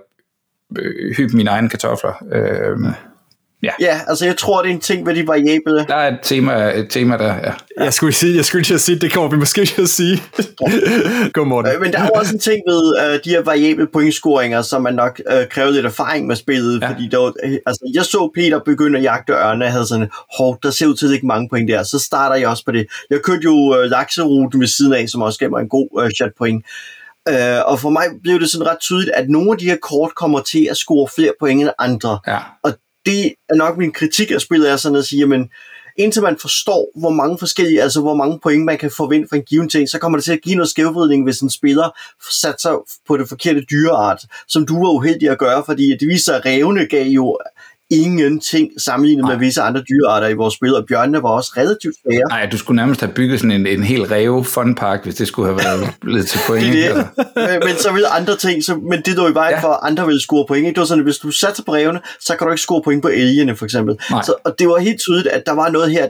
øh, 0.79 1.15
hyppe 1.15 1.37
mine 1.37 1.49
egne 1.49 1.69
kartofler? 1.69 2.13
Øh, 2.31 2.77
Ja. 3.63 3.71
ja, 3.79 4.01
altså 4.07 4.25
jeg 4.25 4.37
tror, 4.37 4.61
det 4.61 4.69
er 4.69 4.73
en 4.73 4.79
ting 4.79 5.03
med 5.03 5.15
de 5.15 5.27
variable. 5.27 5.85
Der 5.87 5.95
er 5.95 6.07
et 6.07 6.19
tema, 6.23 6.73
et 6.73 6.87
tema 6.89 7.17
der, 7.17 7.35
ja. 7.35 7.53
Jeg 7.83 7.93
skulle 7.93 8.13
sige, 8.13 8.35
jeg 8.35 8.45
skulle 8.45 8.63
til 8.63 8.79
sige, 8.79 8.99
det 8.99 9.13
kommer 9.13 9.29
vi 9.29 9.37
måske 9.37 9.65
til 9.65 9.81
at 9.81 9.89
sige. 9.89 10.21
God 11.33 11.45
morgen. 11.45 11.67
Øh, 11.67 11.81
men 11.81 11.93
der 11.93 11.99
er 11.99 12.09
også 12.09 12.33
en 12.33 12.39
ting 12.39 12.61
ved 12.67 12.83
uh, 13.03 13.19
de 13.25 13.29
her 13.29 13.41
variable 13.41 13.87
pointscoringer, 13.93 14.61
som 14.61 14.81
man 14.81 14.93
nok 14.93 15.21
uh, 15.31 15.47
kræver 15.49 15.71
lidt 15.71 15.85
erfaring 15.85 16.27
med 16.27 16.35
spillet, 16.35 16.81
ja. 16.81 16.89
fordi 16.89 17.07
der 17.07 17.17
var, 17.17 17.33
altså, 17.65 17.91
jeg 17.93 18.05
så 18.05 18.31
Peter 18.35 18.59
begynde 18.59 18.97
at 18.97 19.03
jagte 19.03 19.33
ørne, 19.33 19.65
og 19.65 19.71
havde 19.71 19.87
sådan, 19.87 20.09
hårdt, 20.37 20.63
der 20.63 20.71
ser 20.71 20.87
ud 20.87 20.95
til 20.95 21.13
ikke 21.13 21.27
mange 21.27 21.49
point 21.49 21.69
der, 21.69 21.83
så 21.83 21.99
starter 21.99 22.35
jeg 22.35 22.47
også 22.47 22.65
på 22.65 22.71
det. 22.71 22.87
Jeg 23.09 23.19
kørte 23.23 23.41
jo 23.43 23.53
uh, 23.53 23.83
lakseruten 23.83 24.59
ved 24.59 24.67
siden 24.67 24.93
af, 24.93 25.09
som 25.09 25.21
også 25.21 25.39
gav 25.39 25.49
mig 25.49 25.61
en 25.61 25.69
god 25.69 25.89
uh, 26.03 26.09
shot 26.17 26.31
point. 26.37 26.65
Uh, 27.29 27.71
og 27.71 27.79
for 27.79 27.89
mig 27.89 28.03
blev 28.23 28.39
det 28.39 28.49
sådan 28.49 28.67
ret 28.67 28.79
tydeligt, 28.79 29.11
at 29.15 29.29
nogle 29.29 29.51
af 29.51 29.57
de 29.57 29.65
her 29.65 29.77
kort 29.81 30.15
kommer 30.15 30.39
til 30.39 30.67
at 30.71 30.77
score 30.77 31.07
flere 31.15 31.31
point 31.39 31.61
end 31.61 31.69
andre. 31.79 32.19
Ja. 32.27 32.37
Og 32.63 32.73
det 33.07 33.33
er 33.49 33.55
nok 33.55 33.77
min 33.77 33.91
kritik 33.91 34.31
af 34.31 34.41
spillet, 34.41 34.71
er 34.71 34.77
sådan 34.77 34.97
at 34.97 35.05
sige, 35.05 35.25
men 35.25 35.49
indtil 35.97 36.21
man 36.21 36.37
forstår, 36.41 36.99
hvor 36.99 37.09
mange 37.09 37.37
forskellige, 37.39 37.81
altså 37.81 38.01
hvor 38.01 38.15
mange 38.15 38.39
point 38.43 38.65
man 38.65 38.77
kan 38.77 38.91
forvente 38.91 39.27
fra 39.29 39.35
en 39.35 39.43
given 39.43 39.69
ting, 39.69 39.89
så 39.89 39.99
kommer 39.99 40.17
det 40.17 40.25
til 40.25 40.33
at 40.33 40.41
give 40.41 40.55
noget 40.55 40.69
skævvridning, 40.69 41.23
hvis 41.23 41.41
en 41.41 41.49
spiller 41.49 41.89
satte 42.31 42.61
sig 42.61 42.71
på 43.07 43.17
det 43.17 43.29
forkerte 43.29 43.61
dyreart, 43.71 44.21
som 44.47 44.65
du 44.65 44.73
var 44.73 44.91
uheldig 44.91 45.29
at 45.29 45.39
gøre, 45.39 45.63
fordi 45.65 45.97
det 45.97 46.07
viser, 46.07 46.33
at 46.33 46.45
revne 46.45 46.87
gav 46.87 47.05
jo 47.05 47.37
ingenting 47.89 48.82
sammenlignet 48.82 49.24
Nej. 49.24 49.34
med 49.34 49.39
visse 49.39 49.62
andre 49.62 49.84
dyrearter 49.89 50.27
i 50.27 50.34
vores 50.34 50.53
spil, 50.53 50.75
og 50.75 50.86
bjørnene 50.88 51.24
var 51.24 51.29
også 51.29 51.53
relativt 51.58 51.96
svære. 51.96 52.22
Nej, 52.29 52.46
du 52.51 52.58
skulle 52.58 52.75
nærmest 52.75 53.01
have 53.01 53.13
bygget 53.13 53.39
sådan 53.39 53.51
en, 53.51 53.67
en 53.67 53.84
hel 53.84 54.06
ræve 54.06 54.46
funpark, 54.46 55.03
hvis 55.03 55.15
det 55.15 55.27
skulle 55.27 55.48
have 55.48 55.60
været 55.63 55.94
lidt 56.03 56.27
til 56.27 56.39
point. 56.48 56.65
det, 56.65 56.96
det. 56.96 57.08
men, 57.36 57.60
men, 57.63 57.75
så 57.77 57.91
ville 57.91 58.08
andre 58.08 58.36
ting, 58.36 58.63
så, 58.63 58.75
men 58.75 59.01
det 59.01 59.15
lå 59.15 59.27
i 59.27 59.34
vejen 59.34 59.56
ja. 59.56 59.62
for, 59.62 59.67
at 59.67 59.79
andre 59.81 60.05
ville 60.05 60.22
score 60.22 60.46
point. 60.48 60.66
Ikke? 60.66 60.75
Det 60.75 60.79
var 60.79 60.85
sådan, 60.85 61.01
at 61.01 61.05
hvis 61.05 61.18
du 61.18 61.31
satte 61.31 61.64
på 61.64 61.74
rævene, 61.74 62.00
så 62.20 62.35
kan 62.35 62.48
du 62.48 62.51
ikke 62.51 62.61
score 62.61 62.81
point 62.83 63.01
på 63.01 63.07
elgene, 63.07 63.55
for 63.55 63.66
eksempel. 63.66 63.98
Så, 64.09 64.33
og 64.46 64.59
det 64.59 64.68
var 64.68 64.77
helt 64.77 65.00
tydeligt, 65.00 65.27
at 65.27 65.46
der 65.46 65.53
var 65.53 65.70
noget 65.70 65.92
her, 65.92 66.07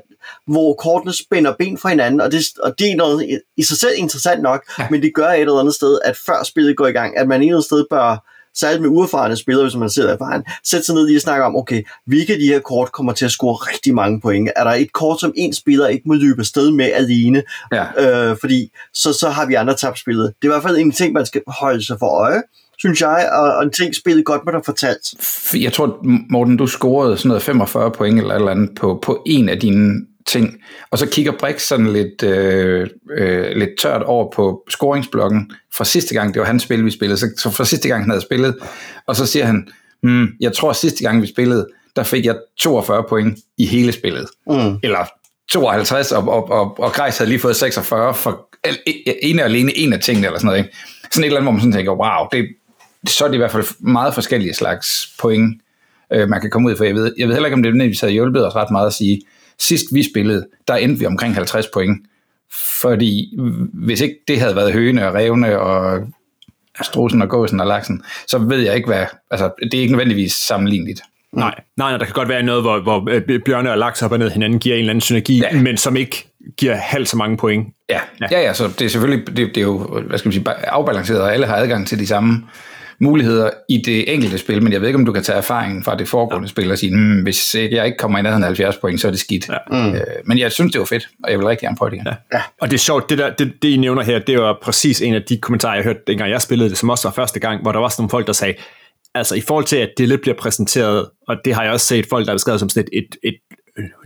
hvor 0.47 0.73
kortene 0.73 1.13
spænder 1.13 1.53
ben 1.59 1.77
for 1.77 1.89
hinanden, 1.89 2.21
og 2.21 2.31
det, 2.31 2.43
og 2.63 2.79
det 2.79 2.91
er 2.91 2.95
noget 2.95 3.41
i 3.57 3.63
sig 3.63 3.77
selv 3.77 3.93
interessant 3.97 4.41
nok, 4.41 4.63
ja. 4.79 4.87
men 4.91 5.01
det 5.01 5.11
gør 5.15 5.29
et 5.29 5.39
eller 5.39 5.59
andet 5.59 5.75
sted, 5.75 5.99
at 6.05 6.17
før 6.25 6.43
spillet 6.43 6.77
går 6.77 6.87
i 6.87 6.91
gang, 6.91 7.17
at 7.17 7.27
man 7.27 7.41
et 7.41 7.45
eller 7.45 7.55
andet 7.55 7.65
sted 7.65 7.85
bør 7.89 8.36
særligt 8.59 8.81
med 8.81 8.89
uerfarne 8.89 9.35
spillere, 9.35 9.65
hvis 9.65 9.75
man 9.75 9.89
sidder 9.89 10.13
erfaren, 10.13 10.43
sætte 10.63 10.85
sig 10.85 10.95
ned 10.95 11.05
lige 11.05 11.17
og 11.17 11.21
snakke 11.21 11.45
om, 11.45 11.55
okay, 11.55 11.83
hvilke 12.05 12.33
af 12.33 12.39
de 12.39 12.47
her 12.47 12.59
kort 12.59 12.91
kommer 12.91 13.13
til 13.13 13.25
at 13.25 13.31
score 13.31 13.53
rigtig 13.53 13.95
mange 13.95 14.21
point? 14.21 14.49
Er 14.55 14.63
der 14.63 14.71
et 14.71 14.93
kort, 14.93 15.19
som 15.19 15.33
en 15.35 15.53
spiller 15.53 15.87
ikke 15.87 16.03
må 16.05 16.13
løbe 16.13 16.43
sted 16.43 16.71
med 16.71 16.91
alene? 16.93 17.43
Ja. 17.71 18.29
Øh, 18.29 18.37
fordi 18.41 18.71
så, 18.93 19.13
så 19.13 19.29
har 19.29 19.45
vi 19.45 19.53
andre 19.53 19.73
tabt 19.73 19.99
spillet. 19.99 20.33
Det 20.41 20.47
er 20.47 20.51
i 20.51 20.53
hvert 20.53 20.63
fald 20.63 20.77
en 20.77 20.91
ting, 20.91 21.13
man 21.13 21.25
skal 21.25 21.41
holde 21.47 21.85
sig 21.85 21.99
for 21.99 22.07
øje 22.07 22.41
synes 22.79 23.01
jeg, 23.01 23.29
og, 23.33 23.63
en 23.63 23.71
ting 23.71 23.95
spillet 23.95 24.25
godt 24.25 24.41
med 24.45 24.53
dig 24.53 24.61
fortalt. 24.65 25.05
Jeg 25.63 25.73
tror, 25.73 25.99
Morten, 26.29 26.57
du 26.57 26.67
scorede 26.67 27.17
sådan 27.17 27.27
noget 27.27 27.43
45 27.43 27.91
point 27.91 28.19
eller 28.19 28.35
eller 28.35 28.51
andet 28.51 28.69
på, 28.75 28.99
på 29.03 29.23
en 29.25 29.49
af 29.49 29.59
dine 29.59 30.05
ting. 30.27 30.57
Og 30.91 30.97
så 30.97 31.05
kigger 31.05 31.31
Brix 31.31 31.61
sådan 31.61 31.93
lidt, 31.93 32.23
øh, 32.23 32.87
øh, 33.17 33.55
lidt 33.55 33.69
tørt 33.79 34.03
over 34.03 34.31
på 34.35 34.63
scoringsblokken 34.69 35.51
fra 35.73 35.85
sidste 35.85 36.13
gang, 36.13 36.33
det 36.33 36.39
var 36.39 36.45
hans 36.45 36.63
spil, 36.63 36.85
vi 36.85 36.91
spillede, 36.91 37.19
så, 37.19 37.29
så 37.37 37.49
fra 37.49 37.65
sidste 37.65 37.87
gang, 37.87 38.03
han 38.03 38.09
havde 38.09 38.21
spillet, 38.21 38.55
og 39.07 39.15
så 39.15 39.25
siger 39.25 39.45
han, 39.45 39.67
hmm, 40.01 40.27
jeg 40.39 40.53
tror 40.53 40.73
sidste 40.73 41.03
gang, 41.03 41.21
vi 41.21 41.27
spillede, 41.27 41.67
der 41.95 42.03
fik 42.03 42.25
jeg 42.25 42.35
42 42.59 43.03
point 43.09 43.39
i 43.57 43.65
hele 43.65 43.91
spillet. 43.91 44.27
Mm. 44.47 44.79
Eller 44.83 45.05
52, 45.51 46.11
og, 46.11 46.27
og, 46.27 46.51
og, 46.51 46.79
og 46.79 46.91
Grejs 46.91 47.17
havde 47.17 47.29
lige 47.29 47.39
fået 47.39 47.55
46 47.55 48.13
for 48.13 48.49
en 49.21 49.39
og 49.39 49.45
alene 49.45 49.77
en 49.77 49.93
af 49.93 49.99
tingene, 49.99 50.27
eller 50.27 50.39
sådan 50.39 50.45
noget. 50.45 50.59
Ikke? 50.59 50.77
Sådan 51.11 51.23
et 51.23 51.25
eller 51.25 51.39
andet, 51.39 51.45
hvor 51.45 51.51
man 51.51 51.61
sådan 51.61 51.73
tænker, 51.73 51.91
wow, 51.91 52.27
det, 52.31 52.47
så 53.07 53.23
er 53.23 53.27
det 53.27 53.35
i 53.35 53.37
hvert 53.37 53.51
fald 53.51 53.65
meget 53.79 54.13
forskellige 54.13 54.53
slags 54.53 55.09
point, 55.19 55.61
øh, 56.13 56.29
man 56.29 56.41
kan 56.41 56.49
komme 56.49 56.69
ud 56.69 56.75
for. 56.75 56.83
Jeg 56.83 56.95
ved, 56.95 57.13
jeg 57.17 57.27
ved 57.27 57.35
heller 57.35 57.47
ikke, 57.47 57.55
om 57.55 57.63
det 57.63 57.73
nødvendigvis 57.73 58.01
havde 58.01 58.13
hjulpet 58.13 58.47
os 58.47 58.55
ret 58.55 58.71
meget 58.71 58.87
at 58.87 58.93
sige, 58.93 59.21
sidst 59.59 59.85
vi 59.93 60.03
spillede, 60.03 60.47
der 60.67 60.75
endte 60.75 60.99
vi 60.99 61.05
omkring 61.05 61.35
50 61.35 61.65
point. 61.73 62.07
Fordi 62.81 63.37
hvis 63.73 64.01
ikke 64.01 64.15
det 64.27 64.39
havde 64.39 64.55
været 64.55 64.73
høne 64.73 65.07
og 65.07 65.13
revne 65.13 65.59
og 65.59 66.07
strusen 66.81 67.21
og 67.21 67.29
gåsen 67.29 67.59
og 67.59 67.67
laksen, 67.67 68.03
så 68.27 68.37
ved 68.37 68.59
jeg 68.59 68.75
ikke 68.75 68.87
hvad, 68.87 69.05
altså 69.31 69.51
det 69.61 69.73
er 69.73 69.81
ikke 69.81 69.93
nødvendigvis 69.93 70.33
sammenligneligt. 70.33 71.01
Nej, 71.31 71.55
nej, 71.77 71.89
nej, 71.89 71.97
der 71.97 72.05
kan 72.05 72.13
godt 72.13 72.29
være 72.29 72.43
noget, 72.43 72.61
hvor, 72.61 72.79
hvor 72.79 73.09
øh, 73.09 73.39
bjørne 73.45 73.71
og 73.71 73.77
laks 73.77 73.99
hopper 73.99 74.17
ned 74.17 74.31
hinanden, 74.31 74.59
giver 74.59 74.75
en 74.75 74.79
eller 74.79 74.91
anden 74.91 75.01
synergi, 75.01 75.39
ja. 75.39 75.61
men 75.61 75.77
som 75.77 75.95
ikke 75.95 76.27
giver 76.57 76.75
halvt 76.75 77.09
så 77.09 77.17
mange 77.17 77.37
point. 77.37 77.67
Ja, 77.89 77.99
ja, 78.21 78.27
ja, 78.31 78.41
ja 78.41 78.53
så 78.53 78.67
det 78.67 78.81
er 78.81 78.89
selvfølgelig, 78.89 79.27
det, 79.27 79.37
det 79.37 79.57
er 79.57 79.61
jo, 79.61 80.01
hvad 80.07 80.17
skal 80.17 80.27
man 80.27 80.33
sige, 80.33 80.49
afbalanceret, 80.49 81.21
og 81.21 81.33
alle 81.33 81.45
har 81.45 81.55
adgang 81.55 81.87
til 81.87 81.99
de 81.99 82.07
samme 82.07 82.43
muligheder 82.99 83.49
i 83.69 83.77
det 83.85 84.13
enkelte 84.13 84.37
spil, 84.37 84.63
men 84.63 84.73
jeg 84.73 84.81
ved 84.81 84.87
ikke, 84.87 84.99
om 84.99 85.05
du 85.05 85.11
kan 85.11 85.23
tage 85.23 85.37
erfaringen 85.37 85.83
fra 85.83 85.95
det 85.95 86.07
foregående 86.07 86.45
ja. 86.45 86.49
spil 86.49 86.71
og 86.71 86.77
sige, 86.77 86.95
mm, 86.95 87.23
hvis 87.23 87.55
jeg 87.55 87.85
ikke 87.85 87.97
kommer 87.97 88.19
i 88.19 88.21
nærheden 88.21 88.43
af 88.43 88.47
70 88.47 88.77
point, 88.77 89.01
så 89.01 89.07
er 89.07 89.11
det 89.11 89.19
skidt. 89.19 89.49
Ja. 89.49 89.57
Mm. 89.71 89.95
Øh, 89.95 90.01
men 90.25 90.39
jeg 90.39 90.51
synes, 90.51 90.71
det 90.71 90.79
var 90.79 90.85
fedt, 90.85 91.07
og 91.23 91.31
jeg 91.31 91.39
vil 91.39 91.47
rigtig 91.47 91.65
gerne 91.65 91.77
prøve 91.77 91.89
det 91.89 91.95
igen. 91.95 92.07
Ja. 92.07 92.37
Ja. 92.37 92.41
Og 92.61 92.67
det 92.71 92.73
er 92.73 92.79
sjovt, 92.79 93.09
det, 93.09 93.17
der, 93.17 93.33
det, 93.33 93.53
det 93.61 93.67
I 93.67 93.77
nævner 93.77 94.03
her, 94.03 94.19
det 94.19 94.39
var 94.39 94.59
præcis 94.61 95.01
en 95.01 95.13
af 95.13 95.23
de 95.23 95.37
kommentarer, 95.37 95.75
jeg 95.75 95.83
hørte, 95.83 95.99
dengang 96.07 96.31
jeg 96.31 96.41
spillede 96.41 96.69
det, 96.69 96.77
som 96.77 96.89
også 96.89 97.07
var 97.07 97.13
første 97.13 97.39
gang, 97.39 97.61
hvor 97.61 97.71
der 97.71 97.79
var 97.79 97.89
sådan 97.89 98.01
nogle 98.01 98.09
folk, 98.09 98.27
der 98.27 98.33
sagde, 98.33 98.53
altså 99.15 99.35
i 99.35 99.41
forhold 99.41 99.65
til, 99.65 99.77
at 99.77 99.89
det 99.97 100.07
lidt 100.07 100.21
bliver 100.21 100.37
præsenteret, 100.37 101.09
og 101.27 101.35
det 101.45 101.53
har 101.53 101.63
jeg 101.63 101.71
også 101.71 101.85
set 101.85 102.05
folk, 102.09 102.25
der 102.25 102.31
har 102.31 102.35
beskrevet 102.35 102.59
som 102.59 102.69
sådan 102.69 102.87
et, 102.93 103.05
et, 103.23 103.33
et 103.33 103.39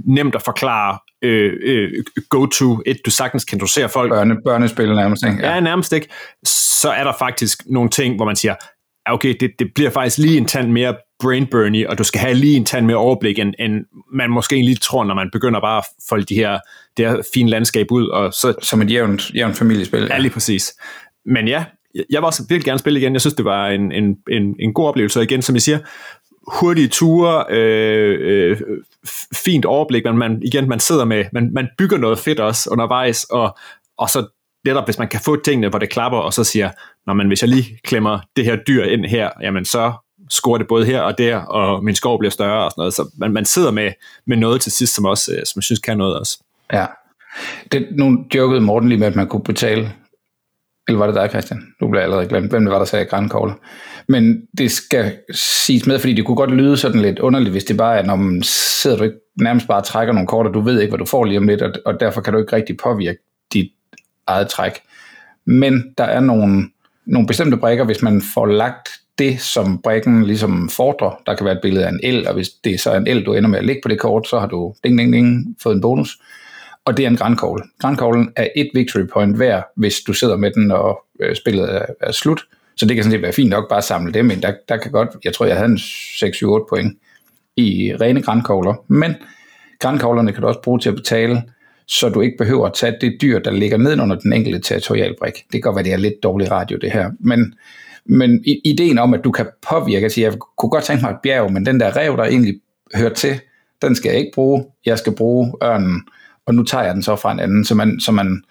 nemt 0.05 0.35
at 0.35 0.41
forklare 0.41 0.97
øh, 1.23 1.53
øh, 1.63 2.03
go-to, 2.29 2.81
et 2.85 2.97
du 3.05 3.11
sagtens 3.11 3.45
kan 3.45 3.59
dosere 3.59 3.89
folk. 3.89 4.11
Børne, 4.11 4.35
børnespil 4.45 4.95
nærmest, 4.95 5.25
ikke? 5.25 5.37
Ja. 5.41 5.53
ja, 5.53 5.59
nærmest 5.59 5.93
ikke. 5.93 6.07
Så 6.45 6.89
er 6.91 7.03
der 7.03 7.13
faktisk 7.19 7.61
nogle 7.65 7.89
ting, 7.89 8.15
hvor 8.15 8.25
man 8.25 8.35
siger, 8.35 8.55
okay, 9.05 9.35
det, 9.39 9.51
det 9.59 9.73
bliver 9.75 9.89
faktisk 9.89 10.17
lige 10.17 10.37
en 10.37 10.45
tand 10.45 10.71
mere 10.71 10.95
brain 11.19 11.47
og 11.89 11.97
du 11.97 12.03
skal 12.03 12.21
have 12.21 12.33
lige 12.33 12.57
en 12.57 12.65
tand 12.65 12.85
mere 12.85 12.97
overblik, 12.97 13.39
end, 13.39 13.53
end 13.59 13.85
man 14.13 14.29
måske 14.29 14.55
egentlig 14.55 14.81
tror, 14.81 15.03
når 15.03 15.15
man 15.15 15.29
begynder 15.31 15.61
bare 15.61 15.77
at 15.77 15.85
folde 16.09 16.25
de 16.25 16.35
her, 16.35 16.59
det 16.97 17.09
her 17.09 17.21
fine 17.33 17.49
landskab 17.49 17.91
ud. 17.91 18.07
Og 18.07 18.33
så, 18.33 18.53
Som 18.61 18.81
et 18.81 18.91
jævnt, 18.91 19.31
jævnt 19.35 19.57
familiespil. 19.57 20.07
Ja, 20.09 20.17
lige 20.17 20.31
præcis. 20.31 20.73
Men 21.25 21.47
ja, 21.47 21.65
jeg 22.09 22.21
var 22.21 22.27
også 22.27 22.43
virkelig 22.49 22.65
gerne 22.65 22.79
spille 22.79 22.99
igen. 22.99 23.13
Jeg 23.13 23.21
synes, 23.21 23.33
det 23.33 23.45
var 23.45 23.67
en, 23.67 23.91
en, 23.91 24.17
en, 24.31 24.55
en 24.59 24.73
god 24.73 24.87
oplevelse. 24.87 25.19
Og 25.19 25.23
igen, 25.23 25.41
som 25.41 25.55
I 25.55 25.59
siger, 25.59 25.79
hurtige 26.47 26.87
ture, 26.87 27.45
øh, 27.49 28.17
øh, 28.21 28.57
fint 29.45 29.65
overblik, 29.65 30.05
men 30.05 30.17
man, 30.17 30.41
igen, 30.43 30.69
man 30.69 30.79
sidder 30.79 31.05
med, 31.05 31.25
man, 31.33 31.49
man 31.53 31.67
bygger 31.77 31.97
noget 31.97 32.19
fedt 32.19 32.39
også 32.39 32.69
undervejs, 32.69 33.23
og, 33.23 33.57
og 33.97 34.09
så 34.09 34.27
netop, 34.65 34.87
hvis 34.87 34.99
man 34.99 35.07
kan 35.07 35.19
få 35.25 35.41
tingene, 35.41 35.69
hvor 35.69 35.79
det 35.79 35.89
klapper, 35.89 36.17
og 36.17 36.33
så 36.33 36.43
siger, 36.43 36.69
når 37.07 37.13
man 37.13 37.27
hvis 37.27 37.41
jeg 37.41 37.49
lige 37.49 37.79
klemmer 37.83 38.19
det 38.35 38.45
her 38.45 38.55
dyr 38.55 38.83
ind 38.83 39.05
her, 39.05 39.29
jamen 39.41 39.65
så 39.65 39.93
scorer 40.29 40.57
det 40.57 40.67
både 40.67 40.85
her 40.85 41.01
og 41.01 41.17
der, 41.17 41.37
og 41.37 41.83
min 41.83 41.95
skov 41.95 42.19
bliver 42.19 42.31
større 42.31 42.65
og 42.65 42.71
sådan 42.71 42.81
noget. 42.81 42.93
Så 42.93 43.09
man, 43.17 43.33
man 43.33 43.45
sidder 43.45 43.71
med, 43.71 43.91
med 44.27 44.37
noget 44.37 44.61
til 44.61 44.71
sidst, 44.71 44.95
som, 44.95 45.05
også, 45.05 45.31
øh, 45.31 45.37
som 45.45 45.59
jeg 45.59 45.63
synes 45.63 45.79
kan 45.79 45.97
noget 45.97 46.19
også. 46.19 46.43
Ja. 46.73 46.85
Det, 47.71 47.87
nu 47.91 48.25
jokede 48.35 48.61
Morten 48.61 48.89
lige 48.89 48.99
med, 48.99 49.07
at 49.07 49.15
man 49.15 49.27
kunne 49.27 49.43
betale 49.43 49.91
Eller 50.87 50.99
var 50.99 51.05
det 51.05 51.15
dig, 51.15 51.29
Christian? 51.29 51.61
Nu 51.81 51.87
bliver 51.87 52.01
jeg 52.01 52.03
allerede 52.03 52.27
glemt, 52.27 52.49
hvem 52.49 52.63
det 52.63 52.71
var, 52.71 52.77
der 52.77 52.85
sagde 52.85 53.05
grænkogler. 53.05 53.53
Men 54.07 54.41
det 54.57 54.71
skal 54.71 55.17
siges 55.33 55.87
med, 55.87 55.99
fordi 55.99 56.13
det 56.13 56.25
kunne 56.25 56.35
godt 56.35 56.51
lyde 56.51 56.77
sådan 56.77 57.01
lidt 57.01 57.19
underligt, 57.19 57.51
hvis 57.51 57.63
det 57.63 57.77
bare 57.77 57.97
er, 57.97 58.03
når 58.03 58.15
man 58.15 58.43
sidder 58.43 58.97
du 58.97 59.03
ikke 59.03 59.17
nærmest 59.41 59.67
bare 59.67 59.81
trækker 59.81 60.13
nogle 60.13 60.27
kort, 60.27 60.47
og 60.47 60.53
du 60.53 60.61
ved 60.61 60.81
ikke, 60.81 60.91
hvad 60.91 60.99
du 60.99 61.05
får 61.05 61.25
lige 61.25 61.37
om 61.37 61.47
lidt, 61.47 61.61
og, 61.61 61.71
og 61.85 61.99
derfor 61.99 62.21
kan 62.21 62.33
du 62.33 62.39
ikke 62.39 62.55
rigtig 62.55 62.77
påvirke 62.77 63.19
eget 64.31 64.47
træk. 64.47 64.79
Men 65.45 65.93
der 65.97 66.03
er 66.03 66.19
nogle, 66.19 66.69
nogle 67.05 67.27
bestemte 67.27 67.57
brækker, 67.57 67.83
hvis 67.83 68.01
man 68.01 68.21
får 68.33 68.45
lagt 68.45 68.89
det, 69.19 69.41
som 69.41 69.81
brækken 69.81 70.25
ligesom 70.25 70.69
fordrer. 70.69 71.21
Der 71.25 71.35
kan 71.35 71.45
være 71.45 71.55
et 71.55 71.61
billede 71.61 71.85
af 71.85 71.89
en 71.89 71.99
el, 72.03 72.27
og 72.27 72.33
hvis 72.33 72.49
det 72.49 72.73
er 72.73 72.77
så 72.77 72.95
en 72.95 73.07
el, 73.07 73.25
du 73.25 73.33
ender 73.33 73.49
med 73.49 73.59
at 73.59 73.65
lægge 73.65 73.81
på 73.83 73.89
det 73.89 73.99
kort, 73.99 74.27
så 74.27 74.39
har 74.39 74.47
du 74.47 74.73
ding, 74.83 74.97
ding, 74.99 75.13
ding, 75.13 75.55
fået 75.63 75.75
en 75.75 75.81
bonus. 75.81 76.17
Og 76.85 76.97
det 76.97 77.05
er 77.05 77.09
en 77.09 77.17
grænkogle. 77.17 77.63
Grænkoglen 77.79 78.31
er 78.35 78.47
et 78.55 78.69
victory 78.73 79.07
point 79.13 79.35
hver, 79.35 79.61
hvis 79.75 79.99
du 80.07 80.13
sidder 80.13 80.37
med 80.37 80.51
den, 80.51 80.71
og 80.71 81.03
øh, 81.19 81.35
spillet 81.35 81.75
er, 81.75 81.85
er 82.01 82.11
slut. 82.11 82.41
Så 82.77 82.85
det 82.85 82.95
kan 82.95 83.03
sådan 83.03 83.11
set 83.11 83.21
være 83.21 83.33
fint 83.33 83.49
nok 83.49 83.69
bare 83.69 83.77
at 83.77 83.83
samle 83.83 84.13
dem 84.13 84.31
ind. 84.31 84.41
Der, 84.41 84.53
der 84.69 84.77
kan 84.77 84.91
godt, 84.91 85.09
jeg 85.23 85.33
tror, 85.33 85.45
jeg 85.45 85.55
havde 85.55 85.69
en 85.69 85.77
6-7-8 85.77 86.65
point 86.69 86.97
i 87.57 87.93
rene 88.01 88.21
grænkogler. 88.21 88.73
Men 88.87 89.15
grænkoglerne 89.79 90.31
kan 90.31 90.41
du 90.41 90.47
også 90.47 90.61
bruge 90.61 90.79
til 90.79 90.89
at 90.89 90.95
betale, 90.95 91.43
så 91.87 92.09
du 92.09 92.21
ikke 92.21 92.37
behøver 92.37 92.65
at 92.65 92.73
tage 92.73 92.97
det 93.01 93.17
dyr, 93.21 93.39
der 93.39 93.51
ligger 93.51 93.77
ned 93.77 93.99
under 93.99 94.15
den 94.15 94.33
enkelte 94.33 94.59
territorialbrik. 94.59 95.33
Det 95.33 95.51
kan 95.51 95.61
godt 95.61 95.75
være, 95.75 95.83
det 95.83 95.93
er 95.93 95.97
lidt 95.97 96.23
dårlig 96.23 96.51
radio, 96.51 96.77
det 96.81 96.91
her. 96.91 97.11
Men, 97.19 97.53
men 98.05 98.43
ideen 98.65 98.97
om, 98.97 99.13
at 99.13 99.23
du 99.23 99.31
kan 99.31 99.47
påvirke, 99.69 100.05
at 100.05 100.17
jeg 100.17 100.33
kunne 100.57 100.69
godt 100.69 100.83
tænke 100.83 101.03
mig 101.03 101.11
et 101.11 101.17
bjerg, 101.23 101.51
men 101.51 101.65
den 101.65 101.79
der 101.79 101.97
rev, 101.97 102.17
der 102.17 102.23
egentlig 102.23 102.55
hører 102.95 103.13
til, 103.13 103.39
den 103.81 103.95
skal 103.95 104.09
jeg 104.09 104.19
ikke 104.19 104.31
bruge. 104.35 104.65
Jeg 104.85 104.97
skal 104.97 105.15
bruge 105.15 105.53
ørnen, 105.63 106.01
og 106.45 106.55
nu 106.55 106.63
tager 106.63 106.83
jeg 106.83 106.93
den 106.93 107.03
så 107.03 107.15
fra 107.15 107.31
en 107.31 107.39
anden. 107.39 107.65
Så 107.65 107.75
man, 107.75 107.99
så 107.99 108.11
man 108.11 108.43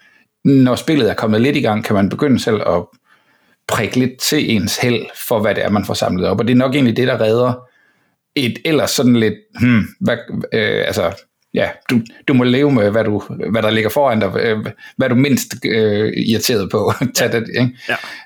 når 0.43 0.75
spillet 0.75 1.09
er 1.09 1.13
kommet 1.13 1.41
lidt 1.41 1.57
i 1.57 1.61
gang, 1.61 1.83
kan 1.83 1.95
man 1.95 2.09
begynde 2.09 2.39
selv 2.39 2.61
at 2.67 2.83
prikke 3.67 3.99
lidt 3.99 4.19
til 4.19 4.55
ens 4.55 4.77
held 4.77 5.05
for, 5.27 5.39
hvad 5.39 5.55
det 5.55 5.65
er, 5.65 5.69
man 5.69 5.85
får 5.85 5.93
samlet 5.93 6.25
op. 6.25 6.39
Og 6.39 6.47
det 6.47 6.53
er 6.53 6.57
nok 6.57 6.75
egentlig 6.75 6.97
det, 6.97 7.07
der 7.07 7.21
redder 7.21 7.67
et 8.35 8.59
ellers 8.65 8.91
sådan 8.91 9.15
lidt, 9.15 9.33
hmm, 9.59 9.83
hvad, 9.99 10.17
øh, 10.53 10.83
altså, 10.85 11.25
ja, 11.53 11.69
du, 11.89 12.01
du 12.27 12.33
må 12.33 12.43
leve 12.43 12.71
med, 12.71 12.91
hvad, 12.91 13.03
du, 13.03 13.23
hvad 13.51 13.61
der 13.61 13.69
ligger 13.69 13.89
foran 13.89 14.19
dig, 14.19 14.31
øh, 14.39 14.65
hvad 14.97 15.09
du 15.09 15.15
mindst 15.15 15.55
øh, 15.65 16.13
irriteret 16.15 16.71
på. 16.71 16.93
Tag 17.15 17.33
ja. 17.33 17.39
det, 17.39 17.47
ikke? 17.59 17.77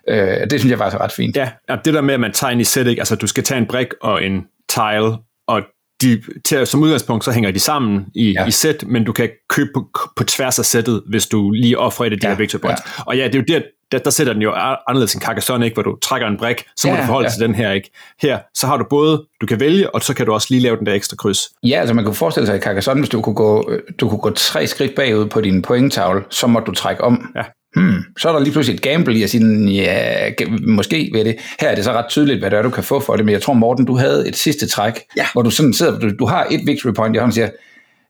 Ja. 0.07 0.41
Øh, 0.41 0.49
det 0.49 0.59
synes 0.59 0.71
jeg 0.71 0.77
faktisk 0.77 0.99
er 0.99 1.03
ret 1.03 1.11
fint. 1.11 1.35
Ja, 1.35 1.49
ja, 1.69 1.75
det 1.85 1.93
der 1.93 2.01
med, 2.01 2.13
at 2.13 2.19
man 2.19 2.33
tager 2.33 2.51
ind 2.51 2.61
i 2.61 2.63
set, 2.63 2.87
ikke? 2.87 3.01
altså 3.01 3.15
du 3.15 3.27
skal 3.27 3.43
tage 3.43 3.57
en 3.57 3.65
brik 3.65 3.87
og 4.01 4.23
en 4.23 4.41
tile, 4.69 5.17
og 5.47 5.61
de, 6.01 6.21
til, 6.45 6.67
som 6.67 6.83
udgangspunkt, 6.83 7.25
så 7.25 7.31
hænger 7.31 7.51
de 7.51 7.59
sammen 7.59 8.05
i, 8.15 8.31
ja. 8.31 8.45
i 8.45 8.51
sæt, 8.51 8.83
men 8.87 9.03
du 9.03 9.11
kan 9.11 9.29
købe 9.49 9.69
på, 9.73 9.89
på 10.15 10.23
tværs 10.23 10.59
af 10.59 10.65
sættet, 10.65 11.03
hvis 11.09 11.27
du 11.27 11.51
lige 11.51 11.79
offrer 11.79 12.05
et 12.05 12.11
af 12.11 12.19
de 12.19 12.27
ja, 12.27 12.35
her 12.35 12.59
points. 12.61 12.81
Ja. 12.85 13.03
Og 13.05 13.17
ja, 13.17 13.27
det 13.27 13.35
er 13.35 13.39
jo 13.39 13.45
der, 13.47 13.61
der, 13.91 13.97
der 13.97 14.09
sætter 14.09 14.33
den 14.33 14.41
jo 14.41 14.51
anderledes 14.87 15.13
end 15.13 15.21
Carcassonne, 15.21 15.65
ikke, 15.65 15.73
hvor 15.73 15.83
du 15.83 15.97
trækker 16.01 16.27
en 16.27 16.37
brik, 16.37 16.63
så 16.75 16.87
må 16.87 16.93
ja, 16.93 17.01
du 17.01 17.05
forholde 17.05 17.25
ja. 17.25 17.31
til 17.31 17.41
den 17.41 17.55
her. 17.55 17.71
ikke. 17.71 17.91
Her, 18.21 18.39
så 18.53 18.67
har 18.67 18.77
du 18.77 18.85
både, 18.89 19.25
du 19.41 19.45
kan 19.45 19.59
vælge, 19.59 19.95
og 19.95 20.01
så 20.01 20.13
kan 20.13 20.25
du 20.25 20.33
også 20.33 20.47
lige 20.49 20.61
lave 20.61 20.77
den 20.77 20.85
der 20.85 20.93
ekstra 20.93 21.15
kryds. 21.15 21.39
Ja, 21.63 21.79
altså 21.79 21.93
man 21.93 22.05
kunne 22.05 22.15
forestille 22.15 22.47
sig 22.47 22.55
i 22.55 22.59
Carcassonne, 22.59 23.01
hvis 23.01 23.09
du 23.09 23.21
kunne 23.21 23.35
gå, 23.35 23.71
du 23.99 24.09
kunne 24.09 24.19
gå 24.19 24.29
tre 24.29 24.67
skridt 24.67 24.95
bagud 24.95 25.25
på 25.25 25.41
din 25.41 25.61
pointtavle, 25.61 26.23
så 26.29 26.47
må 26.47 26.59
du 26.59 26.71
trække 26.71 27.03
om. 27.03 27.31
Ja. 27.35 27.43
Hmm, 27.75 28.03
så 28.17 28.29
er 28.29 28.33
der 28.33 28.39
lige 28.39 28.51
pludselig 28.51 28.75
et 28.75 28.81
gamble 28.81 29.15
i 29.15 29.23
at 29.23 29.29
sige, 29.29 29.71
ja, 29.71 30.29
måske 30.67 31.09
ved 31.13 31.25
det. 31.25 31.35
Her 31.59 31.69
er 31.69 31.75
det 31.75 31.83
så 31.83 31.91
ret 31.91 32.05
tydeligt, 32.09 32.39
hvad 32.39 32.51
det 32.51 32.59
er, 32.59 32.61
du 32.61 32.69
kan 32.69 32.83
få 32.83 32.99
for 32.99 33.15
det, 33.15 33.25
men 33.25 33.33
jeg 33.33 33.41
tror, 33.41 33.53
Morten, 33.53 33.85
du 33.85 33.97
havde 33.97 34.27
et 34.27 34.35
sidste 34.35 34.67
træk, 34.67 34.93
ja. 35.17 35.25
hvor 35.33 35.41
du 35.41 35.49
sådan 35.49 35.73
sidder, 35.73 35.99
du, 35.99 36.09
du 36.19 36.25
har 36.25 36.47
et 36.51 36.61
victory 36.65 36.93
point 36.93 37.15
i 37.15 37.19
hånden 37.19 37.29
og 37.29 37.33
siger, 37.33 37.49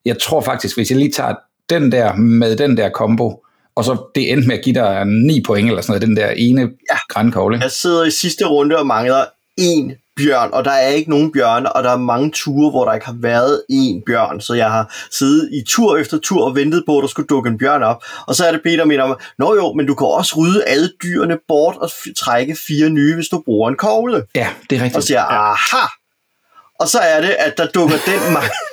jeg 0.06 0.20
tror 0.20 0.42
faktisk, 0.42 0.78
hvis 0.78 0.92
jeg 0.92 1.00
lige 1.00 1.12
tager 1.12 1.34
den 1.70 1.92
der 1.92 2.16
med 2.16 2.56
den 2.56 2.78
der 2.78 2.90
combo, 2.90 3.46
og 3.76 3.84
så 3.84 4.12
det 4.16 4.32
endte 4.32 4.48
med 4.48 4.58
at 4.58 4.64
give 4.64 4.76
dig 4.76 5.06
9 5.06 5.44
point 5.46 5.70
eller 5.70 5.82
sådan 5.82 5.92
noget, 5.92 6.08
den 6.08 6.18
der 6.18 6.30
ene 6.30 6.62
ja. 6.62 6.98
grænkogle. 7.10 7.60
Jeg 7.62 7.72
sidder 7.72 8.04
i 8.04 8.12
sidste 8.12 8.46
runde 8.46 8.78
og 8.78 8.88
mangler 8.88 9.26
en 9.58 9.94
bjørn, 10.18 10.50
og 10.54 10.66
der 10.66 10.72
er 10.72 10.88
ikke 10.88 11.10
nogen 11.10 11.32
bjørn, 11.32 11.66
og 11.76 11.84
der 11.84 11.90
er 11.90 11.98
mange 11.98 12.32
ture, 12.32 12.70
hvor 12.70 12.86
der 12.86 12.94
ikke 12.94 13.06
har 13.06 13.18
været 13.20 13.62
en 13.70 14.04
bjørn, 14.06 14.42
så 14.42 14.54
jeg 14.54 14.72
har 14.72 14.96
siddet 15.12 15.50
i 15.54 15.64
tur 15.68 15.98
efter 15.98 16.18
tur 16.18 16.46
og 16.46 16.56
ventet 16.56 16.84
på, 16.88 16.98
at 16.98 17.02
der 17.02 17.08
skulle 17.08 17.28
dukke 17.28 17.50
en 17.50 17.58
bjørn 17.58 17.84
op, 17.84 18.04
og 18.28 18.36
så 18.36 18.46
er 18.46 18.52
det 18.52 18.62
Peter 18.64 18.86
mener 18.86 19.08
mig, 19.08 19.18
nå 19.40 19.56
jo, 19.56 19.74
men 19.74 19.86
du 19.88 19.96
kan 19.96 20.08
også 20.08 20.36
rydde 20.38 20.64
alle 20.64 20.90
dyrene 21.04 21.38
bort 21.48 21.76
og 21.78 21.90
trække 22.18 22.58
fire 22.68 22.90
nye, 22.90 23.16
hvis 23.16 23.28
du 23.28 23.42
bruger 23.46 23.70
en 23.70 23.76
kogle. 23.76 24.24
Ja, 24.36 24.48
det 24.70 24.76
er 24.76 24.82
rigtigt. 24.82 24.98
Og 24.98 25.04
siger, 25.04 25.22
aha, 25.22 25.88
og 26.80 26.88
så 26.88 27.00
er 27.00 27.22
det, 27.22 27.36
at 27.40 27.58
der 27.58 27.68
dukker 27.68 27.96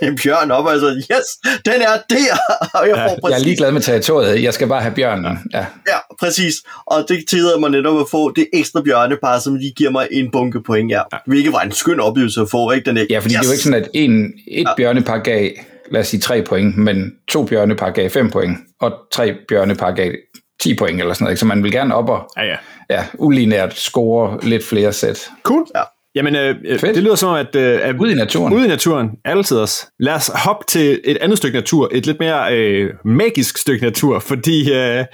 den 0.03 0.17
bjørn 0.23 0.51
op, 0.51 0.65
og 0.65 0.73
jeg 0.73 0.81
siger, 0.81 0.95
yes, 0.95 1.27
den 1.65 1.83
er 1.83 1.97
der! 2.11 2.37
Og 2.81 2.89
jeg, 2.89 2.97
ja, 2.97 3.07
får 3.07 3.19
præcis... 3.23 3.31
jeg 3.31 3.41
er 3.41 3.45
ligeglad 3.45 3.73
med 3.73 3.81
territoriet, 3.81 4.43
jeg 4.43 4.55
skal 4.55 4.69
bare 4.69 4.81
have 4.81 4.95
bjørnen. 4.95 5.39
Ja, 5.53 5.59
ja 5.89 5.99
præcis. 6.21 6.55
Og 6.87 7.05
det 7.09 7.25
tillader 7.29 7.59
mig 7.59 7.71
netop 7.71 8.01
at 8.01 8.07
få 8.11 8.33
det 8.33 8.47
ekstra 8.53 8.83
bjørnepar, 8.83 9.39
som 9.39 9.55
lige 9.55 9.73
giver 9.77 9.91
mig 9.91 10.09
en 10.11 10.31
bunke 10.31 10.63
point, 10.63 10.91
ja. 10.91 11.03
ja. 11.13 11.19
Hvilket 11.27 11.53
var 11.53 11.61
en 11.61 11.73
skøn 11.73 12.01
oplevelse 12.01 12.41
at 12.41 12.49
få, 12.51 12.71
ikke? 12.71 12.85
Den 12.85 12.97
ikke? 12.97 13.15
Ja, 13.15 13.19
fordi 13.19 13.35
yes. 13.35 13.41
det 13.41 13.47
er 13.47 13.49
jo 13.49 13.53
ikke 13.53 13.65
sådan, 13.65 13.83
at 13.83 13.91
en, 13.95 14.33
et 14.49 14.63
ja. 14.63 14.75
bjørnepar 14.77 15.19
gav, 15.19 15.51
lad 15.91 16.01
os 16.01 16.07
sige, 16.07 16.21
tre 16.21 16.43
point, 16.43 16.77
men 16.77 17.13
to 17.29 17.45
bjørnepar 17.45 17.91
gav 17.91 18.11
fem 18.11 18.31
point, 18.31 18.59
og 18.81 18.93
tre 19.13 19.35
bjørnepar 19.49 19.91
gav 19.91 20.13
10 20.61 20.75
point 20.75 21.01
eller 21.01 21.15
sådan 21.15 21.25
noget. 21.25 21.33
Ikke? 21.33 21.41
Så 21.41 21.47
man 21.47 21.63
vil 21.63 21.73
gerne 21.73 21.95
op 21.95 22.09
og 22.09 22.31
ja, 22.37 22.43
ja. 22.43 22.57
Ja, 22.91 23.05
ulinært 23.19 23.79
score 23.79 24.39
lidt 24.43 24.65
flere 24.65 24.93
sæt. 24.93 25.29
Cool. 25.43 25.67
Ja. 25.75 25.83
Jamen, 26.15 26.37
øh, 26.37 26.57
øh 26.65 26.81
det 26.81 27.03
lyder 27.03 27.15
som, 27.15 27.35
at... 27.35 27.57
Øh, 27.57 27.81
at 27.83 27.95
i 27.95 28.15
naturen. 28.15 28.55
Ude 28.55 28.65
i 28.65 28.69
naturen, 28.69 29.11
altid 29.25 29.57
også. 29.57 29.87
Lad 29.99 30.15
os 30.15 30.31
hoppe 30.35 30.65
til 30.69 31.01
et 31.05 31.17
andet 31.17 31.39
stykke 31.39 31.59
natur, 31.59 31.91
et 31.93 32.07
lidt 32.07 32.21
mere 32.21 32.57
øh, 32.57 32.91
magisk 33.05 33.59
stykke 33.59 33.85
natur, 33.85 34.19
fordi 34.19 34.73
øh, 34.73 35.05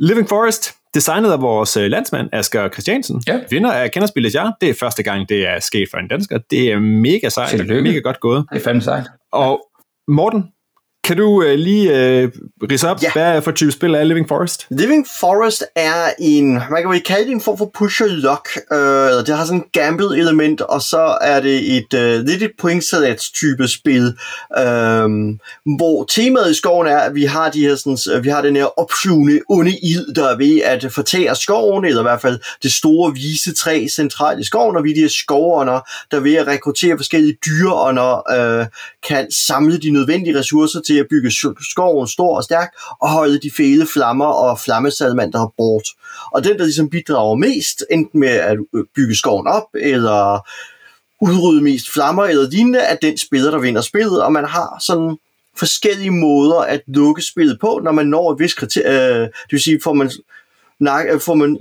Living 0.00 0.28
Forest, 0.28 0.74
designet 0.94 1.32
af 1.32 1.40
vores 1.40 1.76
øh, 1.76 1.90
landsmand, 1.90 2.28
Asger 2.32 2.68
Christiansen, 2.68 3.22
ja. 3.26 3.40
vinder 3.50 3.72
af 3.72 3.90
Kenderspillet 3.90 4.34
Ja. 4.34 4.50
Det 4.60 4.70
er 4.70 4.74
første 4.74 5.02
gang, 5.02 5.28
det 5.28 5.48
er 5.48 5.60
sket 5.60 5.88
for 5.90 5.98
en 5.98 6.08
dansker. 6.08 6.38
Det 6.50 6.72
er 6.72 6.78
mega 6.78 7.28
sejt. 7.28 7.66
Mega 7.68 7.98
godt 7.98 8.20
gået. 8.20 8.44
Det 8.52 8.60
er 8.60 8.64
fandme 8.64 8.82
sejt. 8.82 9.04
Og 9.32 9.60
Morten, 10.08 10.44
kan 11.04 11.16
du 11.16 11.42
uh, 11.42 11.50
lige 11.50 11.90
uh, 11.90 12.30
rise 12.70 12.88
op, 12.88 13.02
ja. 13.02 13.12
hvad 13.12 13.42
for 13.42 13.50
type 13.50 13.72
spil 13.72 13.94
er 13.94 14.04
Living 14.04 14.28
Forest? 14.28 14.66
Living 14.70 15.06
Forest 15.20 15.64
er 15.76 16.12
en, 16.18 16.52
man 16.52 16.82
kan 16.82 16.92
jo 16.92 17.00
kalde 17.06 17.24
det 17.24 17.32
en 17.32 17.40
form 17.40 17.58
for 17.58 17.70
pusher 17.74 18.06
lock. 18.06 18.48
Uh, 18.70 18.76
det 19.26 19.28
har 19.28 19.44
sådan 19.44 19.58
en 19.58 19.64
gamble 19.72 20.18
element, 20.18 20.60
og 20.60 20.82
så 20.82 21.18
er 21.20 21.40
det 21.40 21.76
et 21.76 21.94
uh, 21.94 22.26
lidt 22.26 22.42
et 22.42 22.50
pointsalats 22.58 23.30
type 23.30 23.68
spil, 23.68 24.06
uh, 24.58 25.10
hvor 25.76 26.04
temaet 26.04 26.50
i 26.50 26.54
skoven 26.54 26.86
er, 26.86 26.98
at 26.98 27.14
vi 27.14 27.24
har 27.24 27.50
de 27.50 27.60
her 27.60 27.76
sådan, 27.76 28.24
vi 28.24 28.28
har 28.28 28.42
den 28.42 28.56
her 28.56 28.78
opflyvende 28.78 29.40
onde 29.48 29.78
id, 29.82 30.14
der 30.14 30.28
er 30.28 30.36
ved 30.36 30.60
at 30.64 30.92
fortære 30.92 31.36
skoven, 31.36 31.84
eller 31.84 32.00
i 32.00 32.08
hvert 32.08 32.20
fald 32.20 32.38
det 32.62 32.72
store 32.72 33.12
vise 33.14 33.54
træ 33.54 33.86
centralt 33.90 34.40
i 34.40 34.44
skoven, 34.44 34.76
og 34.76 34.84
vi 34.84 34.92
de 34.92 35.00
her 35.00 35.08
skovånder, 35.08 35.80
der 36.10 36.16
er 36.16 36.20
ved 36.20 36.34
at 36.34 36.46
rekruttere 36.46 36.98
forskellige 36.98 37.36
dyreånder, 37.46 38.22
uh, 38.60 38.66
kan 39.08 39.30
samle 39.32 39.78
de 39.78 39.90
nødvendige 39.90 40.38
ressourcer 40.38 40.80
til 40.80 40.93
til 40.94 41.00
at 41.00 41.06
bygge 41.10 41.30
skoven 41.70 42.08
stor 42.08 42.36
og 42.36 42.44
stærk, 42.44 42.74
og 43.00 43.10
holde 43.10 43.38
de 43.38 43.50
fede 43.56 43.86
flammer 43.86 44.26
og 44.26 44.60
flammesalamander 44.60 45.52
bort. 45.56 45.88
Og 46.32 46.44
den, 46.44 46.58
der 46.58 46.64
ligesom 46.64 46.90
bidrager 46.90 47.34
mest, 47.34 47.84
enten 47.90 48.20
med 48.20 48.28
at 48.28 48.58
øh, 48.74 48.84
bygge 48.96 49.14
skoven 49.14 49.46
op, 49.46 49.68
eller 49.74 50.48
udrydde 51.20 51.62
mest 51.62 51.92
flammer 51.92 52.24
eller 52.24 52.50
lignende, 52.50 52.78
er 52.78 52.96
den 52.96 53.18
spiller, 53.18 53.50
der 53.50 53.58
vinder 53.58 53.80
spillet, 53.80 54.22
og 54.22 54.32
man 54.32 54.44
har 54.44 54.76
sådan 54.80 55.16
forskellige 55.56 56.10
måder 56.10 56.58
at 56.58 56.80
lukke 56.86 57.22
spillet 57.22 57.60
på, 57.60 57.80
når 57.84 57.92
man 57.92 58.06
når 58.06 58.32
et 58.32 58.38
vis 58.38 58.54
kriterie. 58.54 59.14
Øh, 59.14 59.20
det 59.20 59.52
vil 59.52 59.60
sige, 59.60 59.80
får 59.84 59.92
man, 59.92 60.10
øh, 61.12 61.20
får 61.20 61.34
man 61.34 61.58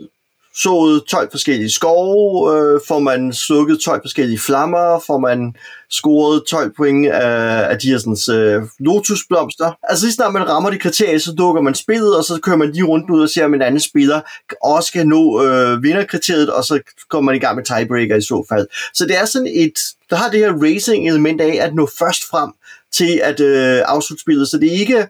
sået 0.56 1.04
12 1.04 1.32
forskellige 1.32 1.72
skove, 1.72 2.56
øh, 2.56 2.80
får 2.88 3.00
man 3.00 3.34
slukket 3.34 3.80
12 3.80 4.02
forskellige 4.04 4.40
flammer, 4.40 5.04
får 5.08 5.18
man 5.18 5.56
scoret 5.90 6.44
12 6.50 6.74
point 6.78 7.08
af, 7.08 7.70
af 7.72 7.80
de 7.80 7.88
her 7.88 7.98
sådan, 7.98 8.40
øh, 8.40 8.64
lotusblomster. 8.80 9.72
Altså 9.84 10.06
lige 10.06 10.14
snart 10.14 10.34
man 10.34 10.50
rammer 10.50 10.70
de 10.70 10.80
kriterier, 10.80 11.20
så 11.20 11.34
dukker 11.34 11.62
man 11.62 11.76
spillet, 11.76 12.18
og 12.18 12.24
så 12.24 12.40
kører 12.44 12.58
man 12.58 12.72
lige 12.72 12.84
rundt 12.84 13.10
ud 13.10 13.22
og 13.22 13.30
ser, 13.30 13.46
om 13.46 13.54
en 13.54 13.62
anden 13.62 13.80
spiller 13.80 14.22
også 14.64 14.92
kan 14.92 15.08
nå 15.08 15.44
øh, 15.44 15.84
vinderkriteriet, 15.84 16.50
og 16.50 16.64
så 16.64 16.80
kommer 17.10 17.32
man 17.32 17.36
i 17.36 17.40
gang 17.40 17.56
med 17.56 17.64
tiebreaker 17.64 18.16
i 18.16 18.22
så 18.22 18.46
fald. 18.50 18.68
Så 18.94 19.06
det 19.06 19.18
er 19.18 19.26
sådan 19.26 19.52
et, 19.56 19.80
der 20.10 20.16
har 20.16 20.30
det 20.30 20.40
her 20.40 20.54
racing 20.64 21.08
element 21.08 21.42
af 21.42 21.58
at 21.62 21.76
nå 21.76 21.90
først 22.00 22.30
frem 22.30 22.52
til 22.94 23.22
at 23.24 23.40
øh, 23.40 23.82
afslutte 23.86 24.22
spillet, 24.22 24.48
så 24.48 24.58
det 24.58 24.68
er 24.68 24.80
ikke 24.80 25.08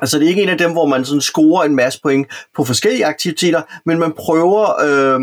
Altså 0.00 0.18
det 0.18 0.24
er 0.24 0.28
ikke 0.28 0.42
en 0.42 0.48
af 0.48 0.58
dem, 0.58 0.72
hvor 0.72 0.86
man 0.86 1.04
sådan 1.04 1.20
scorer 1.20 1.64
en 1.64 1.76
masse 1.76 2.00
point 2.02 2.26
på 2.56 2.64
forskellige 2.64 3.06
aktiviteter, 3.06 3.62
men 3.86 3.98
man 3.98 4.12
prøver 4.12 4.64
øh, 4.84 5.20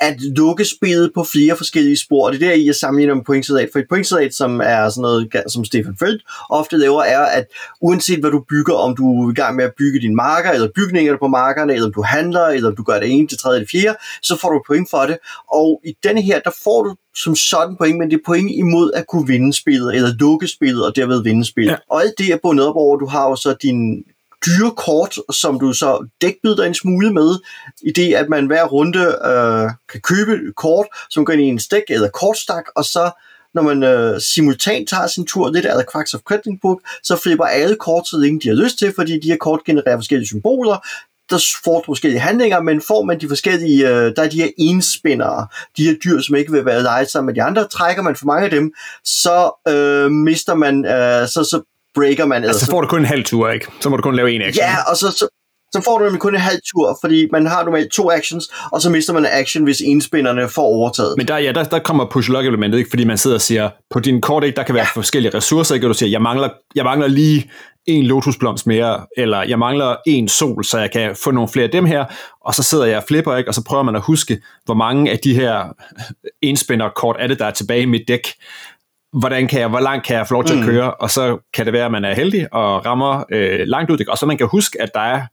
at 0.00 0.20
lukke 0.20 0.64
spillet 0.64 1.10
på 1.14 1.24
flere 1.24 1.56
forskellige 1.56 1.96
spor. 1.96 2.30
Det 2.30 2.42
er 2.42 2.46
der, 2.48 2.54
I 2.54 2.68
er 2.68 2.72
sammenlignet 2.72 3.16
med 3.16 3.24
pointsalat. 3.24 3.68
For 3.72 3.78
et 3.78 3.86
pointsalat, 3.88 4.34
som 4.34 4.60
er 4.60 4.88
sådan 4.88 5.02
noget, 5.02 5.42
som 5.48 5.64
Stefan 5.64 5.96
Feld 5.98 6.20
ofte 6.50 6.76
laver, 6.76 7.02
er, 7.02 7.20
at 7.20 7.46
uanset 7.80 8.20
hvad 8.20 8.30
du 8.30 8.44
bygger, 8.48 8.74
om 8.74 8.96
du 8.96 9.26
er 9.26 9.30
i 9.30 9.34
gang 9.34 9.56
med 9.56 9.64
at 9.64 9.72
bygge 9.78 10.00
dine 10.00 10.14
marker, 10.14 10.50
eller 10.50 10.68
bygninger 10.74 11.16
på 11.18 11.28
markerne, 11.28 11.72
eller 11.72 11.86
om 11.86 11.92
du 11.92 12.02
handler, 12.02 12.46
eller 12.46 12.68
om 12.68 12.76
du 12.76 12.82
gør 12.82 13.00
det 13.00 13.10
ene, 13.10 13.28
det 13.28 13.38
tredje, 13.38 13.60
det 13.60 13.68
fjerde, 13.70 13.98
så 14.22 14.38
får 14.40 14.50
du 14.50 14.62
point 14.66 14.90
for 14.90 15.02
det. 15.06 15.18
Og 15.52 15.80
i 15.84 15.96
denne 16.04 16.22
her, 16.22 16.40
der 16.40 16.50
får 16.64 16.82
du 16.82 16.94
som 17.16 17.36
sådan 17.36 17.76
point, 17.76 17.98
men 17.98 18.10
det 18.10 18.16
er 18.16 18.22
point 18.26 18.50
imod 18.50 18.92
at 18.94 19.06
kunne 19.06 19.26
vinde 19.26 19.52
spillet, 19.52 19.94
eller 19.94 20.10
lukke 20.18 20.48
spillet, 20.48 20.86
og 20.86 20.96
derved 20.96 21.22
vinde 21.22 21.44
spillet. 21.44 21.72
Ja. 21.72 21.76
Og 21.90 22.02
alt 22.02 22.18
det 22.18 22.28
er 22.32 22.38
bundet 22.42 22.66
op 22.66 22.76
over, 22.76 22.96
du 22.96 23.06
har 23.06 23.28
jo 23.28 23.36
så 23.36 23.54
din 23.62 24.04
dyre 24.46 24.70
kort, 24.76 25.18
som 25.30 25.60
du 25.60 25.72
så 25.72 26.06
dækbyder 26.20 26.64
en 26.64 26.74
smule 26.74 27.12
med, 27.12 27.38
i 27.82 27.92
det 27.92 28.14
at 28.14 28.28
man 28.28 28.46
hver 28.46 28.64
runde 28.64 29.00
øh, 29.00 29.70
kan 29.92 30.00
købe 30.00 30.52
kort, 30.56 30.86
som 31.10 31.24
går 31.24 31.32
ind 31.32 31.42
i 31.42 31.44
en 31.44 31.58
stik 31.58 31.82
eller 31.88 32.08
kortstak, 32.08 32.64
og 32.76 32.84
så 32.84 33.10
når 33.54 33.62
man 33.62 33.82
øh, 33.82 34.20
simultant 34.20 34.88
tager 34.88 35.06
sin 35.06 35.26
tur, 35.26 35.50
det 35.50 35.64
der 35.64 35.78
er 35.78 35.82
Quacks 35.92 36.14
of 36.14 36.20
Quedlinburg, 36.28 36.80
så 37.02 37.16
flipper 37.22 37.44
alle 37.44 37.76
kort, 37.76 38.08
så 38.08 38.16
længe 38.16 38.40
de 38.40 38.48
har 38.48 38.54
lyst 38.54 38.78
til, 38.78 38.92
fordi 38.96 39.20
de 39.20 39.28
her 39.28 39.36
kort 39.36 39.64
genererer 39.64 39.96
forskellige 39.96 40.26
symboler, 40.26 40.86
der 41.30 41.44
får 41.64 41.78
du 41.80 41.84
forskellige 41.86 42.20
handlinger, 42.20 42.60
men 42.60 42.80
får 42.80 43.04
man 43.04 43.20
de 43.20 43.28
forskellige, 43.28 43.88
øh, 43.88 44.16
der 44.16 44.22
er 44.22 44.28
de 44.28 44.42
her 44.42 44.50
enspindere, 44.58 45.46
de 45.76 45.84
her 45.84 45.94
dyr, 46.04 46.20
som 46.20 46.36
ikke 46.36 46.52
vil 46.52 46.64
være 46.64 46.82
leget 46.82 47.10
sammen 47.10 47.26
med 47.26 47.34
de 47.34 47.42
andre, 47.42 47.68
trækker 47.68 48.02
man 48.02 48.16
for 48.16 48.26
mange 48.26 48.44
af 48.44 48.50
dem, 48.50 48.72
så 49.04 49.62
øh, 49.68 50.10
mister 50.10 50.54
man, 50.54 50.86
øh, 50.86 51.28
så, 51.28 51.44
så 51.50 51.62
breaker 51.94 52.26
man. 52.26 52.44
Altså, 52.44 52.64
så 52.64 52.70
får 52.70 52.80
du 52.80 52.86
kun 52.86 52.98
en 53.00 53.04
halv 53.04 53.24
tur, 53.24 53.50
ikke? 53.50 53.66
Så 53.80 53.88
må 53.90 53.96
du 53.96 54.02
kun 54.02 54.16
lave 54.16 54.32
en 54.32 54.42
action. 54.42 54.64
Ja, 54.64 54.76
og 54.90 54.96
så, 54.96 55.10
så, 55.10 55.28
så 55.72 55.82
får 55.84 55.98
du 55.98 56.04
nemlig 56.04 56.20
kun 56.20 56.34
en 56.34 56.40
halv 56.40 56.60
tur, 56.74 56.98
fordi 57.00 57.28
man 57.32 57.46
har 57.46 57.64
normalt 57.64 57.92
to 57.92 58.10
actions, 58.10 58.48
og 58.72 58.82
så 58.82 58.90
mister 58.90 59.12
man 59.12 59.26
action, 59.26 59.64
hvis 59.64 59.80
enspænderne 59.80 60.48
får 60.48 60.62
overtaget. 60.62 61.14
Men 61.16 61.28
der, 61.28 61.38
ja, 61.38 61.52
der, 61.52 61.64
der 61.64 61.78
kommer 61.78 62.06
push 62.10 62.30
lock 62.30 62.46
elementet, 62.46 62.78
ikke? 62.78 62.90
fordi 62.90 63.04
man 63.04 63.18
sidder 63.18 63.36
og 63.36 63.40
siger, 63.40 63.70
på 63.90 64.00
din 64.00 64.20
kort, 64.20 64.44
ikke, 64.44 64.56
der 64.56 64.62
kan 64.62 64.74
være 64.74 64.86
ja. 64.94 65.00
forskellige 65.00 65.34
ressourcer, 65.34 65.74
ikke? 65.74 65.86
og 65.86 65.88
du 65.88 65.94
siger, 65.94 66.10
jeg 66.10 66.22
mangler, 66.22 66.48
jeg 66.74 66.84
mangler 66.84 67.06
lige 67.06 67.50
en 67.86 68.04
lotusblomst 68.04 68.66
mere, 68.66 69.06
eller 69.16 69.42
jeg 69.42 69.58
mangler 69.58 69.96
en 70.06 70.28
sol, 70.28 70.64
så 70.64 70.78
jeg 70.78 70.90
kan 70.90 71.16
få 71.24 71.30
nogle 71.30 71.48
flere 71.48 71.64
af 71.64 71.70
dem 71.70 71.84
her, 71.84 72.04
og 72.44 72.54
så 72.54 72.62
sidder 72.62 72.84
jeg 72.84 72.96
og 72.96 73.04
flipper, 73.08 73.36
ikke? 73.36 73.50
og 73.50 73.54
så 73.54 73.64
prøver 73.64 73.82
man 73.82 73.96
at 73.96 74.02
huske, 74.02 74.40
hvor 74.64 74.74
mange 74.74 75.10
af 75.10 75.18
de 75.18 75.34
her 75.34 75.64
enspænderkort 76.42 77.16
er 77.18 77.26
det, 77.26 77.38
der 77.38 77.46
er 77.46 77.50
tilbage 77.50 77.82
i 77.82 77.86
mit 77.86 78.08
dæk. 78.08 78.28
Hvordan 79.18 79.48
kan 79.48 79.60
jeg, 79.60 79.68
hvor 79.68 79.80
langt 79.80 80.06
kan 80.06 80.16
jeg 80.16 80.28
få 80.28 80.34
lov 80.34 80.44
til 80.44 80.56
mm. 80.56 80.62
at 80.62 80.68
køre, 80.68 80.94
og 80.94 81.10
så 81.10 81.38
kan 81.54 81.64
det 81.64 81.72
være, 81.72 81.84
at 81.84 81.92
man 81.92 82.04
er 82.04 82.14
heldig 82.14 82.54
og 82.54 82.86
rammer 82.86 83.24
øh, 83.30 83.60
langt 83.66 83.90
ud, 83.90 84.04
og 84.08 84.18
så 84.18 84.26
man 84.26 84.38
kan 84.38 84.46
huske, 84.46 84.82
at 84.82 84.90
der 84.94 85.00
er 85.00 85.26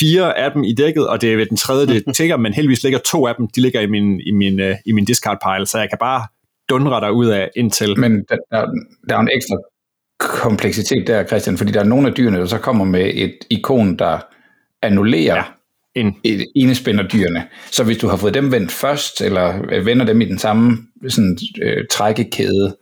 fire 0.00 0.38
af 0.38 0.52
dem 0.52 0.64
i 0.64 0.74
dækket, 0.74 1.08
og 1.08 1.20
det 1.20 1.32
er 1.32 1.36
ved 1.36 1.46
den 1.46 1.56
tredje, 1.56 1.86
det 1.86 2.04
tigger, 2.16 2.36
men 2.36 2.52
heldigvis 2.52 2.82
ligger 2.82 2.98
to 2.98 3.26
af 3.26 3.34
dem, 3.34 3.48
de 3.48 3.60
ligger 3.60 3.80
i 3.80 3.86
min, 3.86 4.20
i 4.20 4.30
min, 4.30 4.60
uh, 4.60 4.74
i 4.86 4.92
min 4.92 5.04
discard 5.04 5.38
pile, 5.46 5.66
så 5.66 5.78
jeg 5.78 5.88
kan 5.88 5.98
bare 6.00 6.26
dundre 6.68 7.00
dig 7.00 7.12
ud 7.12 7.26
af 7.26 7.50
indtil. 7.56 8.00
Men 8.00 8.24
der, 8.28 8.36
der, 8.50 8.66
der 9.08 9.16
er 9.16 9.20
en 9.20 9.30
ekstra 9.34 9.56
kompleksitet 10.18 11.06
der, 11.06 11.24
Christian, 11.24 11.58
fordi 11.58 11.72
der 11.72 11.80
er 11.80 11.84
nogle 11.84 12.08
af 12.08 12.14
dyrene, 12.14 12.38
der 12.38 12.46
så 12.46 12.58
kommer 12.58 12.84
med 12.84 13.10
et 13.14 13.36
ikon, 13.50 13.96
der 13.96 14.18
annullerer 14.82 15.36
ja. 15.36 15.42
En. 15.94 16.16
et 16.24 16.46
enespænder 16.56 17.08
dyrene. 17.08 17.44
Så 17.70 17.84
hvis 17.84 17.98
du 17.98 18.08
har 18.08 18.16
fået 18.16 18.34
dem 18.34 18.52
vendt 18.52 18.72
først, 18.72 19.20
eller 19.20 19.80
vender 19.84 20.06
dem 20.06 20.20
i 20.20 20.24
den 20.24 20.38
samme 20.38 20.78
sådan, 21.08 21.38
øh, 21.62 21.84
trækkekæde, 21.92 22.76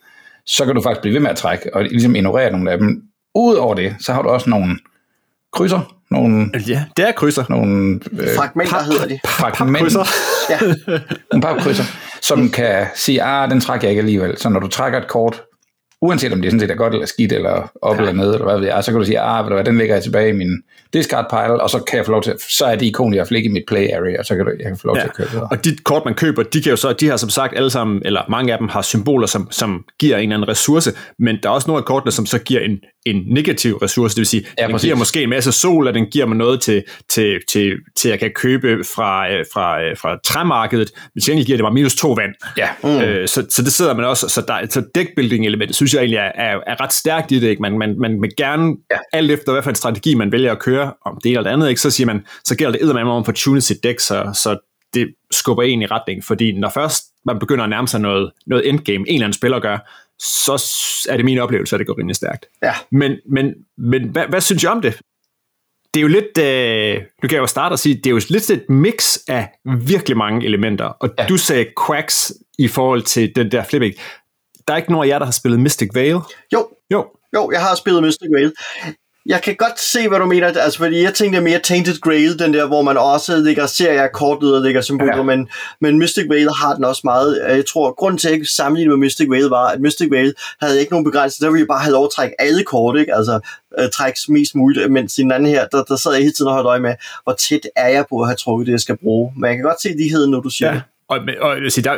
så 0.46 0.64
kan 0.64 0.74
du 0.74 0.82
faktisk 0.82 1.00
blive 1.00 1.14
ved 1.14 1.20
med 1.20 1.30
at 1.30 1.36
trække, 1.36 1.74
og 1.74 1.82
ligesom 1.82 2.14
ignorere 2.14 2.50
nogle 2.50 2.72
af 2.72 2.78
dem. 2.78 3.02
Udover 3.34 3.74
det, 3.74 3.96
så 4.00 4.12
har 4.12 4.22
du 4.22 4.28
også 4.28 4.50
nogle 4.50 4.78
krydser, 5.52 5.96
nogle... 6.10 6.50
Ja, 6.68 6.84
det 6.96 7.08
er 7.08 7.12
krydser. 7.12 7.44
Nogle... 7.48 8.00
Øh, 8.12 8.28
Fragmenter 8.36 8.72
pap, 8.72 8.84
hedder 8.84 9.06
de. 9.06 9.20
Fragmenter. 9.24 10.06
ja. 10.50 10.58
nogle 11.32 11.42
papkrydser, 11.42 11.84
som 12.22 12.50
kan 12.50 12.86
sige, 12.94 13.22
ah, 13.22 13.50
den 13.50 13.60
trækker 13.60 13.88
jeg 13.88 13.90
ikke 13.90 14.00
alligevel. 14.00 14.38
Så 14.38 14.48
når 14.48 14.60
du 14.60 14.68
trækker 14.68 15.00
et 15.00 15.08
kort, 15.08 15.42
uanset 16.02 16.32
om 16.32 16.42
det 16.42 16.50
sådan 16.50 16.60
set 16.60 16.70
er 16.70 16.74
godt 16.74 16.92
eller 16.92 17.06
skidt, 17.06 17.32
eller 17.32 17.72
op 17.82 17.94
ja. 17.94 18.00
eller 18.00 18.12
ned, 18.12 18.32
eller 18.32 18.44
hvad 18.44 18.58
ved 18.58 18.66
jeg, 18.66 18.84
så 18.84 18.90
kan 18.90 19.00
du 19.00 19.06
sige, 19.06 19.20
ah, 19.20 19.44
ved 19.44 19.48
du 19.50 19.54
hvad, 19.54 19.64
den 19.64 19.78
ligger 19.78 19.94
jeg 19.94 20.02
tilbage 20.02 20.28
i 20.28 20.32
min 20.32 20.62
discard 20.92 21.26
pile, 21.30 21.62
og 21.62 21.70
så 21.70 21.78
kan 21.78 21.96
jeg 21.96 22.06
få 22.06 22.12
lov 22.12 22.22
til, 22.22 22.34
så 22.48 22.64
er 22.64 22.76
det 22.76 22.86
ikon, 22.86 23.14
jeg 23.14 23.26
har 23.30 23.36
i 23.36 23.48
mit 23.48 23.64
play 23.68 23.88
area, 23.90 24.18
og 24.18 24.26
så 24.26 24.36
kan 24.36 24.44
du, 24.44 24.50
jeg 24.58 24.66
kan 24.66 24.76
få 24.76 24.86
lov 24.86 24.96
ja. 24.96 25.02
til 25.02 25.08
at 25.08 25.14
køre 25.14 25.28
videre. 25.30 25.48
Og 25.50 25.64
de 25.64 25.76
kort, 25.76 26.04
man 26.04 26.14
køber, 26.14 26.42
de 26.42 26.62
kan 26.62 26.70
jo 26.70 26.76
så, 26.76 26.92
de 26.92 27.08
har 27.08 27.16
som 27.16 27.30
sagt 27.30 27.56
alle 27.56 27.70
sammen, 27.70 28.02
eller 28.04 28.22
mange 28.28 28.52
af 28.52 28.58
dem 28.58 28.68
har 28.68 28.82
symboler, 28.82 29.26
som, 29.26 29.48
som 29.50 29.84
giver 29.98 30.16
en 30.16 30.22
eller 30.22 30.36
anden 30.36 30.48
ressource, 30.48 30.92
men 31.18 31.38
der 31.42 31.48
er 31.48 31.52
også 31.52 31.68
nogle 31.68 31.78
af 31.78 31.84
kortene, 31.84 32.12
som 32.12 32.26
så 32.26 32.38
giver 32.38 32.60
en, 32.60 32.78
en 33.06 33.22
negativ 33.26 33.76
ressource, 33.76 34.14
det 34.14 34.20
vil 34.20 34.26
sige, 34.26 34.46
ja, 34.58 34.62
den 34.62 34.72
præcis. 34.72 34.86
giver 34.86 34.96
måske 34.96 35.22
en 35.22 35.30
masse 35.30 35.52
sol, 35.52 35.88
og 35.88 35.94
den 35.94 36.06
giver 36.06 36.26
mig 36.26 36.36
noget 36.36 36.60
til, 36.60 36.84
til, 37.08 37.40
til, 37.48 37.72
til 37.96 38.08
at 38.08 38.12
jeg 38.12 38.18
kan 38.18 38.30
købe 38.34 38.84
fra, 38.94 39.32
øh, 39.32 39.44
fra, 39.52 39.82
øh, 39.82 39.96
fra 39.96 40.18
træmarkedet, 40.24 40.92
men 41.14 41.22
til 41.22 41.44
giver 41.44 41.58
det 41.58 41.64
mig 41.64 41.72
minus 41.72 41.94
to 41.94 42.12
vand. 42.12 42.34
Ja. 42.58 42.68
Mm. 42.82 42.88
Øh, 42.88 43.28
så, 43.28 43.46
så 43.50 43.62
det 43.62 43.72
sidder 43.72 43.94
man 43.94 44.04
også, 44.04 44.28
så, 44.28 44.44
der, 44.48 44.66
så 44.70 44.82
deckbuilding 44.94 45.46
elementet, 45.46 45.76
synes 45.76 45.94
jeg 45.94 46.00
egentlig 46.00 46.16
er, 46.16 46.32
er, 46.34 46.58
er 46.66 46.80
ret 46.80 46.92
stærkt 46.92 47.32
i 47.32 47.38
det, 47.38 47.48
ikke? 47.48 47.62
Man, 47.62 47.78
man, 47.78 47.98
man 47.98 48.22
vil 48.22 48.30
gerne, 48.36 48.76
ja. 48.90 48.96
alt 49.12 49.30
efter 49.30 49.52
hvad 49.52 49.62
for 49.62 49.70
en 49.70 49.76
strategi 49.76 50.14
man 50.14 50.32
vælger 50.32 50.52
at 50.52 50.58
køre, 50.58 50.92
om 51.06 51.18
det 51.24 51.30
eller 51.30 51.42
det 51.42 51.50
andet, 51.50 51.68
ikke? 51.68 51.80
så 51.80 51.90
siger 51.90 52.06
man, 52.06 52.26
så 52.44 52.56
gælder 52.56 52.72
det 52.72 52.82
eddermame 52.82 53.10
om 53.10 53.24
at 53.28 53.34
tune 53.34 53.60
sit 53.60 53.82
deck, 53.82 54.00
så, 54.00 54.30
så 54.42 54.58
det 54.94 55.08
skubber 55.30 55.62
en 55.62 55.82
i 55.82 55.86
retning, 55.86 56.24
fordi 56.24 56.52
når 56.52 56.70
først 56.74 57.04
man 57.26 57.38
begynder 57.38 57.64
at 57.64 57.70
nærme 57.70 57.88
sig 57.88 58.00
noget, 58.00 58.30
noget 58.46 58.68
endgame, 58.68 58.98
en 58.98 59.14
eller 59.14 59.26
anden 59.26 59.32
spiller 59.32 59.60
gør, 59.60 59.78
så 60.20 60.52
er 61.08 61.16
det 61.16 61.24
min 61.24 61.38
oplevelse, 61.38 61.76
at 61.76 61.78
det 61.78 61.86
går 61.86 61.98
rimelig 61.98 62.16
stærkt. 62.16 62.46
Ja. 62.62 62.74
Men, 62.92 63.16
men, 63.30 63.54
men 63.78 64.08
hvad, 64.08 64.26
hvad 64.26 64.40
synes 64.40 64.62
jeg 64.64 64.72
om 64.72 64.82
det? 64.82 65.00
Det 65.94 66.00
er 66.00 66.02
jo 66.02 66.08
lidt, 66.08 66.38
øh, 66.38 66.94
nu 67.22 67.28
kan 67.28 67.36
jeg 67.36 67.42
jo 67.42 67.46
starte 67.46 67.72
og 67.72 67.78
sige, 67.78 67.94
det 67.94 68.06
er 68.06 68.10
jo 68.10 68.20
lidt 68.28 68.50
et 68.50 68.64
mix 68.68 69.18
af 69.28 69.48
virkelig 69.78 70.16
mange 70.16 70.46
elementer, 70.46 70.84
og 70.84 71.10
ja. 71.18 71.26
du 71.26 71.36
sagde 71.36 71.66
quacks 71.86 72.32
i 72.58 72.68
forhold 72.68 73.02
til 73.02 73.36
den 73.36 73.50
der 73.50 73.64
flipping. 73.64 73.94
Der 74.68 74.74
er 74.74 74.78
ikke 74.78 74.92
nogen 74.92 75.08
af 75.08 75.12
jer, 75.12 75.18
der 75.18 75.24
har 75.24 75.32
spillet 75.32 75.60
Mystic 75.60 75.90
Vale? 75.94 76.20
Jo. 76.52 76.68
Jo. 76.92 77.06
Jo, 77.34 77.50
jeg 77.50 77.60
har 77.60 77.74
spillet 77.74 78.02
Mystic 78.02 78.28
Vale 78.34 78.52
jeg 79.26 79.42
kan 79.42 79.56
godt 79.56 79.80
se, 79.80 80.08
hvad 80.08 80.18
du 80.18 80.26
mener, 80.26 80.46
altså 80.46 80.78
fordi 80.78 81.02
jeg 81.02 81.14
tænkte 81.14 81.40
mere 81.40 81.58
Tainted 81.58 82.00
Grail, 82.00 82.38
den 82.38 82.54
der, 82.54 82.66
hvor 82.66 82.82
man 82.82 82.96
også 82.96 83.38
ligger 83.38 83.66
serier 83.66 84.08
kort 84.08 84.42
ud 84.42 84.52
og 84.52 84.62
ligger 84.62 84.80
symboler, 84.80 85.16
ja. 85.16 85.22
men, 85.22 85.48
men 85.80 85.98
Mystic 85.98 86.26
Vale 86.28 86.54
har 86.54 86.74
den 86.74 86.84
også 86.84 87.00
meget. 87.04 87.40
Jeg 87.48 87.66
tror, 87.66 87.94
grunden 87.94 88.18
til, 88.18 88.28
at 88.28 88.58
jeg 88.58 88.72
med 88.88 88.96
Mystic 88.96 89.30
Vale 89.30 89.50
var, 89.50 89.66
at 89.66 89.80
Mystic 89.80 90.10
Vale 90.10 90.34
havde 90.60 90.80
ikke 90.80 90.92
nogen 90.92 91.04
begrænsning, 91.04 91.44
der 91.44 91.50
ville 91.50 91.60
jeg 91.60 91.68
bare 91.68 91.80
have 91.80 91.92
lov 91.92 92.04
at 92.04 92.10
trække 92.16 92.40
alle 92.40 92.64
kort, 92.64 92.98
ikke? 92.98 93.14
altså 93.14 93.40
uh, 93.78 93.88
trække 93.92 94.18
mest 94.28 94.54
muligt, 94.54 94.92
mens 94.92 95.18
i 95.18 95.22
den 95.22 95.32
anden 95.32 95.48
her, 95.48 95.66
der, 95.66 95.82
der 95.82 95.96
sad 95.96 96.12
jeg 96.12 96.20
hele 96.20 96.32
tiden 96.32 96.48
og 96.48 96.54
holdt 96.54 96.66
øje 96.66 96.80
med, 96.80 96.94
hvor 97.24 97.32
tæt 97.32 97.68
er 97.76 97.88
jeg 97.88 98.04
på 98.08 98.20
at 98.20 98.28
have 98.28 98.36
trukket 98.36 98.66
det, 98.66 98.72
jeg 98.72 98.80
skal 98.80 98.96
bruge. 98.96 99.32
Men 99.36 99.48
jeg 99.48 99.56
kan 99.56 99.64
godt 99.64 99.82
se 99.82 99.88
ligheden, 99.88 100.30
når 100.30 100.40
du 100.40 100.50
siger 100.50 100.68
ja. 100.68 100.74
det. 100.74 100.82
Og, 101.08 101.18
og, 101.40 101.50
og 101.50 101.56
der, 101.84 101.96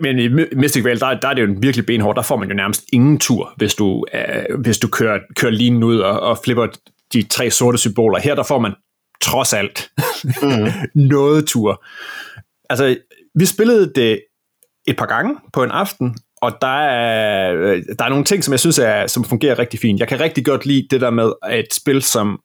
men 0.00 0.18
i 0.18 0.28
Mystic 0.56 0.84
Vale, 0.84 1.00
der, 1.00 1.20
der 1.20 1.28
er 1.28 1.34
det 1.34 1.42
jo 1.42 1.54
virkelig 1.58 1.86
benhårdt. 1.86 2.16
Der 2.16 2.22
får 2.22 2.36
man 2.36 2.48
jo 2.48 2.54
nærmest 2.54 2.84
ingen 2.92 3.18
tur, 3.18 3.52
hvis 3.56 3.74
du, 3.74 4.06
øh, 4.14 4.60
hvis 4.60 4.78
du 4.78 4.88
kører, 4.88 5.18
kører 5.36 5.52
linen 5.52 5.82
ud 5.82 5.98
og, 5.98 6.20
og 6.20 6.38
flipper 6.44 6.66
de 7.12 7.22
tre 7.22 7.50
sorte 7.50 7.78
symboler. 7.78 8.18
Her 8.18 8.34
der 8.34 8.42
får 8.42 8.58
man 8.58 8.74
trods 9.20 9.52
alt 9.52 9.90
mm. 10.42 10.68
noget 11.14 11.46
tur. 11.46 11.84
Altså, 12.70 12.96
vi 13.34 13.46
spillede 13.46 13.92
det 13.94 14.22
et 14.86 14.96
par 14.96 15.06
gange 15.06 15.36
på 15.52 15.62
en 15.62 15.70
aften, 15.70 16.16
og 16.42 16.52
der 16.60 16.80
er, 16.82 17.52
der 17.98 18.04
er 18.04 18.08
nogle 18.08 18.24
ting, 18.24 18.44
som 18.44 18.52
jeg 18.52 18.60
synes 18.60 18.78
er, 18.78 19.06
som 19.06 19.24
fungerer 19.24 19.58
rigtig 19.58 19.80
fint. 19.80 20.00
Jeg 20.00 20.08
kan 20.08 20.20
rigtig 20.20 20.44
godt 20.44 20.66
lide 20.66 20.86
det 20.90 21.00
der 21.00 21.10
med 21.10 21.32
et 21.50 21.74
spil, 21.74 22.02
som 22.02 22.40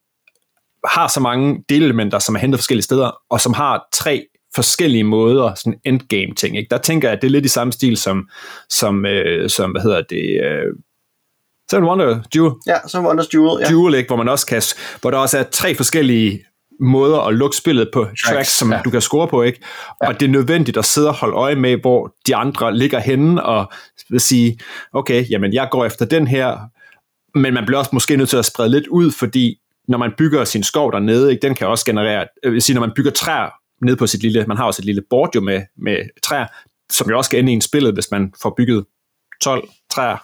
har 0.86 1.08
så 1.08 1.20
mange 1.20 1.64
delelementer, 1.68 2.18
som 2.18 2.34
er 2.34 2.38
hentet 2.38 2.58
forskellige 2.58 2.84
steder, 2.84 3.10
og 3.30 3.40
som 3.40 3.52
har 3.52 3.88
tre 3.92 4.26
forskellige 4.54 5.04
måder, 5.04 5.54
sådan 5.54 5.80
endgame 5.84 6.34
ting. 6.34 6.56
Ikke? 6.56 6.68
Der 6.70 6.78
tænker 6.78 7.08
jeg, 7.08 7.16
at 7.16 7.22
det 7.22 7.28
er 7.28 7.32
lidt 7.32 7.44
i 7.44 7.48
samme 7.48 7.72
stil 7.72 7.96
som, 7.96 8.28
som, 8.68 9.06
øh, 9.06 9.50
som 9.50 9.70
hvad 9.70 9.82
hedder 9.82 10.02
det, 10.10 10.40
øh, 10.44 10.74
Seven 11.70 11.84
Wonder 11.84 12.22
Duel. 12.34 12.54
Ja, 12.66 12.76
Seven 12.88 13.06
Wonders 13.06 13.28
Duel, 13.28 13.60
ja. 13.60 13.70
Duel, 13.70 13.94
ikke? 13.94 14.06
hvor 14.06 14.16
man 14.16 14.28
også 14.28 14.46
kan, 14.46 14.62
hvor 15.00 15.10
der 15.10 15.18
også 15.18 15.38
er 15.38 15.42
tre 15.42 15.74
forskellige 15.74 16.44
måder 16.80 17.18
at 17.18 17.34
lukke 17.34 17.56
spillet 17.56 17.90
på 17.92 18.04
tracks, 18.04 18.22
tracks 18.22 18.58
som 18.58 18.72
ja. 18.72 18.80
du 18.84 18.90
kan 18.90 19.00
score 19.00 19.28
på, 19.28 19.42
ikke? 19.42 19.60
Ja. 20.02 20.08
Og 20.08 20.20
det 20.20 20.26
er 20.26 20.30
nødvendigt 20.30 20.76
at 20.76 20.84
sidde 20.84 21.08
og 21.08 21.14
holde 21.14 21.34
øje 21.34 21.54
med, 21.54 21.76
hvor 21.76 22.14
de 22.26 22.36
andre 22.36 22.76
ligger 22.76 22.98
henne, 22.98 23.42
og 23.42 23.72
vil 24.10 24.20
sige, 24.20 24.58
okay, 24.92 25.30
jamen 25.30 25.52
jeg 25.52 25.68
går 25.70 25.84
efter 25.84 26.04
den 26.04 26.26
her, 26.26 26.58
men 27.38 27.54
man 27.54 27.66
bliver 27.66 27.78
også 27.78 27.90
måske 27.92 28.16
nødt 28.16 28.28
til 28.28 28.36
at 28.36 28.44
sprede 28.44 28.68
lidt 28.68 28.86
ud, 28.86 29.10
fordi 29.10 29.58
når 29.88 29.98
man 29.98 30.12
bygger 30.18 30.44
sin 30.44 30.62
skov 30.62 30.92
dernede, 30.92 31.30
ikke, 31.30 31.42
den 31.42 31.54
kan 31.54 31.66
også 31.66 31.84
generere, 31.84 32.26
øh, 32.44 32.62
sige, 32.62 32.74
når 32.74 32.80
man 32.80 32.92
bygger 32.96 33.10
træer 33.10 33.50
ned 33.84 33.96
på 33.96 34.06
sit 34.06 34.22
lille, 34.22 34.44
man 34.48 34.56
har 34.56 34.64
også 34.64 34.80
et 34.82 34.86
lille 34.86 35.02
board 35.10 35.30
jo 35.34 35.40
med, 35.40 35.62
med 35.78 35.96
træer, 36.22 36.46
som 36.92 37.10
jo 37.10 37.16
også 37.16 37.28
skal 37.28 37.40
ende 37.40 37.52
i 37.52 37.54
en 37.54 37.60
spillet, 37.60 37.94
hvis 37.94 38.10
man 38.10 38.32
får 38.42 38.54
bygget 38.56 38.84
12 39.42 39.68
træer 39.90 40.16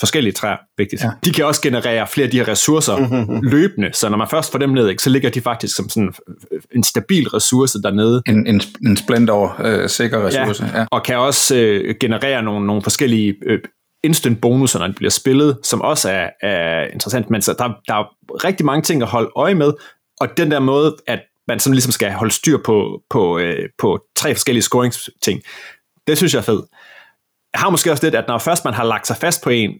forskellige 0.00 0.32
træer, 0.32 0.56
vigtigt. 0.78 1.02
Ja. 1.02 1.10
De 1.24 1.32
kan 1.32 1.44
også 1.44 1.62
generere 1.62 2.06
flere 2.06 2.24
af 2.24 2.30
de 2.30 2.36
her 2.36 2.48
ressourcer 2.48 2.96
mm-hmm. 2.96 3.40
løbende, 3.42 3.90
så 3.92 4.08
når 4.08 4.16
man 4.16 4.28
først 4.28 4.52
får 4.52 4.58
dem 4.58 4.70
ned, 4.70 4.88
ikke, 4.88 5.02
så 5.02 5.10
ligger 5.10 5.30
de 5.30 5.40
faktisk 5.40 5.76
som 5.76 5.88
sådan 5.88 6.14
en 6.74 6.82
stabil 6.82 7.28
ressource 7.28 7.82
dernede. 7.82 8.22
En, 8.26 8.46
en, 8.46 8.60
en 8.86 8.96
splendor 8.96 9.56
øh, 9.64 9.88
sikker 9.88 10.26
ressource. 10.26 10.64
Ja. 10.64 10.78
ja. 10.78 10.86
Og 10.90 11.02
kan 11.02 11.18
også 11.18 11.56
øh, 11.56 11.94
generere 12.00 12.42
nogle, 12.42 12.66
nogle 12.66 12.82
forskellige 12.82 13.34
øh, 13.46 13.58
instant 14.04 14.40
bonusser, 14.40 14.78
når 14.78 14.86
de 14.86 14.92
bliver 14.92 15.10
spillet, 15.10 15.58
som 15.62 15.82
også 15.82 16.10
er, 16.10 16.30
er 16.42 16.86
interessant. 16.86 17.30
Men 17.30 17.42
så 17.42 17.52
der, 17.52 17.68
der 17.88 17.94
er 17.94 18.04
rigtig 18.44 18.66
mange 18.66 18.82
ting 18.82 19.02
at 19.02 19.08
holde 19.08 19.30
øje 19.36 19.54
med, 19.54 19.72
og 20.20 20.28
den 20.36 20.50
der 20.50 20.60
måde, 20.60 20.96
at 21.06 21.20
man 21.48 21.60
sådan 21.60 21.74
ligesom 21.74 21.92
skal 21.92 22.12
holde 22.12 22.34
styr 22.34 22.58
på, 22.64 23.02
på, 23.10 23.38
øh, 23.38 23.68
på 23.78 24.00
tre 24.16 24.34
forskellige 24.34 24.62
scoringsting, 24.62 25.42
det 26.06 26.16
synes 26.16 26.34
jeg 26.34 26.38
er 26.38 26.44
fedt. 26.44 26.64
Jeg 27.52 27.60
har 27.60 27.70
måske 27.70 27.90
også 27.90 28.06
lidt, 28.06 28.14
at 28.14 28.24
når 28.28 28.38
først 28.38 28.64
man 28.64 28.74
har 28.74 28.84
lagt 28.84 29.06
sig 29.06 29.16
fast 29.16 29.44
på 29.44 29.50
en, 29.50 29.70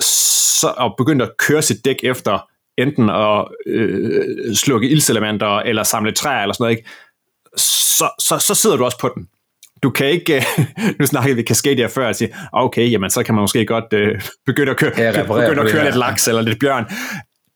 så, 0.00 0.74
og 0.76 0.94
begyndt 0.98 1.22
at 1.22 1.30
køre 1.38 1.62
sit 1.62 1.84
dæk 1.84 1.96
efter 2.02 2.48
enten 2.78 3.10
at 3.10 3.44
øh, 3.66 4.54
slukke 4.54 4.88
ildselementer 4.88 5.58
eller 5.58 5.82
samle 5.82 6.12
træer 6.12 6.42
eller 6.42 6.54
sådan 6.54 6.64
noget, 6.64 6.76
ikke? 6.76 6.88
Så, 7.56 8.10
så, 8.18 8.38
så 8.38 8.54
sidder 8.54 8.76
du 8.76 8.84
også 8.84 8.98
på 8.98 9.10
den. 9.14 9.28
Du 9.82 9.90
kan 9.90 10.06
ikke, 10.06 10.44
nu 11.00 11.06
snakkede 11.06 11.36
vi 11.36 11.42
Cascadia 11.42 11.86
før, 11.86 12.08
og 12.08 12.16
sige, 12.16 12.36
okay, 12.52 12.90
jamen 12.90 13.10
så 13.10 13.22
kan 13.22 13.34
man 13.34 13.42
måske 13.42 13.66
godt 13.66 13.92
øh, 13.92 14.22
begynde 14.46 14.70
at 14.70 14.76
køre, 14.76 14.90
begynde 14.90 15.62
at 15.62 15.70
køre 15.70 15.84
lidt 15.84 15.96
laks 15.96 16.28
eller 16.28 16.42
lidt 16.42 16.60
bjørn. 16.60 16.84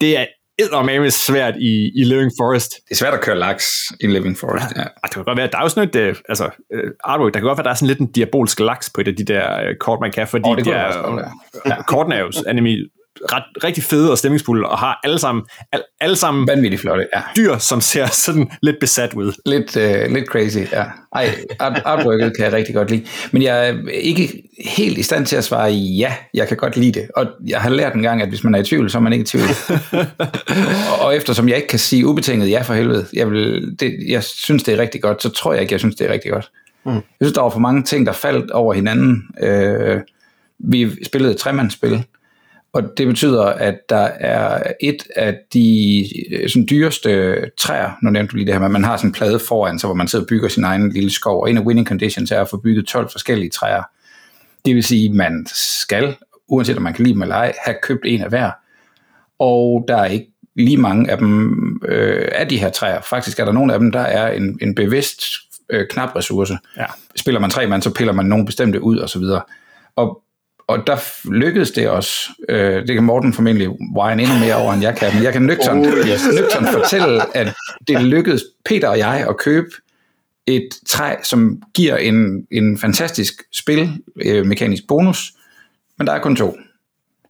Det 0.01 0.19
er 0.19 0.27
eddermame 0.59 1.11
svært 1.11 1.55
i, 1.57 1.93
i 2.01 2.05
Living 2.05 2.33
Forest. 2.41 2.71
Det 2.71 2.91
er 2.91 2.95
svært 2.95 3.15
at 3.15 3.21
køre 3.21 3.39
laks 3.39 3.65
i 4.01 4.07
Living 4.07 4.39
Forest, 4.39 4.77
ja. 4.77 4.81
ja. 4.81 4.87
Det 5.05 5.13
kan 5.13 5.25
godt 5.25 5.39
være, 5.39 5.47
der 5.53 5.59
er 5.59 5.63
jo 5.63 5.69
sådan 5.69 5.89
et, 5.89 6.11
uh, 6.11 6.17
altså, 6.29 6.45
uh, 6.75 6.91
artwork, 7.05 7.35
der 7.35 7.41
kan 7.41 7.47
godt 7.47 7.59
være, 7.59 7.65
der 7.65 7.71
er 7.71 7.75
sådan 7.75 7.89
lidt 7.89 7.99
en 7.99 8.13
diabolsk 8.13 8.61
laks 8.61 8.91
på 8.91 9.01
et 9.01 9.09
af 9.09 9.17
de 9.17 9.25
der 9.25 9.69
uh, 9.69 9.77
kort, 9.81 10.01
man 10.01 10.13
kan, 10.13 10.29
fordi 10.29 10.43
oh, 10.47 10.57
det 10.57 10.65
de 10.65 10.71
er, 10.71 10.77
er, 10.77 11.31
ja, 11.67 11.83
kortene 11.83 12.15
er 12.15 12.21
jo 12.21 12.33
anime, 12.47 12.77
ret, 13.33 13.65
rigtig 13.65 13.85
fede 13.85 14.11
og 14.11 14.19
stemningsfulde, 14.19 14.69
og 14.69 14.79
har 14.79 15.01
alle 15.05 15.19
sammen, 15.19 15.45
al, 15.73 15.83
alle 16.01 16.17
sammen 16.17 16.49
Vanvittigt 16.49 16.81
flotte, 16.81 17.07
ja. 17.15 17.21
dyr, 17.37 17.59
som 17.59 17.81
ser 17.81 18.07
sådan 18.07 18.51
lidt 18.63 18.77
besat 18.81 19.15
ud. 19.15 19.33
Lidt, 19.47 19.77
uh, 19.77 20.15
lidt 20.15 20.27
crazy, 20.27 20.59
ja. 20.73 20.85
Ej, 21.15 21.35
art, 21.61 21.83
artworket 21.85 22.37
kan 22.37 22.45
jeg 22.45 22.53
rigtig 22.53 22.75
godt 22.75 22.91
lide. 22.91 23.07
Men 23.33 23.43
jeg 23.43 23.69
er 23.69 23.89
ikke 23.89 24.43
helt 24.65 24.99
i 24.99 25.03
stand 25.03 25.27
til 25.27 25.37
at 25.37 25.45
svare 25.45 25.71
ja, 25.73 26.15
jeg 26.35 26.49
kan 26.49 26.57
godt 26.57 26.77
lide 26.77 27.01
det. 27.01 27.09
Og 27.17 27.27
jeg 27.47 27.61
har 27.61 27.71
lært 27.71 27.95
en 27.95 28.03
gang, 28.03 28.23
at 28.23 28.29
hvis 28.29 28.45
man 28.45 28.55
er 28.55 28.59
i 28.59 28.65
tvivl, 28.65 28.91
så 28.91 28.99
er 28.99 29.03
man 29.03 29.13
ikke 29.13 29.23
i 29.23 29.27
tvivl. 29.27 29.49
og, 30.93 31.01
og 31.01 31.17
eftersom 31.17 31.49
jeg 31.49 31.57
ikke 31.57 31.69
kan 31.69 31.79
sige 31.79 32.07
ubetinget 32.07 32.51
ja 32.51 32.63
for 32.63 32.75
helvede, 32.75 33.07
jeg, 33.13 33.31
vil, 33.31 33.77
det, 33.81 33.97
jeg 34.09 34.25
synes, 34.25 34.63
det 34.63 34.75
er 34.75 34.79
rigtig 34.79 35.03
godt, 35.03 35.23
så 35.23 35.29
tror 35.29 35.53
jeg 35.53 35.63
ikke, 35.63 35.73
jeg 35.73 35.81
synes, 35.81 35.97
det 35.97 36.07
er 36.09 36.13
rigtig 36.13 36.31
godt. 36.31 36.51
Mm. 36.85 36.93
Jeg 36.93 37.03
synes, 37.21 37.33
der 37.33 37.43
var 37.43 37.51
for 37.51 37.59
mange 37.59 37.83
ting, 37.83 38.07
der 38.07 38.13
faldt 38.13 38.51
over 38.51 38.75
hinanden. 38.75 39.23
Øh, 39.43 40.01
vi 40.59 41.05
spillede 41.05 41.33
et 41.33 41.39
tremandsspil, 41.39 42.05
og 42.77 42.83
det 42.97 43.07
betyder, 43.07 43.43
at 43.43 43.79
der 43.89 44.09
er 44.21 44.63
et 44.81 45.07
af 45.17 45.39
de 45.53 46.09
sådan, 46.49 46.67
dyreste 46.71 47.37
træer, 47.59 47.91
nu 48.03 48.11
nævnte 48.11 48.33
du 48.33 48.37
lige 48.37 48.47
det 48.47 48.55
her, 48.55 48.61
men 48.61 48.73
man 48.73 48.85
har 48.85 48.97
sådan 48.97 49.09
en 49.09 49.13
plade 49.13 49.39
foran, 49.39 49.79
så 49.79 49.87
hvor 49.87 49.95
man 49.95 50.09
sidder 50.09 50.25
og 50.25 50.29
bygger 50.29 50.49
sin 50.49 50.65
egen 50.65 50.93
lille 50.93 51.11
skov, 51.11 51.43
og 51.43 51.51
en 51.51 51.59
af 51.59 51.63
winning 51.63 51.87
conditions 51.87 52.31
er 52.31 52.41
at 52.41 52.49
få 52.49 52.57
bygget 52.57 52.87
12 52.87 53.11
forskellige 53.11 53.51
træer. 53.51 53.83
Det 54.65 54.75
vil 54.75 54.85
sige, 54.85 55.09
at 55.09 55.15
man 55.15 55.47
skal, 55.83 56.17
uanset 56.49 56.77
om 56.77 56.83
man 56.83 56.95
kan 56.95 57.05
lide 57.05 57.15
dem 57.15 57.23
eller 57.23 57.35
ej, 57.35 57.53
have 57.65 57.77
købt 57.83 58.03
en 58.05 58.23
af 58.23 58.29
hver. 58.29 58.51
Og 59.39 59.85
der 59.89 59.97
er 59.97 60.07
ikke 60.07 60.33
lige 60.57 60.77
mange 60.77 61.11
af 61.11 61.19
dem 61.19 61.83
øh, 61.85 62.29
af 62.33 62.49
de 62.49 62.59
her 62.59 62.71
træer. 62.71 63.01
Faktisk 63.01 63.39
er 63.39 63.45
der 63.45 63.53
nogle 63.53 63.73
af 63.73 63.79
dem, 63.79 63.93
der 63.93 64.01
er 64.01 64.33
en, 64.33 64.59
en 64.63 64.75
bevidst 64.75 65.23
øh, 65.71 65.87
knap 65.91 66.17
ressource. 66.17 66.59
Ja. 66.77 66.87
Spiller 67.17 67.41
man 67.41 67.51
tre 67.51 67.67
mand, 67.67 67.83
så 67.83 67.95
piller 67.95 68.13
man 68.13 68.27
nogle 68.27 68.47
bestemte 68.47 68.83
ud 68.83 68.99
og 68.99 69.09
så 69.09 69.19
videre. 69.19 69.43
Og 69.97 70.23
og 70.69 70.87
der 70.87 70.97
lykkedes 71.31 71.71
det 71.71 71.89
også. 71.89 72.31
Øh, 72.49 72.87
det 72.87 72.95
kan 72.95 73.05
Morten 73.05 73.33
formentlig 73.33 73.69
wine 73.69 74.23
endnu 74.23 74.39
mere 74.39 74.55
over, 74.55 74.73
end 74.73 74.83
jeg 74.83 74.97
kan. 74.97 75.15
Men 75.15 75.23
jeg 75.23 75.33
kan 75.33 75.43
nøgternt, 75.43 75.87
oh, 75.87 75.93
yes. 75.93 76.27
nøgternt 76.35 76.69
fortælle, 76.69 77.37
at 77.37 77.55
det 77.89 78.03
lykkedes 78.03 78.43
Peter 78.65 78.89
og 78.89 78.99
jeg 78.99 79.27
at 79.29 79.37
købe 79.37 79.69
et 80.47 80.69
træ, 80.89 81.15
som 81.23 81.63
giver 81.75 81.97
en, 81.97 82.47
en 82.51 82.79
fantastisk 82.79 83.43
spil, 83.53 84.03
øh, 84.25 84.47
mekanisk 84.47 84.83
bonus, 84.89 85.33
men 85.99 86.07
der 86.07 86.13
er 86.13 86.19
kun 86.19 86.37
to. 86.37 86.57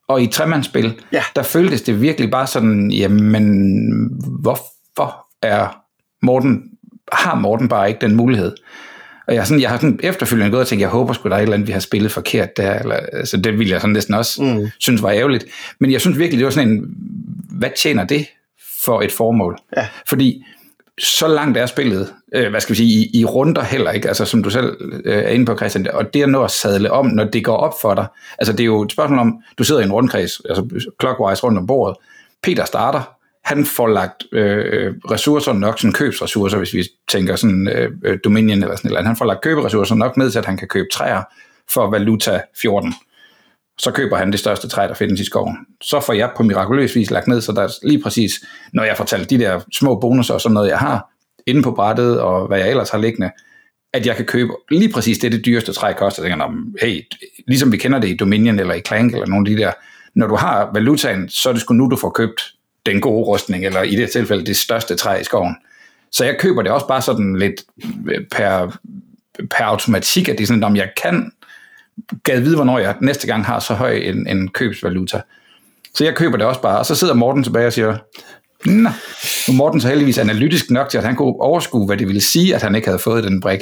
Og 0.09 0.23
i 0.23 0.27
tremandsspil, 0.27 1.01
ja. 1.13 1.23
der 1.37 1.43
føltes 1.43 1.83
det 1.83 2.01
virkelig 2.01 2.31
bare 2.31 2.47
sådan, 2.47 2.91
jamen, 2.91 4.09
hvorfor 4.41 5.27
er 5.43 5.83
Morten, 6.23 6.63
har 7.13 7.35
Morten 7.35 7.69
bare 7.69 7.89
ikke 7.89 8.01
den 8.01 8.15
mulighed? 8.15 8.57
Og 9.29 9.35
jeg, 9.35 9.47
sådan, 9.47 9.61
jeg 9.61 9.71
har 9.71 9.77
sådan 9.77 10.01
efterfølgende 10.03 10.51
gået 10.51 10.61
og 10.61 10.67
tænkt, 10.67 10.81
jeg 10.81 10.89
håber 10.89 11.13
sgu, 11.13 11.29
der 11.29 11.35
er 11.35 11.39
et 11.39 11.43
eller 11.43 11.55
andet, 11.55 11.69
vi 11.69 11.73
har 11.73 11.81
spillet 11.81 12.13
forkert 12.13 12.57
der. 12.57 12.79
Eller, 12.79 12.95
altså, 12.95 13.37
det 13.37 13.59
ville 13.59 13.73
jeg 13.73 13.81
sådan 13.81 13.93
næsten 13.93 14.15
også 14.15 14.43
mm. 14.43 14.71
synes 14.79 15.03
var 15.03 15.11
ærgerligt. 15.11 15.45
Men 15.81 15.93
jeg 15.93 16.01
synes 16.01 16.19
virkelig, 16.19 16.39
det 16.39 16.45
var 16.45 16.51
sådan 16.51 16.69
en, 16.69 16.85
hvad 17.51 17.71
tjener 17.77 18.05
det 18.05 18.27
for 18.85 19.03
et 19.03 19.13
formål? 19.13 19.59
Ja. 19.77 19.87
Fordi 20.07 20.45
så 20.99 21.29
langt 21.29 21.59
er 21.59 21.67
spillet, 21.67 22.13
øh, 22.35 22.51
hvad 22.51 22.61
skal 22.61 22.73
vi 22.73 22.77
sige, 22.77 22.89
i, 22.89 23.21
i 23.21 23.25
runder 23.25 23.63
heller 23.63 23.91
ikke, 23.91 24.09
altså 24.09 24.25
som 24.25 24.43
du 24.43 24.51
selv 24.51 24.77
øh, 25.05 25.25
er 25.25 25.29
inde 25.29 25.47
på, 25.47 25.57
Christian, 25.57 25.87
og 25.93 26.15
det 26.15 26.23
er 26.23 26.27
noget 26.27 26.45
at 26.45 26.51
sadle 26.51 26.91
om, 26.91 27.07
når 27.07 27.25
det 27.25 27.45
går 27.45 27.57
op 27.57 27.75
for 27.83 27.95
dig. 27.95 28.07
Altså 28.39 28.53
det 28.53 28.61
er 28.61 28.65
jo 28.65 28.83
et 28.83 28.93
spørgsmål 28.93 29.19
om, 29.19 29.43
du 29.59 29.65
sidder 29.65 29.81
i 29.81 29.85
en 29.85 29.93
rundkreds, 29.93 30.41
altså 30.49 30.91
clockwise 31.01 31.43
rundt 31.43 31.59
om 31.59 31.67
bordet, 31.67 31.97
Peter 32.43 32.65
starter, 32.65 33.16
han 33.47 33.67
får 33.67 33.89
lagt 33.89 34.25
øh, 34.33 34.95
ressourcer 35.11 35.53
nok, 35.53 35.79
sådan 35.79 35.93
købsressourcer, 35.93 36.59
hvis 36.59 36.75
vi 36.75 36.85
tænker 37.09 37.37
sådan 37.37 37.69
øh, 37.69 37.91
øh 38.05 38.19
Dominion 38.25 38.63
eller 38.63 38.77
sådan 38.77 38.91
noget, 38.91 39.07
han 39.07 39.17
får 39.17 39.25
lagt 39.25 39.41
køberessourcer 39.41 39.95
nok 39.95 40.17
med 40.17 40.31
til, 40.31 40.39
at 40.39 40.47
han 40.47 40.57
kan 40.57 40.69
købe 40.69 40.89
træer 40.93 41.23
for 41.75 41.91
valuta 41.91 42.41
14. 42.61 42.95
Så 43.79 43.91
køber 43.91 44.17
han 44.17 44.33
det 44.33 44.41
største 44.41 44.69
træ, 44.69 44.89
der 44.89 44.95
findes 44.95 45.21
i 45.21 45.25
skoven. 45.25 45.57
Så 45.81 46.01
får 46.01 46.13
jeg 46.13 46.31
på 46.37 46.43
mirakuløs 46.43 46.97
vis 46.97 47.11
lagt 47.11 47.29
ned, 47.29 47.41
så 47.41 47.53
der 47.53 47.63
er 47.63 47.69
lige 47.83 48.03
præcis, 48.03 48.45
når 48.73 48.85
jeg 48.85 48.97
fortalte 48.97 49.37
de 49.37 49.45
der 49.45 49.61
små 49.73 50.01
bonusser 50.01 50.35
og 50.35 50.41
sådan 50.41 50.55
noget, 50.55 50.69
jeg 50.69 50.79
har 50.79 51.11
inde 51.47 51.63
på 51.63 51.71
brættet, 51.71 52.21
og 52.21 52.47
hvad 52.47 52.59
jeg 52.59 52.71
ellers 52.71 52.91
har 52.91 52.99
liggende, 52.99 53.31
at 53.93 54.07
jeg 54.07 54.17
kan 54.17 54.25
købe 54.25 54.53
lige 54.71 54.93
præcis 54.93 55.19
det, 55.19 55.33
det 55.33 55.45
dyreste 55.45 55.73
træ 55.73 55.93
koster. 55.93 56.23
Jeg 56.23 56.31
tænker, 56.31 56.53
hey, 56.83 57.01
ligesom 57.49 57.73
vi 57.73 57.77
kender 57.77 57.99
det 57.99 58.09
i 58.09 58.17
Dominion 58.17 58.59
eller 58.59 58.75
i 58.75 58.81
Clank 58.81 59.13
eller 59.13 59.27
nogle 59.27 59.51
af 59.51 59.57
de 59.57 59.63
der, 59.63 59.73
når 60.15 60.27
du 60.27 60.37
har 60.37 60.71
valutaen, 60.75 61.29
så 61.29 61.49
er 61.49 61.53
det 61.53 61.63
sgu 61.63 61.75
nu, 61.75 61.89
du 61.89 61.97
får 61.97 62.11
købt 62.11 62.56
den 62.87 63.01
gode 63.01 63.25
rustning, 63.25 63.67
eller 63.67 63.83
i 63.83 63.97
det 63.97 64.11
tilfælde 64.11 64.47
det 64.47 64.57
største 64.57 64.97
træ 64.97 65.21
i 65.21 65.25
skoven. 65.25 65.57
Så 66.13 66.25
jeg 66.25 66.37
køber 66.39 66.63
det 66.63 66.73
også 66.73 66.87
bare 66.87 67.03
sådan 67.03 67.37
lidt 67.37 67.55
øh, 68.11 68.25
per, 68.31 68.79
per 69.51 69.65
automatik, 69.65 70.29
at 70.29 70.39
det 70.39 70.43
er 70.43 70.47
sådan, 70.47 70.65
om 70.65 70.77
jeg 70.77 70.91
kan 71.03 71.33
gad 72.25 72.41
vide, 72.41 72.57
hvornår 72.57 72.79
jeg 72.79 72.95
næste 73.01 73.27
gang 73.27 73.45
har 73.45 73.59
så 73.59 73.75
høj 73.75 73.93
en, 73.93 74.27
en 74.27 74.49
købsvaluta. 74.49 75.21
Så 75.95 76.05
jeg 76.05 76.15
køber 76.15 76.37
det 76.37 76.47
også 76.47 76.61
bare, 76.61 76.79
og 76.79 76.87
så 76.87 76.95
sidder 76.95 77.15
Morten 77.15 77.43
tilbage 77.43 77.67
og 77.67 77.73
siger, 77.73 77.97
Nå, 78.65 78.91
nu 79.49 79.55
Morten 79.55 79.81
så 79.81 79.89
heldigvis 79.89 80.19
analytisk 80.19 80.71
nok 80.71 80.89
til, 80.89 80.99
at 80.99 81.05
han 81.05 81.17
kunne 81.17 81.41
overskue, 81.41 81.87
hvad 81.87 81.97
det 81.97 82.07
ville 82.07 82.21
sige, 82.21 82.55
at 82.55 82.63
han 82.63 82.75
ikke 82.75 82.89
havde 82.89 82.99
fået 82.99 83.25
den 83.25 83.41
brik. 83.41 83.61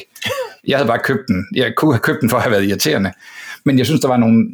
Jeg 0.66 0.78
havde 0.78 0.88
bare 0.88 0.98
købt 1.04 1.28
den. 1.28 1.46
Jeg 1.54 1.72
kunne 1.76 1.92
have 1.92 2.00
købt 2.00 2.20
den 2.20 2.30
for 2.30 2.36
at 2.36 2.42
have 2.42 2.50
været 2.50 2.64
irriterende. 2.64 3.12
Men 3.64 3.78
jeg 3.78 3.86
synes, 3.86 4.00
der 4.00 4.08
var 4.08 4.16
nogle, 4.16 4.46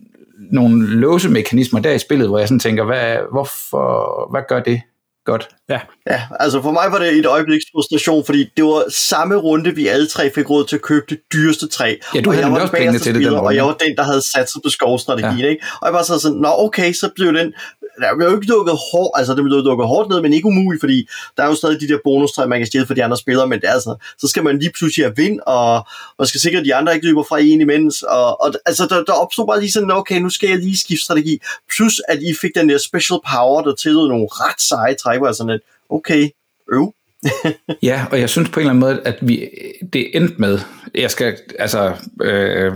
nogle 0.52 0.86
låsemekanismer 0.86 1.80
der 1.80 1.92
i 1.92 1.98
spillet, 1.98 2.28
hvor 2.28 2.38
jeg 2.38 2.48
sådan 2.48 2.58
tænker, 2.58 2.84
hvad, 2.84 3.16
hvorfor, 3.32 4.28
hvad 4.30 4.42
gør 4.48 4.60
det 4.60 4.80
godt? 5.24 5.48
Ja 5.68 5.80
ja, 6.10 6.22
altså 6.40 6.62
for 6.62 6.70
mig 6.70 6.92
var 6.92 6.98
det 6.98 7.12
et 7.18 7.26
øjebliks 7.26 7.64
frustration, 7.72 8.24
fordi 8.24 8.50
det 8.56 8.64
var 8.64 8.84
samme 8.88 9.36
runde, 9.36 9.74
vi 9.74 9.86
alle 9.86 10.06
tre 10.06 10.30
fik 10.34 10.50
råd 10.50 10.64
til 10.64 10.76
at 10.76 10.82
købe 10.82 11.06
det 11.08 11.18
dyreste 11.32 11.68
træ. 11.68 11.96
Ja, 12.14 12.20
du 12.20 12.30
og 12.30 12.34
havde 12.34 12.46
jeg 12.46 12.52
var 12.52 12.60
også 12.60 12.72
pengene 12.72 12.98
til 12.98 13.14
det 13.14 13.24
den 13.24 13.34
Og 13.34 13.54
jeg 13.54 13.64
var 13.64 13.76
den, 13.86 13.96
der 13.96 14.02
havde 14.02 14.22
sat 14.22 14.50
sig 14.52 14.60
på 14.64 14.70
skovstrategien, 14.70 15.38
ja. 15.38 15.48
ikke? 15.48 15.64
Og 15.80 15.86
jeg 15.86 15.94
var 15.94 16.02
så 16.02 16.18
sådan, 16.18 16.38
nå 16.38 16.48
okay, 16.58 16.92
så 16.92 17.10
blev 17.16 17.34
den 17.34 17.52
der 18.00 18.16
blev 18.16 18.28
jo 18.28 18.34
ikke 18.34 18.52
dukket 18.52 18.74
hårdt, 18.92 19.18
altså 19.18 19.34
det 19.34 19.44
blev 19.44 19.64
dukket 19.64 19.86
hårdt 19.86 20.08
ned, 20.08 20.20
men 20.20 20.32
ikke 20.32 20.46
umuligt, 20.46 20.80
fordi 20.80 21.08
der 21.36 21.42
er 21.42 21.46
jo 21.46 21.54
stadig 21.54 21.80
de 21.80 21.88
der 21.88 21.98
bonustræ, 22.04 22.46
man 22.46 22.60
kan 22.60 22.66
stjæle 22.66 22.86
for 22.86 22.94
de 22.94 23.04
andre 23.04 23.16
spillere, 23.16 23.46
men 23.46 23.60
det 23.60 23.68
er 23.68 23.72
altså, 23.72 23.94
så 24.18 24.28
skal 24.28 24.44
man 24.44 24.58
lige 24.58 24.72
pludselig 24.78 25.06
have 25.06 25.16
vind, 25.16 25.40
og 25.46 25.86
man 26.18 26.26
skal 26.26 26.40
sikre, 26.40 26.58
at 26.58 26.64
de 26.64 26.74
andre 26.74 26.94
ikke 26.94 27.06
løber 27.06 27.22
fra 27.22 27.38
en 27.40 27.60
imens, 27.60 28.02
og, 28.02 28.40
og 28.42 28.54
altså 28.66 28.86
der, 28.86 29.04
der 29.04 29.12
opstod 29.12 29.46
bare 29.46 29.60
lige 29.60 29.72
sådan, 29.72 29.90
okay, 29.90 30.18
nu 30.20 30.30
skal 30.30 30.48
jeg 30.48 30.58
lige 30.58 30.78
skifte 30.78 31.04
strategi, 31.04 31.40
plus 31.76 32.00
at 32.08 32.22
I 32.22 32.34
fik 32.40 32.50
den 32.54 32.68
der 32.68 32.78
special 32.78 33.18
power, 33.32 33.62
der 33.62 33.74
tillod 33.74 34.08
nogle 34.08 34.26
ret 34.30 34.60
seje 34.60 34.94
træk, 34.94 35.18
hvor 35.18 35.32
sådan 35.32 35.50
lidt, 35.50 35.62
okay, 35.90 36.28
øv. 36.72 36.94
ja, 37.82 38.06
og 38.10 38.20
jeg 38.20 38.28
synes 38.28 38.48
på 38.48 38.60
en 38.60 38.66
eller 38.66 38.70
anden 38.70 38.80
måde, 38.80 39.00
at 39.04 39.16
vi, 39.20 39.48
det 39.92 40.16
endte 40.16 40.34
med, 40.38 40.58
jeg 40.94 41.10
skal, 41.10 41.36
altså, 41.58 41.94
øh, 42.22 42.72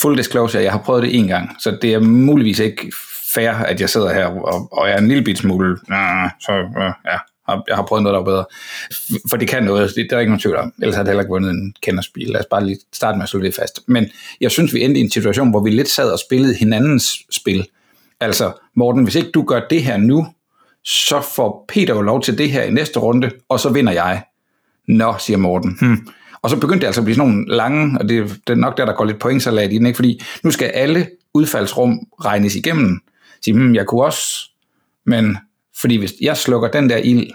full 0.00 0.16
disclosure, 0.16 0.62
jeg 0.62 0.72
har 0.72 0.78
prøvet 0.78 1.02
det 1.02 1.18
en 1.18 1.26
gang, 1.26 1.56
så 1.60 1.78
det 1.82 1.94
er 1.94 2.00
muligvis 2.00 2.58
ikke 2.58 2.92
fair, 3.34 3.50
at 3.50 3.80
jeg 3.80 3.90
sidder 3.90 4.14
her 4.14 4.26
og, 4.26 4.68
og 4.72 4.88
er 4.88 4.98
en 4.98 5.08
lille 5.08 5.24
bit 5.24 5.38
smule, 5.38 5.78
nah, 5.88 6.30
så 6.40 6.52
øh, 6.52 6.92
ja, 7.12 7.18
jeg 7.68 7.76
har 7.76 7.82
prøvet 7.82 8.02
noget, 8.02 8.14
der 8.14 8.20
var 8.20 8.24
bedre. 8.24 8.44
For 9.30 9.36
det 9.36 9.48
kan 9.48 9.62
noget, 9.62 9.92
det, 9.96 10.06
der 10.10 10.16
er 10.16 10.20
ikke 10.20 10.30
nogen 10.30 10.40
tvivl 10.40 10.56
om. 10.56 10.72
Ellers 10.82 10.96
har 10.96 11.02
det 11.02 11.08
heller 11.08 11.22
ikke 11.22 11.30
vundet 11.30 11.50
en 11.50 11.74
kenderspil. 11.82 12.26
Lad 12.26 12.40
os 12.40 12.46
bare 12.50 12.66
lige 12.66 12.78
starte 12.92 13.16
med 13.16 13.22
at 13.22 13.28
slå 13.28 13.40
det 13.40 13.54
fast. 13.54 13.80
Men 13.86 14.06
jeg 14.40 14.50
synes, 14.50 14.74
vi 14.74 14.84
endte 14.84 15.00
i 15.00 15.02
en 15.02 15.10
situation, 15.10 15.50
hvor 15.50 15.60
vi 15.60 15.70
lidt 15.70 15.88
sad 15.88 16.12
og 16.12 16.18
spillede 16.18 16.54
hinandens 16.54 17.18
spil. 17.30 17.66
Altså, 18.20 18.52
Morten, 18.76 19.04
hvis 19.04 19.14
ikke 19.14 19.30
du 19.30 19.42
gør 19.42 19.60
det 19.70 19.82
her 19.82 19.96
nu, 19.96 20.26
så 20.84 21.20
får 21.20 21.64
Peter 21.68 21.94
jo 21.94 22.00
lov 22.00 22.22
til 22.22 22.38
det 22.38 22.50
her 22.50 22.62
i 22.62 22.70
næste 22.70 22.98
runde, 22.98 23.30
og 23.48 23.60
så 23.60 23.68
vinder 23.68 23.92
jeg. 23.92 24.22
Nå, 24.88 25.14
siger 25.18 25.36
Morten. 25.36 25.76
Hmm. 25.80 26.08
Og 26.42 26.50
så 26.50 26.60
begyndte 26.60 26.80
det 26.80 26.86
altså 26.86 27.00
at 27.00 27.04
blive 27.04 27.16
sådan 27.16 27.30
nogle 27.30 27.56
lange, 27.56 27.98
og 28.00 28.08
det, 28.08 28.40
det 28.46 28.52
er 28.52 28.56
nok 28.56 28.76
der, 28.76 28.84
der 28.84 28.92
går 28.92 29.04
lidt 29.04 29.18
pointsalat 29.18 29.72
i 29.72 29.78
den, 29.78 29.86
ikke? 29.86 29.96
fordi 29.96 30.22
nu 30.42 30.50
skal 30.50 30.66
alle 30.66 31.08
udfaldsrum 31.34 31.98
regnes 32.24 32.56
igennem 32.56 33.00
sige, 33.44 33.54
hmm, 33.54 33.74
jeg 33.74 33.86
kunne 33.86 34.04
også, 34.04 34.50
men 35.06 35.36
fordi 35.80 35.96
hvis 35.96 36.12
jeg 36.20 36.36
slukker 36.36 36.70
den 36.70 36.90
der 36.90 36.96
ild, 36.96 37.30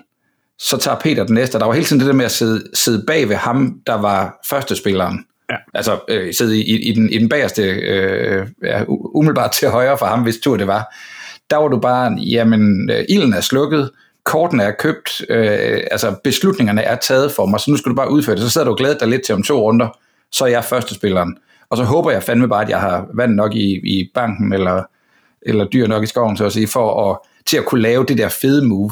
så 0.60 0.78
tager 0.78 1.00
Peter 1.00 1.24
den 1.24 1.36
næste. 1.36 1.60
Der 1.60 1.66
var 1.66 1.74
hele 1.74 1.86
tiden 1.86 2.00
det 2.00 2.08
der 2.08 2.14
med 2.14 2.26
at 2.26 2.32
sidde, 2.32 2.64
sidde 2.74 3.04
bag 3.08 3.30
ved 3.30 3.36
ham, 3.36 3.80
der 3.88 3.94
var 3.94 4.40
første 4.50 4.76
spilleren. 4.76 5.26
Ja. 5.50 5.56
Altså 5.74 6.00
øh, 6.10 6.34
sidde 6.34 6.58
i, 6.58 6.90
i, 6.90 6.94
den, 6.94 7.10
i 7.10 7.18
den 7.18 7.30
bagerste, 7.30 7.64
øh, 7.64 8.48
ja, 8.64 8.84
umiddelbart 8.88 9.52
til 9.52 9.70
højre 9.70 9.98
for 9.98 10.06
ham, 10.06 10.24
hvis 10.24 10.38
tur 10.38 10.58
det 10.58 10.68
var. 10.68 10.96
Der 11.50 11.58
var 11.58 11.68
du 11.68 11.80
bare, 11.80 12.12
jamen, 12.12 12.90
øh, 12.90 13.06
ilden 13.10 13.34
er 13.34 13.42
slukket, 13.42 13.92
kortene 14.24 14.64
er 14.64 14.72
købt, 14.72 15.22
øh, 15.30 15.82
altså 15.92 16.16
beslutningerne 16.24 16.82
er 16.82 16.96
taget 16.96 17.32
for 17.32 17.46
mig, 17.46 17.60
så 17.60 17.72
nu 17.72 17.78
skal 17.78 17.90
du 17.90 17.96
bare 17.96 18.12
udføre 18.12 18.36
det. 18.36 18.44
Så 18.44 18.50
sidder 18.50 18.66
du 18.66 18.72
og 18.72 18.78
glæder 18.78 18.98
dig 18.98 19.08
lidt 19.08 19.26
til 19.26 19.36
om 19.36 19.44
to 19.44 19.62
runder, 19.62 19.98
så 20.32 20.44
er 20.44 20.50
jeg 20.50 20.64
første 20.64 20.96
spilleren. 20.96 21.38
Og 21.70 21.78
så 21.78 21.84
håber 21.84 22.12
jeg 22.12 22.24
fandme 22.24 22.48
bare, 22.48 22.64
at 22.64 22.70
jeg 22.70 22.80
har 22.80 23.08
vand 23.14 23.34
nok 23.34 23.56
i, 23.56 23.98
i 23.98 24.12
banken, 24.14 24.54
eller 24.54 24.84
eller 25.46 25.66
dyr 25.66 25.88
nok 25.88 26.04
i 26.04 26.08
skoven, 26.08 26.38
så 26.38 26.46
at 26.46 26.54
sige, 26.54 26.68
for 26.68 27.12
at, 27.12 27.18
til 27.46 27.58
at 27.58 27.66
kunne 27.66 27.82
lave 27.82 28.06
det 28.06 28.18
der 28.18 28.30
fede 28.30 28.68
move. 28.68 28.92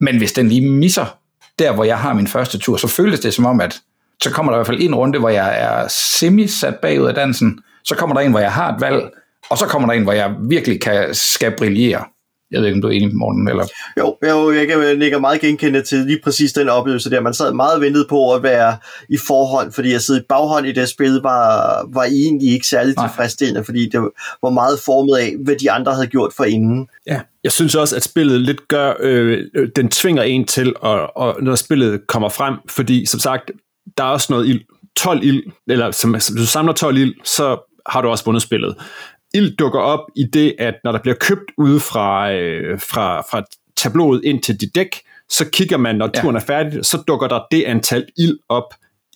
Men 0.00 0.18
hvis 0.18 0.32
den 0.32 0.48
lige 0.48 0.68
misser 0.68 1.18
der, 1.58 1.72
hvor 1.72 1.84
jeg 1.84 1.98
har 1.98 2.14
min 2.14 2.26
første 2.26 2.58
tur, 2.58 2.76
så 2.76 2.88
føles 2.88 3.20
det 3.20 3.34
som 3.34 3.46
om, 3.46 3.60
at 3.60 3.80
så 4.22 4.30
kommer 4.30 4.52
der 4.52 4.56
i 4.56 4.58
hvert 4.58 4.66
fald 4.66 4.80
en 4.80 4.94
runde, 4.94 5.18
hvor 5.18 5.28
jeg 5.28 5.54
er 5.58 5.88
semi 5.88 6.46
sat 6.46 6.76
bagud 6.76 7.06
af 7.06 7.14
dansen, 7.14 7.58
så 7.84 7.94
kommer 7.94 8.16
der 8.16 8.20
en, 8.20 8.30
hvor 8.30 8.40
jeg 8.40 8.52
har 8.52 8.74
et 8.74 8.80
valg, 8.80 9.02
og 9.50 9.58
så 9.58 9.66
kommer 9.66 9.88
der 9.88 9.94
en, 9.94 10.02
hvor 10.02 10.12
jeg 10.12 10.34
virkelig 10.48 10.80
kan, 10.80 11.14
skal 11.14 11.54
brillere. 11.58 12.04
Jeg 12.50 12.60
ved 12.60 12.66
ikke, 12.66 12.76
om 12.76 12.82
du 12.82 12.88
er 12.88 12.92
enig, 12.92 13.16
Morten? 13.16 13.48
Eller? 13.48 13.66
Jo, 13.98 14.16
jo 14.22 14.52
jeg 14.52 14.68
kan 14.68 14.98
nikke 14.98 15.20
meget 15.20 15.40
genkende 15.40 15.82
til 15.82 15.98
lige 15.98 16.20
præcis 16.24 16.52
den 16.52 16.68
oplevelse 16.68 17.10
der. 17.10 17.20
Man 17.20 17.34
sad 17.34 17.52
meget 17.52 17.80
ventet 17.80 18.06
på 18.08 18.34
at 18.34 18.42
være 18.42 18.76
i 19.08 19.16
forhold, 19.26 19.72
fordi 19.72 19.92
jeg 19.92 20.00
sidder 20.00 20.20
i 20.20 20.24
baghånd 20.28 20.66
i 20.66 20.72
det 20.72 20.88
spil, 20.88 21.12
var, 21.22 21.88
var 21.94 22.04
egentlig 22.04 22.52
ikke 22.52 22.66
særlig 22.66 22.94
Nej. 22.96 23.08
tilfredsstillende, 23.08 23.64
fordi 23.64 23.88
det 23.88 24.00
var 24.42 24.50
meget 24.50 24.78
formet 24.84 25.16
af, 25.16 25.34
hvad 25.44 25.56
de 25.56 25.70
andre 25.70 25.94
havde 25.94 26.06
gjort 26.06 26.32
for 26.36 26.44
inden. 26.44 26.88
Ja, 27.06 27.20
jeg 27.44 27.52
synes 27.52 27.74
også, 27.74 27.96
at 27.96 28.02
spillet 28.02 28.40
lidt 28.40 28.68
gør, 28.68 28.94
øh, 29.00 29.44
den 29.76 29.88
tvinger 29.88 30.22
en 30.22 30.44
til, 30.44 30.68
at, 30.68 31.10
og 31.16 31.36
når 31.42 31.54
spillet 31.54 32.06
kommer 32.06 32.28
frem, 32.28 32.54
fordi 32.68 33.06
som 33.06 33.20
sagt, 33.20 33.50
der 33.98 34.04
er 34.04 34.08
også 34.08 34.26
noget 34.30 34.46
ild. 34.46 34.60
12 34.96 35.22
ild, 35.22 35.42
eller 35.68 35.90
som, 35.90 36.10
hvis 36.10 36.26
du 36.26 36.46
samler 36.46 36.72
12 36.72 36.96
ild, 36.96 37.14
så 37.24 37.72
har 37.86 38.02
du 38.02 38.08
også 38.08 38.24
vundet 38.24 38.42
spillet 38.42 38.76
ild 39.36 39.56
dukker 39.56 39.80
op 39.80 40.00
i 40.16 40.24
det, 40.32 40.54
at 40.58 40.74
når 40.84 40.92
der 40.92 40.98
bliver 40.98 41.14
købt 41.14 41.50
ude 41.58 41.80
fra, 41.80 42.32
øh, 42.32 42.80
fra, 42.80 43.20
fra 43.20 43.42
tabloet 43.76 44.24
ind 44.24 44.42
til 44.42 44.60
dit 44.60 44.74
dæk, 44.74 45.00
så 45.28 45.44
kigger 45.52 45.76
man, 45.76 45.96
når 45.96 46.06
turen 46.06 46.36
ja. 46.36 46.40
er 46.40 46.44
færdig, 46.44 46.84
så 46.84 47.02
dukker 47.08 47.28
der 47.28 47.40
det 47.50 47.64
antal 47.64 48.06
ild 48.18 48.38
op, 48.48 48.74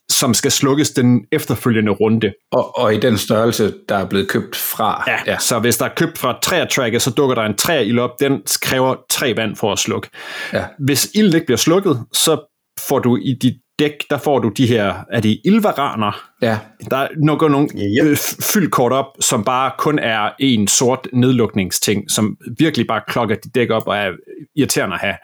som 0.08 0.34
skal 0.34 0.50
slukkes 0.50 0.90
den 0.90 1.24
efterfølgende 1.32 1.92
runde. 1.92 2.32
Og, 2.52 2.78
og 2.78 2.94
i 2.94 3.00
den 3.00 3.18
størrelse, 3.18 3.74
der 3.88 3.96
er 3.96 4.04
blevet 4.04 4.28
købt 4.28 4.56
fra. 4.56 5.04
Ja, 5.06 5.32
ja. 5.32 5.38
så 5.38 5.58
hvis 5.58 5.76
der 5.76 5.84
er 5.84 5.94
købt 5.96 6.18
fra 6.18 6.38
træertracket, 6.42 7.02
så 7.02 7.10
dukker 7.10 7.34
der 7.34 7.42
en 7.42 7.56
træer 7.56 7.80
ild 7.80 7.98
op. 7.98 8.20
Den 8.20 8.42
kræver 8.62 8.94
tre 9.10 9.36
vand 9.36 9.56
for 9.56 9.72
at 9.72 9.78
slukke. 9.78 10.08
Ja. 10.52 10.64
Hvis 10.78 11.10
ilden 11.14 11.34
ikke 11.34 11.46
bliver 11.46 11.58
slukket, 11.58 12.00
så 12.12 12.40
får 12.88 12.98
du 12.98 13.16
i 13.16 13.32
dit 13.42 13.54
dæk, 13.80 14.10
der 14.10 14.18
får 14.18 14.38
du 14.38 14.48
de 14.48 14.66
her, 14.66 14.94
er 15.10 15.20
det 15.20 15.40
ilvaraner? 15.44 16.30
Ja. 16.42 16.58
Der 16.90 16.96
er 16.96 17.08
nogle, 17.16 17.48
nogle 17.48 17.68
yep. 17.74 18.18
fyldt 18.54 18.72
kort 18.72 18.92
op, 18.92 19.06
som 19.20 19.44
bare 19.44 19.72
kun 19.78 19.98
er 19.98 20.30
en 20.38 20.68
sort 20.68 21.08
nedlukningsting, 21.12 22.10
som 22.10 22.36
virkelig 22.58 22.86
bare 22.86 23.02
klokker 23.08 23.36
dit 23.36 23.54
dæk 23.54 23.70
op 23.70 23.86
og 23.86 23.96
er 23.96 24.10
irriterende 24.56 24.94
at 24.94 25.00
have. 25.00 25.14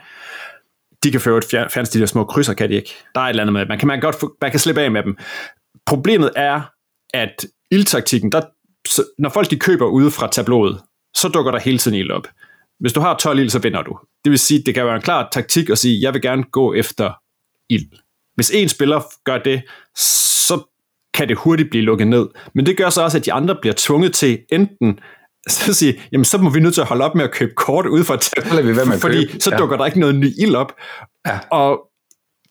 De 1.03 1.11
kan 1.11 1.21
føre 1.21 1.39
et 1.39 1.45
fjern, 1.45 1.85
de 1.85 2.01
der 2.01 2.07
små 2.07 2.25
krydser, 2.25 2.55
kan 2.55 2.69
de 2.69 2.75
ikke. 2.75 2.95
Der 3.15 3.21
er 3.21 3.25
et 3.25 3.29
eller 3.29 3.43
andet 3.43 3.53
med, 3.53 3.67
man 3.67 3.79
kan, 3.79 3.89
man 3.89 4.01
godt, 4.01 4.25
man 4.41 4.51
kan 4.51 4.61
slippe 4.61 4.81
af 4.81 4.91
med 4.91 5.03
dem. 5.03 5.17
Problemet 5.87 6.31
er, 6.37 6.61
at 7.15 7.47
ildtaktikken, 7.71 8.33
der, 8.33 8.43
når 9.19 9.31
folk 9.31 9.51
de 9.51 9.59
køber 9.59 9.87
ude 9.87 10.11
fra 10.11 10.29
tabloet, 10.29 10.81
så 11.17 11.29
dukker 11.29 11.53
der 11.53 11.59
hele 11.59 11.79
tiden 11.79 11.99
ild 11.99 12.11
op. 12.11 12.29
Hvis 12.81 12.93
du 12.93 13.01
har 13.01 13.17
12 13.17 13.39
ild, 13.39 13.51
så 13.51 13.59
vinder 13.59 13.83
du. 13.83 13.99
Det 14.25 14.31
vil 14.31 14.39
sige, 14.39 14.63
det 14.67 14.75
kan 14.75 14.87
være 14.87 14.97
en 14.97 15.03
klar 15.03 15.29
taktik 15.33 15.71
at 15.71 15.79
sige, 15.79 16.03
jeg 16.03 16.15
vil 16.15 16.23
gerne 16.23 16.43
gå 16.43 16.75
efter 16.75 17.13
ild. 17.71 18.06
Hvis 18.37 18.51
en 18.55 18.69
spiller 18.69 19.03
gør 19.25 19.39
det, 19.39 19.63
så 19.97 20.63
kan 21.15 21.29
det 21.29 21.37
hurtigt 21.37 21.71
blive 21.71 21.85
lukket 21.85 22.09
ned. 22.09 22.27
Men 22.55 22.67
det 22.67 22.77
gør 22.77 22.91
så 22.91 23.03
også, 23.03 23.19
at 23.19 23.25
de 23.25 23.33
andre 23.33 23.57
bliver 23.61 23.75
tvunget 23.77 24.15
til 24.15 24.39
enten 24.53 24.99
så 25.49 25.75
sige, 25.75 26.01
jamen 26.13 26.25
så 26.25 26.39
må 26.39 26.51
vi 26.51 26.61
nødt 26.61 26.75
til 26.75 26.81
at 26.81 26.87
holde 26.87 27.05
op 27.05 27.15
med 27.15 27.25
at 27.25 27.31
købe 27.31 27.53
kort 27.57 27.87
ud 27.87 28.05
fra 28.05 28.21
så 28.21 28.63
vi 28.63 28.77
være 28.77 28.87
med 28.87 28.99
fordi 28.99 29.27
købe. 29.27 29.41
så 29.41 29.51
ja. 29.51 29.57
dukker 29.57 29.77
der 29.77 29.87
ikke 29.87 30.01
noget 30.01 30.15
ny 30.15 30.33
ild 30.39 30.55
op. 30.55 30.73
Ja. 31.27 31.39
Og 31.51 31.81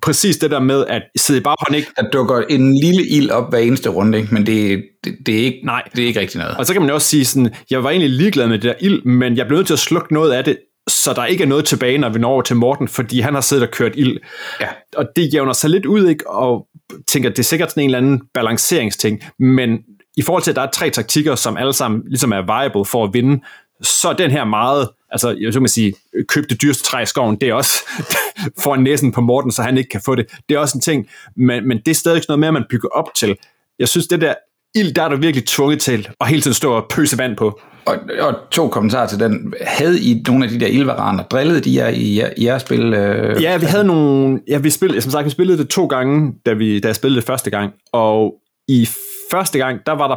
præcis 0.02 0.38
det 0.38 0.52
der 0.52 0.60
med 0.60 0.86
at 0.86 1.02
sidde 1.18 1.40
i 1.40 1.44
baghånd 1.44 1.76
ikke... 1.76 1.92
Der 1.98 2.10
dukker 2.10 2.42
en 2.50 2.74
lille 2.84 3.08
ild 3.08 3.30
op 3.30 3.50
hver 3.50 3.60
eneste 3.60 3.90
runde, 3.90 4.18
ikke? 4.18 4.34
men 4.34 4.46
det, 4.46 4.84
det, 5.04 5.16
det, 5.26 5.36
er 5.36 5.44
ikke, 5.44 5.60
Nej. 5.64 5.84
det 5.96 6.04
er 6.04 6.08
ikke 6.08 6.20
rigtig 6.20 6.40
noget. 6.40 6.58
Og 6.58 6.66
så 6.66 6.74
kan 6.74 6.82
man 6.82 6.92
også 6.92 7.08
sige 7.08 7.26
sådan, 7.26 7.54
jeg 7.70 7.84
var 7.84 7.90
egentlig 7.90 8.10
ligeglad 8.10 8.48
med 8.48 8.60
det 8.60 8.64
der 8.64 8.74
ild, 8.80 9.04
men 9.04 9.38
jeg 9.38 9.48
blev 9.48 9.58
nødt 9.58 9.68
til 9.68 9.74
at 9.74 9.80
slukke 9.80 10.14
noget 10.14 10.32
af 10.32 10.44
det, 10.44 10.58
så 10.88 11.14
der 11.14 11.26
ikke 11.26 11.44
er 11.44 11.48
noget 11.48 11.66
tilbage, 11.66 11.98
når 11.98 12.10
vi 12.10 12.20
når 12.20 12.30
over 12.30 12.42
til 12.42 12.56
Morten, 12.56 12.88
fordi 12.88 13.20
han 13.20 13.34
har 13.34 13.42
siddet 13.42 13.68
og 13.68 13.74
kørt 13.74 13.92
ild. 13.96 14.20
Ja. 14.62 14.68
Og 14.96 15.06
det 15.16 15.34
jævner 15.34 15.54
sig 15.54 15.70
lidt 15.70 15.86
ud, 15.86 16.08
ikke? 16.08 16.30
og 16.30 16.68
tænker, 17.08 17.30
det 17.30 17.40
er 17.40 17.44
sikkert 17.44 17.70
sådan 17.72 17.84
en 17.84 17.90
eller 17.90 17.98
anden 17.98 18.22
balanceringsting, 18.34 19.24
men 19.40 19.80
i 20.18 20.22
forhold 20.22 20.44
til, 20.44 20.52
at 20.52 20.56
der 20.56 20.62
er 20.62 20.72
tre 20.74 20.90
taktikker, 20.90 21.36
som 21.36 21.58
alle 21.58 21.74
sammen 21.74 22.04
ligesom 22.08 22.32
er 22.32 22.42
viable 22.42 22.86
for 22.86 23.04
at 23.04 23.14
vinde, 23.14 23.42
så 23.82 24.14
den 24.18 24.32
her 24.32 24.44
meget, 24.44 24.90
altså 25.12 25.30
jeg 25.30 25.62
vil 25.62 25.70
sige, 25.70 25.94
køb 26.28 26.50
det 26.50 26.62
dyreste 26.62 26.84
træ 26.84 27.02
i 27.02 27.06
skoven, 27.06 27.36
det 27.42 27.50
er 27.50 27.54
også 27.54 27.74
for 28.64 28.76
næsen 28.76 29.12
på 29.12 29.22
Morten, 29.22 29.52
så 29.52 29.64
han 29.64 29.78
ikke 29.78 29.90
kan 29.90 30.02
få 30.06 30.16
det. 30.16 30.26
Det 30.50 30.56
er 30.56 30.60
også 30.60 30.78
en 30.78 30.82
ting, 30.82 31.08
men, 31.36 31.68
men 31.68 31.78
det 31.78 31.88
er 31.88 31.96
stadig 31.96 32.22
noget 32.28 32.40
mere, 32.40 32.52
man 32.52 32.66
bygger 32.70 32.90
op 32.90 33.14
til. 33.16 33.38
Jeg 33.80 33.88
synes, 33.88 34.08
det 34.08 34.22
der 34.22 34.34
ild, 34.76 34.94
der 34.94 35.04
er 35.04 35.10
du 35.10 35.16
virkelig 35.16 35.48
tvunget 35.48 35.82
til 35.82 36.10
at 36.22 36.28
hele 36.28 36.42
tiden 36.42 36.56
stå 36.56 36.74
og 36.74 36.86
pøse 36.90 37.18
vand 37.18 37.38
på. 37.38 37.60
Og, 37.86 37.98
og 38.20 38.36
to 38.52 38.68
kommentarer 38.68 39.08
til 39.08 39.20
den. 39.20 39.54
Havde 39.62 40.02
I 40.02 40.24
nogle 40.28 40.46
af 40.46 40.52
de 40.52 40.60
der 40.60 40.68
ildvaraner? 40.68 41.24
Drillede 41.24 41.62
de 41.62 41.76
jer 41.76 41.88
i, 41.88 42.22
i 42.38 42.46
jeres 42.46 42.62
spil? 42.62 42.94
Øh? 42.94 43.42
Ja, 43.42 43.58
vi 43.58 43.66
havde 43.66 43.84
nogle... 43.84 44.40
Ja, 44.48 44.58
vi 44.58 44.70
spillede, 44.70 45.02
som 45.02 45.12
sagt, 45.12 45.26
vi 45.26 45.30
spillede 45.30 45.58
det 45.58 45.70
to 45.70 45.86
gange, 45.86 46.34
da, 46.46 46.54
vi, 46.54 46.80
da 46.80 46.88
jeg 46.88 46.96
spillede 46.96 47.22
det 47.22 47.28
første 47.28 47.50
gang. 47.50 47.74
Og 47.94 48.34
i 48.68 48.88
første 49.32 49.58
gang, 49.58 49.80
der 49.86 49.92
var 49.92 50.08
der 50.08 50.16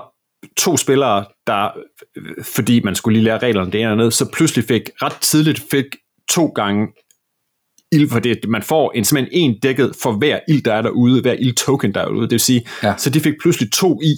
to 0.56 0.76
spillere, 0.76 1.24
der, 1.46 1.68
fordi 2.42 2.80
man 2.84 2.94
skulle 2.94 3.18
lige 3.18 3.24
lære 3.24 3.38
reglerne 3.38 3.72
det 3.72 3.80
ene 3.80 3.88
og 3.88 3.92
andet, 3.92 4.12
så 4.12 4.30
pludselig 4.32 4.64
fik, 4.64 4.82
ret 5.02 5.16
tidligt 5.20 5.62
fik 5.70 5.84
to 6.28 6.46
gange 6.46 6.86
ild, 7.92 8.10
for 8.10 8.18
det, 8.18 8.38
man 8.48 8.62
får 8.62 8.92
en, 8.94 9.04
simpelthen 9.04 9.50
en 9.50 9.58
dækket 9.60 9.92
for 10.02 10.12
hver 10.12 10.38
ild, 10.48 10.62
der 10.62 10.74
er 10.74 10.82
derude, 10.82 11.20
hver 11.20 11.32
ild 11.32 11.54
token, 11.54 11.94
der 11.94 12.00
er 12.00 12.04
derude, 12.04 12.22
det 12.22 12.30
vil 12.30 12.40
sige, 12.40 12.66
ja. 12.82 12.94
så 12.96 13.10
de 13.10 13.20
fik 13.20 13.34
pludselig 13.40 13.72
to 13.72 14.00
i, 14.02 14.14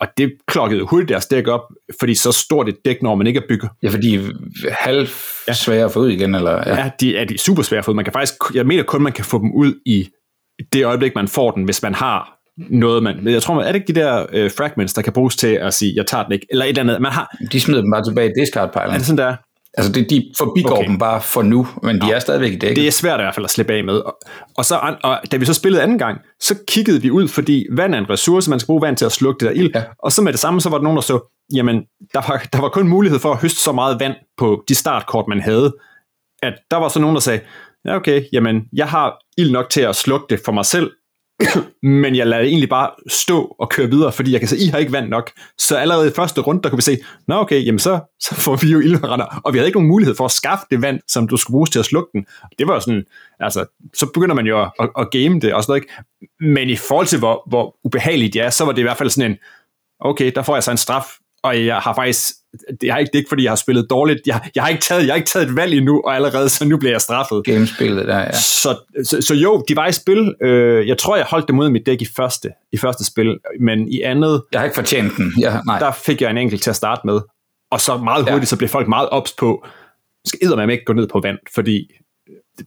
og 0.00 0.08
det 0.16 0.32
klokkede 0.48 0.82
hurtigt 0.82 1.08
deres 1.08 1.26
dæk 1.26 1.48
op, 1.48 1.60
fordi 2.00 2.14
så 2.14 2.32
stort 2.32 2.68
et 2.68 2.76
dæk, 2.84 3.02
når 3.02 3.14
man 3.14 3.26
ikke 3.26 3.38
er 3.38 3.46
bygget. 3.48 3.70
Ja, 3.82 3.88
fordi 3.88 4.20
halv 4.80 5.08
ja. 5.48 5.52
svære 5.52 5.84
at 5.84 5.92
få 5.92 6.00
ud 6.00 6.10
igen, 6.10 6.34
eller? 6.34 6.50
Ja, 6.50 6.76
ja 6.76 6.90
de 7.00 7.16
er 7.16 7.24
de 7.24 7.38
super 7.38 7.62
svære 7.62 7.78
at 7.78 7.84
få 7.84 7.90
ud. 7.90 7.96
Man 7.96 8.04
kan 8.04 8.12
faktisk, 8.12 8.34
jeg 8.54 8.66
mener 8.66 8.82
kun, 8.82 9.02
man 9.02 9.12
kan 9.12 9.24
få 9.24 9.38
dem 9.38 9.52
ud 9.54 9.74
i 9.86 10.08
det 10.72 10.84
øjeblik, 10.84 11.14
man 11.14 11.28
får 11.28 11.50
den, 11.50 11.64
hvis 11.64 11.82
man 11.82 11.94
har 11.94 12.32
noget, 12.56 13.02
man... 13.02 13.28
Jeg 13.28 13.42
tror, 13.42 13.62
er 13.62 13.72
det 13.72 13.74
ikke 13.74 13.94
de 13.94 14.00
der 14.00 14.22
uh, 14.22 14.50
fragments, 14.50 14.94
der 14.94 15.02
kan 15.02 15.12
bruges 15.12 15.36
til 15.36 15.46
at 15.46 15.74
sige, 15.74 15.92
jeg 15.96 16.06
tager 16.06 16.24
den 16.24 16.32
ikke, 16.32 16.46
eller 16.50 16.64
et 16.64 16.68
eller 16.68 16.82
andet. 16.82 17.02
Man 17.02 17.12
har, 17.12 17.36
de 17.52 17.60
smider 17.60 17.80
dem 17.80 17.90
bare 17.90 18.04
tilbage 18.04 18.30
i 18.30 18.32
discard-pejlen. 18.40 18.94
Er 18.94 18.98
det 18.98 19.06
sådan 19.06 19.18
der? 19.18 19.36
Altså, 19.76 19.92
det, 19.92 20.10
de 20.10 20.32
forbigår 20.38 20.76
okay. 20.76 20.88
dem 20.88 20.98
bare 20.98 21.22
for 21.22 21.42
nu, 21.42 21.66
men 21.82 22.00
de 22.00 22.06
ja. 22.06 22.14
er 22.14 22.18
stadigvæk 22.18 22.52
i 22.52 22.56
dækket. 22.56 22.76
Det 22.76 22.86
er 22.86 22.90
svært 22.90 23.20
i 23.20 23.22
hvert 23.22 23.34
fald 23.34 23.44
at 23.44 23.50
slippe 23.50 23.72
af 23.72 23.84
med. 23.84 23.94
Og, 23.94 24.18
og, 24.56 24.64
så, 24.64 24.96
og 25.02 25.18
da 25.32 25.36
vi 25.36 25.44
så 25.44 25.54
spillede 25.54 25.82
anden 25.82 25.98
gang, 25.98 26.20
så 26.40 26.54
kiggede 26.68 27.02
vi 27.02 27.10
ud, 27.10 27.28
fordi 27.28 27.66
vand 27.72 27.94
er 27.94 27.98
en 27.98 28.10
ressource, 28.10 28.50
man 28.50 28.60
skal 28.60 28.66
bruge 28.66 28.82
vand 28.82 28.96
til 28.96 29.04
at 29.04 29.12
slukke 29.12 29.40
det 29.40 29.54
der 29.54 29.60
ild. 29.60 29.70
Ja. 29.74 29.82
Og 29.98 30.12
så 30.12 30.22
med 30.22 30.32
det 30.32 30.40
samme, 30.40 30.60
så 30.60 30.70
var 30.70 30.78
der 30.78 30.82
nogen, 30.82 30.96
der 30.96 31.02
så, 31.02 31.32
jamen, 31.54 31.76
der 32.14 32.28
var, 32.28 32.46
der 32.52 32.60
var 32.60 32.68
kun 32.68 32.88
mulighed 32.88 33.18
for 33.18 33.32
at 33.32 33.38
høste 33.42 33.60
så 33.60 33.72
meget 33.72 34.00
vand 34.00 34.14
på 34.38 34.64
de 34.68 34.74
startkort, 34.74 35.24
man 35.28 35.40
havde, 35.40 35.76
at 36.42 36.54
der 36.70 36.76
var 36.76 36.88
så 36.88 37.00
nogen, 37.00 37.14
der 37.14 37.20
sagde, 37.20 37.40
ja 37.84 37.96
okay, 37.96 38.24
jamen, 38.32 38.62
jeg 38.72 38.88
har 38.88 39.18
ild 39.38 39.50
nok 39.50 39.70
til 39.70 39.80
at 39.80 39.96
slukke 39.96 40.26
det 40.30 40.40
for 40.44 40.52
mig 40.52 40.64
selv, 40.64 40.90
men 42.02 42.16
jeg 42.16 42.26
lader 42.26 42.42
det 42.42 42.48
egentlig 42.48 42.68
bare 42.68 42.90
stå 43.08 43.56
og 43.58 43.70
køre 43.70 43.90
videre, 43.90 44.12
fordi 44.12 44.32
jeg 44.32 44.40
kan 44.40 44.48
se, 44.48 44.58
I 44.58 44.66
har 44.66 44.78
ikke 44.78 44.92
vand 44.92 45.08
nok. 45.08 45.30
Så 45.58 45.76
allerede 45.76 46.08
i 46.08 46.12
første 46.16 46.40
runde, 46.40 46.62
der 46.62 46.68
kunne 46.68 46.78
vi 46.78 46.82
se, 46.82 46.98
nå 47.28 47.34
okay, 47.34 47.66
jamen 47.66 47.78
så, 47.78 48.00
så 48.20 48.34
får 48.34 48.56
vi 48.56 48.72
jo 48.72 48.80
ildrender, 48.80 49.40
Og 49.44 49.52
vi 49.52 49.58
havde 49.58 49.68
ikke 49.68 49.76
nogen 49.76 49.88
mulighed 49.88 50.14
for 50.16 50.24
at 50.24 50.30
skaffe 50.30 50.66
det 50.70 50.82
vand, 50.82 51.00
som 51.08 51.28
du 51.28 51.36
skulle 51.36 51.54
bruge 51.54 51.66
til 51.66 51.78
at 51.78 51.84
slukke 51.84 52.10
den. 52.12 52.26
Det 52.58 52.66
var 52.66 52.74
jo 52.74 52.80
sådan, 52.80 53.04
altså, 53.40 53.66
så 53.94 54.06
begynder 54.14 54.34
man 54.34 54.46
jo 54.46 54.62
at, 54.62 54.70
at, 54.80 54.90
at 54.98 55.10
game 55.10 55.40
det 55.40 55.54
og 55.54 55.62
sådan 55.62 55.70
noget, 55.70 55.82
ikke? 55.82 55.94
Men 56.40 56.68
i 56.68 56.76
forhold 56.76 57.06
til, 57.06 57.18
hvor, 57.18 57.42
hvor 57.48 57.76
ubehageligt 57.84 58.34
det 58.34 58.42
er, 58.42 58.50
så 58.50 58.64
var 58.64 58.72
det 58.72 58.78
i 58.78 58.82
hvert 58.82 58.96
fald 58.96 59.10
sådan 59.10 59.30
en, 59.30 59.38
okay, 60.00 60.32
der 60.34 60.42
får 60.42 60.56
jeg 60.56 60.62
så 60.62 60.70
en 60.70 60.76
straf, 60.76 61.06
og 61.46 61.66
jeg 61.66 61.76
har 61.76 61.94
faktisk, 61.94 62.34
det 62.80 62.90
er 62.90 62.96
ikke, 62.96 63.10
det 63.10 63.14
er 63.14 63.18
ikke 63.18 63.28
fordi 63.28 63.42
jeg 63.42 63.50
har 63.50 63.56
spillet 63.56 63.86
dårligt, 63.90 64.20
jeg, 64.26 64.40
jeg, 64.54 64.62
har 64.62 64.68
ikke 64.68 64.82
taget, 64.82 65.06
jeg 65.06 65.12
har 65.12 65.16
ikke 65.16 65.28
taget 65.28 65.48
et 65.48 65.56
valg 65.56 65.74
endnu, 65.74 66.02
og 66.04 66.14
allerede 66.14 66.48
så 66.48 66.64
nu 66.64 66.76
bliver 66.76 66.92
jeg 66.92 67.00
straffet. 67.00 67.44
Gamespillet 67.44 68.06
der, 68.06 68.18
ja. 68.18 68.32
Så, 68.32 68.78
så, 69.04 69.20
så 69.20 69.34
jo, 69.34 69.64
de 69.68 69.76
var 69.76 69.86
i 69.86 69.92
spil, 69.92 70.34
øh, 70.42 70.88
jeg 70.88 70.98
tror 70.98 71.16
jeg 71.16 71.26
holdt 71.30 71.48
dem 71.48 71.58
ud 71.58 71.64
af 71.64 71.70
mit 71.70 71.86
dæk 71.86 72.02
i 72.02 72.06
første, 72.16 72.50
i 72.72 72.76
første 72.76 73.04
spil, 73.04 73.38
men 73.60 73.88
i 73.88 74.00
andet... 74.00 74.42
Jeg 74.52 74.60
har 74.60 74.64
ikke 74.64 74.74
fortjent 74.74 75.16
den, 75.16 75.32
ja, 75.40 75.60
nej. 75.66 75.78
Der 75.78 75.92
fik 75.92 76.20
jeg 76.20 76.30
en 76.30 76.38
enkelt 76.38 76.62
til 76.62 76.70
at 76.70 76.76
starte 76.76 77.02
med, 77.04 77.20
og 77.70 77.80
så 77.80 77.96
meget 77.96 78.22
hurtigt, 78.22 78.40
ja. 78.40 78.46
så 78.46 78.56
blev 78.56 78.68
folk 78.68 78.88
meget 78.88 79.08
ops 79.08 79.32
på, 79.38 79.66
skal 80.26 80.56
man 80.56 80.70
ikke 80.70 80.84
gå 80.84 80.92
ned 80.92 81.08
på 81.08 81.20
vand, 81.20 81.38
fordi 81.54 81.90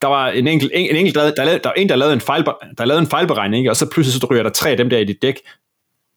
der 0.02 0.08
var 0.08 0.30
en 0.30 0.48
enkelt, 0.48 0.72
en, 0.76 0.90
en 0.90 0.96
enkelt 0.96 1.16
der, 1.16 1.32
der, 1.32 1.58
der, 1.58 1.72
en, 1.72 1.90
der 1.90 1.96
lavede 1.96 2.14
en, 2.14 2.22
fejl, 2.22 2.46
der 2.78 2.86
lavede 2.86 3.02
en 3.02 3.08
fejlberegning, 3.08 3.70
og 3.70 3.76
så 3.76 3.90
pludselig 3.90 4.22
så 4.22 4.28
ryger 4.32 4.44
der 4.44 4.50
tre 4.50 4.70
af 4.70 4.78
dem 4.78 4.90
der 4.90 4.98
i 4.98 5.04
dit 5.04 5.22
dæk, 5.22 5.40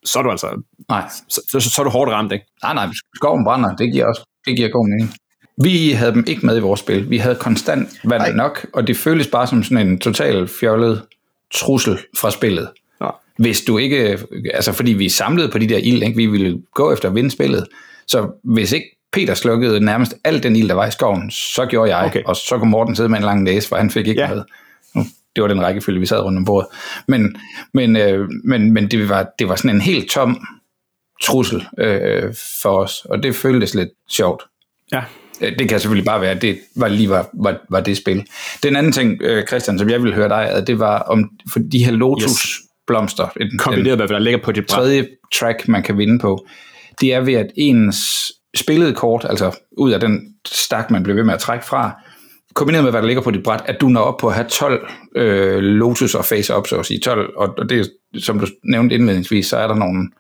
så 0.05 0.19
er 0.19 0.23
du 0.23 0.31
altså 0.31 0.63
nej. 0.89 1.09
Så, 1.29 1.41
så, 1.51 1.61
så, 1.61 1.83
er 1.83 1.85
du 1.85 1.91
hårdt 1.91 2.13
ramt, 2.13 2.33
ikke? 2.33 2.47
Nej, 2.63 2.75
nej, 2.75 2.89
skoven 3.17 3.45
brænder, 3.45 3.77
det 3.77 3.93
giver 3.93 4.07
også 4.07 4.25
det 4.47 4.57
giver 4.57 4.69
god 4.69 4.89
mening. 4.89 5.15
Vi 5.63 5.91
havde 5.91 6.13
dem 6.13 6.25
ikke 6.27 6.47
med 6.47 6.57
i 6.57 6.61
vores 6.61 6.81
spil. 6.81 7.11
Vi 7.11 7.19
havde 7.19 7.35
konstant 7.35 7.89
vand 8.05 8.23
nej. 8.23 8.33
nok, 8.33 8.67
og 8.73 8.87
det 8.87 8.97
føles 8.97 9.27
bare 9.27 9.47
som 9.47 9.63
sådan 9.63 9.87
en 9.87 9.99
total 9.99 10.49
fjollet 10.49 11.03
trussel 11.55 11.99
fra 12.21 12.31
spillet. 12.31 12.69
Ja. 13.01 13.09
Hvis 13.39 13.61
du 13.61 13.79
ikke, 13.79 14.19
altså 14.55 14.73
fordi 14.73 14.93
vi 14.93 15.09
samlede 15.09 15.49
på 15.49 15.59
de 15.59 15.69
der 15.69 15.79
ild, 15.79 16.03
ikke? 16.03 16.17
vi 16.17 16.27
ville 16.27 16.63
gå 16.75 16.93
efter 16.93 17.09
at 17.09 17.15
vinde 17.15 17.31
spillet, 17.31 17.67
så 18.07 18.31
hvis 18.45 18.73
ikke 18.73 18.87
Peter 19.13 19.35
slukkede 19.35 19.81
nærmest 19.81 20.15
al 20.25 20.43
den 20.43 20.57
ild, 20.57 20.69
der 20.69 20.75
var 20.75 20.87
i 20.87 20.91
skoven, 20.91 21.31
så 21.31 21.67
gjorde 21.67 21.97
jeg, 21.97 22.07
okay. 22.07 22.23
og 22.25 22.37
så 22.37 22.59
kunne 22.59 22.71
Morten 22.71 22.97
sidde 22.97 23.09
med 23.09 23.19
en 23.19 23.25
lang 23.25 23.43
næse, 23.43 23.69
for 23.69 23.77
han 23.77 23.91
fik 23.91 24.07
ikke 24.07 24.21
ja. 24.21 24.29
noget 24.29 24.45
det 25.37 25.43
var 25.43 25.49
den 25.49 25.63
rækkefølge, 25.63 26.01
vi 26.01 26.07
sad 26.07 26.21
rundt 26.21 26.39
om 26.39 26.45
bordet. 26.45 26.69
Men, 27.09 27.37
men, 27.75 27.97
øh, 27.97 28.29
men, 28.45 28.73
men 28.73 28.91
det, 28.91 29.09
var, 29.09 29.31
det 29.39 29.49
var 29.49 29.57
sådan 29.57 29.77
en 29.77 29.81
helt 29.81 30.11
tom 30.11 30.47
trussel 31.23 31.67
øh, 31.79 32.35
for 32.63 32.79
os, 32.79 33.05
og 33.05 33.23
det 33.23 33.35
føltes 33.35 33.75
lidt 33.75 33.89
sjovt. 34.11 34.43
Ja. 34.93 35.03
Øh, 35.41 35.59
det 35.59 35.69
kan 35.69 35.81
selvfølgelig 35.81 36.05
bare 36.05 36.21
være, 36.21 36.31
at 36.31 36.43
det 36.43 36.59
var 36.77 36.89
lige 36.89 37.11
var, 37.11 37.29
var, 37.35 37.59
var 37.71 37.81
det 37.81 37.97
spil. 37.97 38.27
Den 38.63 38.77
anden 38.77 38.93
ting, 38.93 39.23
øh, 39.23 39.47
Christian, 39.47 39.79
som 39.79 39.91
jeg 39.91 40.03
ville 40.03 40.15
høre 40.15 40.29
dig 40.29 40.51
ad, 40.51 40.63
det 40.63 40.79
var 40.79 40.99
om 40.99 41.31
for 41.53 41.59
de 41.73 41.85
her 41.85 41.93
Lotus 41.93 42.61
blomster. 42.87 43.29
Kombineret 43.59 43.99
med, 43.99 44.07
hvad 44.07 44.17
der 44.17 44.19
ligger 44.19 44.41
på 44.45 44.53
dit 44.53 44.67
bræt. 44.67 44.77
tredje 44.77 45.09
track, 45.35 45.69
man 45.69 45.83
kan 45.83 45.99
vinde 45.99 46.19
på. 46.19 46.47
Det 47.01 47.15
er 47.15 47.21
ved, 47.21 47.35
at 47.35 47.47
ens 47.57 47.97
spillede 48.55 48.95
kort, 48.95 49.27
altså 49.29 49.59
ud 49.79 49.91
af 49.91 50.01
den 50.01 50.35
stak, 50.47 50.91
man 50.91 51.03
blev 51.03 51.17
ved 51.17 51.25
med 51.25 51.35
at 51.35 51.41
trække 51.41 51.65
fra, 51.65 52.03
kombineret 52.55 52.85
med, 52.85 52.93
hvad 52.93 53.01
der 53.03 53.07
ligger 53.07 53.23
på 53.23 53.31
dit 53.31 53.43
bræt, 53.43 53.63
at 53.67 53.81
du 53.81 53.89
når 53.89 54.01
op 54.01 54.17
på 54.17 54.29
at 54.29 54.35
have 54.35 54.49
12 54.49 54.89
øh, 55.17 55.59
Lotus 55.59 56.15
og 56.15 56.25
face 56.25 56.57
up, 56.57 56.67
så 56.67 56.77
at 56.77 56.87
sige 56.87 57.01
12, 57.01 57.33
og, 57.37 57.55
og 57.59 57.69
det 57.69 57.93
som 58.19 58.41
du 58.41 58.47
nævnte 58.65 58.95
indledningsvis, 58.95 59.47
så 59.47 59.57
er 59.57 59.67
der 59.67 59.75
nogle 59.75 60.11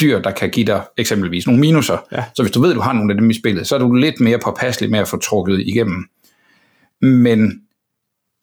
dyr, 0.00 0.18
der 0.18 0.30
kan 0.30 0.50
give 0.50 0.66
dig 0.66 0.82
eksempelvis 0.96 1.46
nogle 1.46 1.60
minuser. 1.60 1.98
Ja. 2.12 2.24
Så 2.34 2.42
hvis 2.42 2.52
du 2.52 2.60
ved, 2.60 2.70
at 2.70 2.76
du 2.76 2.80
har 2.80 2.92
nogle 2.92 3.12
af 3.12 3.18
dem 3.20 3.30
i 3.30 3.34
spillet, 3.34 3.66
så 3.66 3.74
er 3.74 3.78
du 3.78 3.92
lidt 3.92 4.20
mere 4.20 4.38
påpasselig 4.38 4.90
med 4.90 4.98
at 4.98 5.08
få 5.08 5.16
trukket 5.16 5.60
igennem. 5.60 6.04
Men 7.00 7.60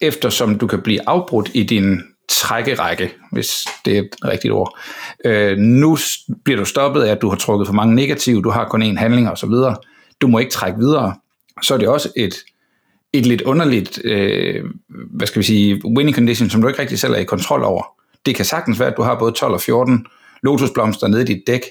eftersom 0.01 0.57
du 0.57 0.67
kan 0.67 0.81
blive 0.81 0.99
afbrudt 1.09 1.49
i 1.53 1.63
din 1.63 2.01
trækkerække, 2.29 3.13
hvis 3.31 3.67
det 3.85 3.97
er 3.97 4.01
et 4.01 4.15
rigtigt 4.25 4.53
ord. 4.53 4.79
Øh, 5.25 5.57
nu 5.57 5.97
bliver 6.43 6.59
du 6.59 6.65
stoppet 6.65 7.01
af, 7.01 7.11
at 7.11 7.21
du 7.21 7.29
har 7.29 7.35
trukket 7.35 7.67
for 7.67 7.73
mange 7.73 7.95
negative, 7.95 8.41
du 8.41 8.49
har 8.49 8.67
kun 8.69 8.83
én 8.83 8.97
handling 8.97 9.29
og 9.29 9.37
så 9.37 9.47
videre. 9.47 9.75
Du 10.21 10.27
må 10.27 10.39
ikke 10.39 10.51
trække 10.51 10.79
videre. 10.79 11.15
Så 11.61 11.73
er 11.73 11.77
det 11.77 11.87
også 11.87 12.09
et, 12.17 12.35
et 13.13 13.25
lidt 13.25 13.41
underligt, 13.41 14.01
øh, 14.03 14.65
hvad 14.89 15.27
skal 15.27 15.39
vi 15.39 15.45
sige, 15.45 15.81
winning 15.85 16.15
condition, 16.15 16.49
som 16.49 16.61
du 16.61 16.67
ikke 16.67 16.81
rigtig 16.81 16.99
selv 16.99 17.13
er 17.13 17.17
i 17.17 17.23
kontrol 17.23 17.63
over. 17.63 17.83
Det 18.25 18.35
kan 18.35 18.45
sagtens 18.45 18.79
være, 18.79 18.89
at 18.89 18.97
du 18.97 19.01
har 19.01 19.19
både 19.19 19.31
12 19.31 19.53
og 19.53 19.61
14 19.61 20.05
lotusblomster 20.43 21.07
nede 21.07 21.21
i 21.21 21.25
dit 21.25 21.47
dæk, 21.47 21.61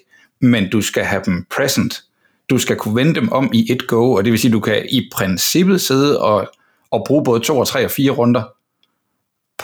men 0.40 0.70
du 0.70 0.80
skal 0.80 1.04
have 1.04 1.22
dem 1.26 1.46
present. 1.50 2.02
Du 2.50 2.58
skal 2.58 2.76
kunne 2.76 2.96
vende 2.96 3.14
dem 3.14 3.32
om 3.32 3.50
i 3.54 3.72
et 3.72 3.86
go, 3.86 4.12
og 4.12 4.24
det 4.24 4.32
vil 4.32 4.40
sige, 4.40 4.48
at 4.48 4.52
du 4.52 4.60
kan 4.60 4.86
i 4.90 5.08
princippet 5.12 5.80
sidde 5.80 6.20
og, 6.20 6.48
og 6.90 7.04
bruge 7.06 7.24
både 7.24 7.40
2 7.40 7.58
og 7.58 7.66
3 7.66 7.84
og 7.84 7.90
4 7.90 8.10
runder 8.10 8.42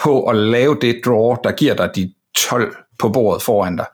på 0.03 0.23
at 0.23 0.35
lave 0.35 0.77
det 0.81 1.01
draw, 1.05 1.35
der 1.43 1.51
giver 1.51 1.73
dig 1.73 1.89
de 1.95 2.13
12 2.35 2.75
på 2.99 3.09
bordet 3.09 3.41
foran 3.41 3.75
dig. 3.75 3.85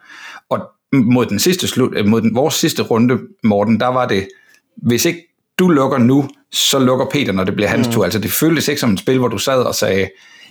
Og 0.50 0.72
mod 0.94 1.26
den 1.26 1.40
sidste 1.40 1.68
slut, 1.68 1.94
øh, 1.98 2.06
mod 2.06 2.22
den, 2.22 2.36
vores 2.36 2.54
sidste 2.54 2.84
runde, 2.84 3.20
Morten, 3.44 3.80
der 3.80 3.88
var 3.88 4.08
det, 4.08 4.28
hvis 4.76 5.06
ikke 5.06 5.35
du 5.60 5.68
lukker 5.68 5.98
nu, 5.98 6.30
så 6.52 6.80
lukker 6.80 7.06
Peter, 7.06 7.32
når 7.32 7.44
det 7.44 7.56
bliver 7.56 7.70
hans 7.70 7.88
mm. 7.88 7.94
tur. 7.94 8.04
Altså 8.04 8.20
det 8.20 8.32
føltes 8.32 8.68
ikke 8.68 8.82
som 8.82 8.94
et 8.94 9.00
spil, 9.00 9.18
hvor 9.20 9.28
du 9.28 9.38
sad 9.38 9.64
og 9.64 9.76
sagde, 9.76 10.10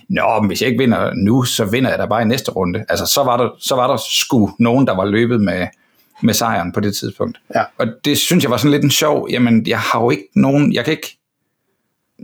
Nå, 0.09 0.39
men 0.41 0.47
hvis 0.47 0.61
jeg 0.61 0.69
ikke 0.69 0.83
vinder 0.83 1.13
nu, 1.13 1.43
så 1.43 1.65
vinder 1.65 1.89
jeg 1.89 1.99
da 1.99 2.05
bare 2.05 2.21
i 2.21 2.25
næste 2.25 2.51
runde. 2.51 2.85
Altså 2.89 3.05
så 3.05 3.23
var 3.23 3.37
der, 3.37 3.49
så 3.59 3.75
var 3.75 3.87
der 3.87 3.97
sgu 4.09 4.51
nogen, 4.59 4.87
der 4.87 4.95
var 4.95 5.05
løbet 5.05 5.41
med, 5.41 5.67
med 6.23 6.33
sejren 6.33 6.71
på 6.71 6.79
det 6.79 6.95
tidspunkt. 6.95 7.37
Ja. 7.55 7.63
Og 7.77 7.87
det 8.05 8.17
synes 8.17 8.43
jeg 8.43 8.51
var 8.51 8.57
sådan 8.57 8.71
lidt 8.71 8.83
en 8.83 8.91
sjov, 8.91 9.27
jamen 9.29 9.67
jeg 9.67 9.79
har 9.79 10.01
jo 10.01 10.09
ikke 10.09 10.27
nogen, 10.35 10.73
jeg 10.73 10.85
kan 10.85 10.91
ikke, 10.91 11.17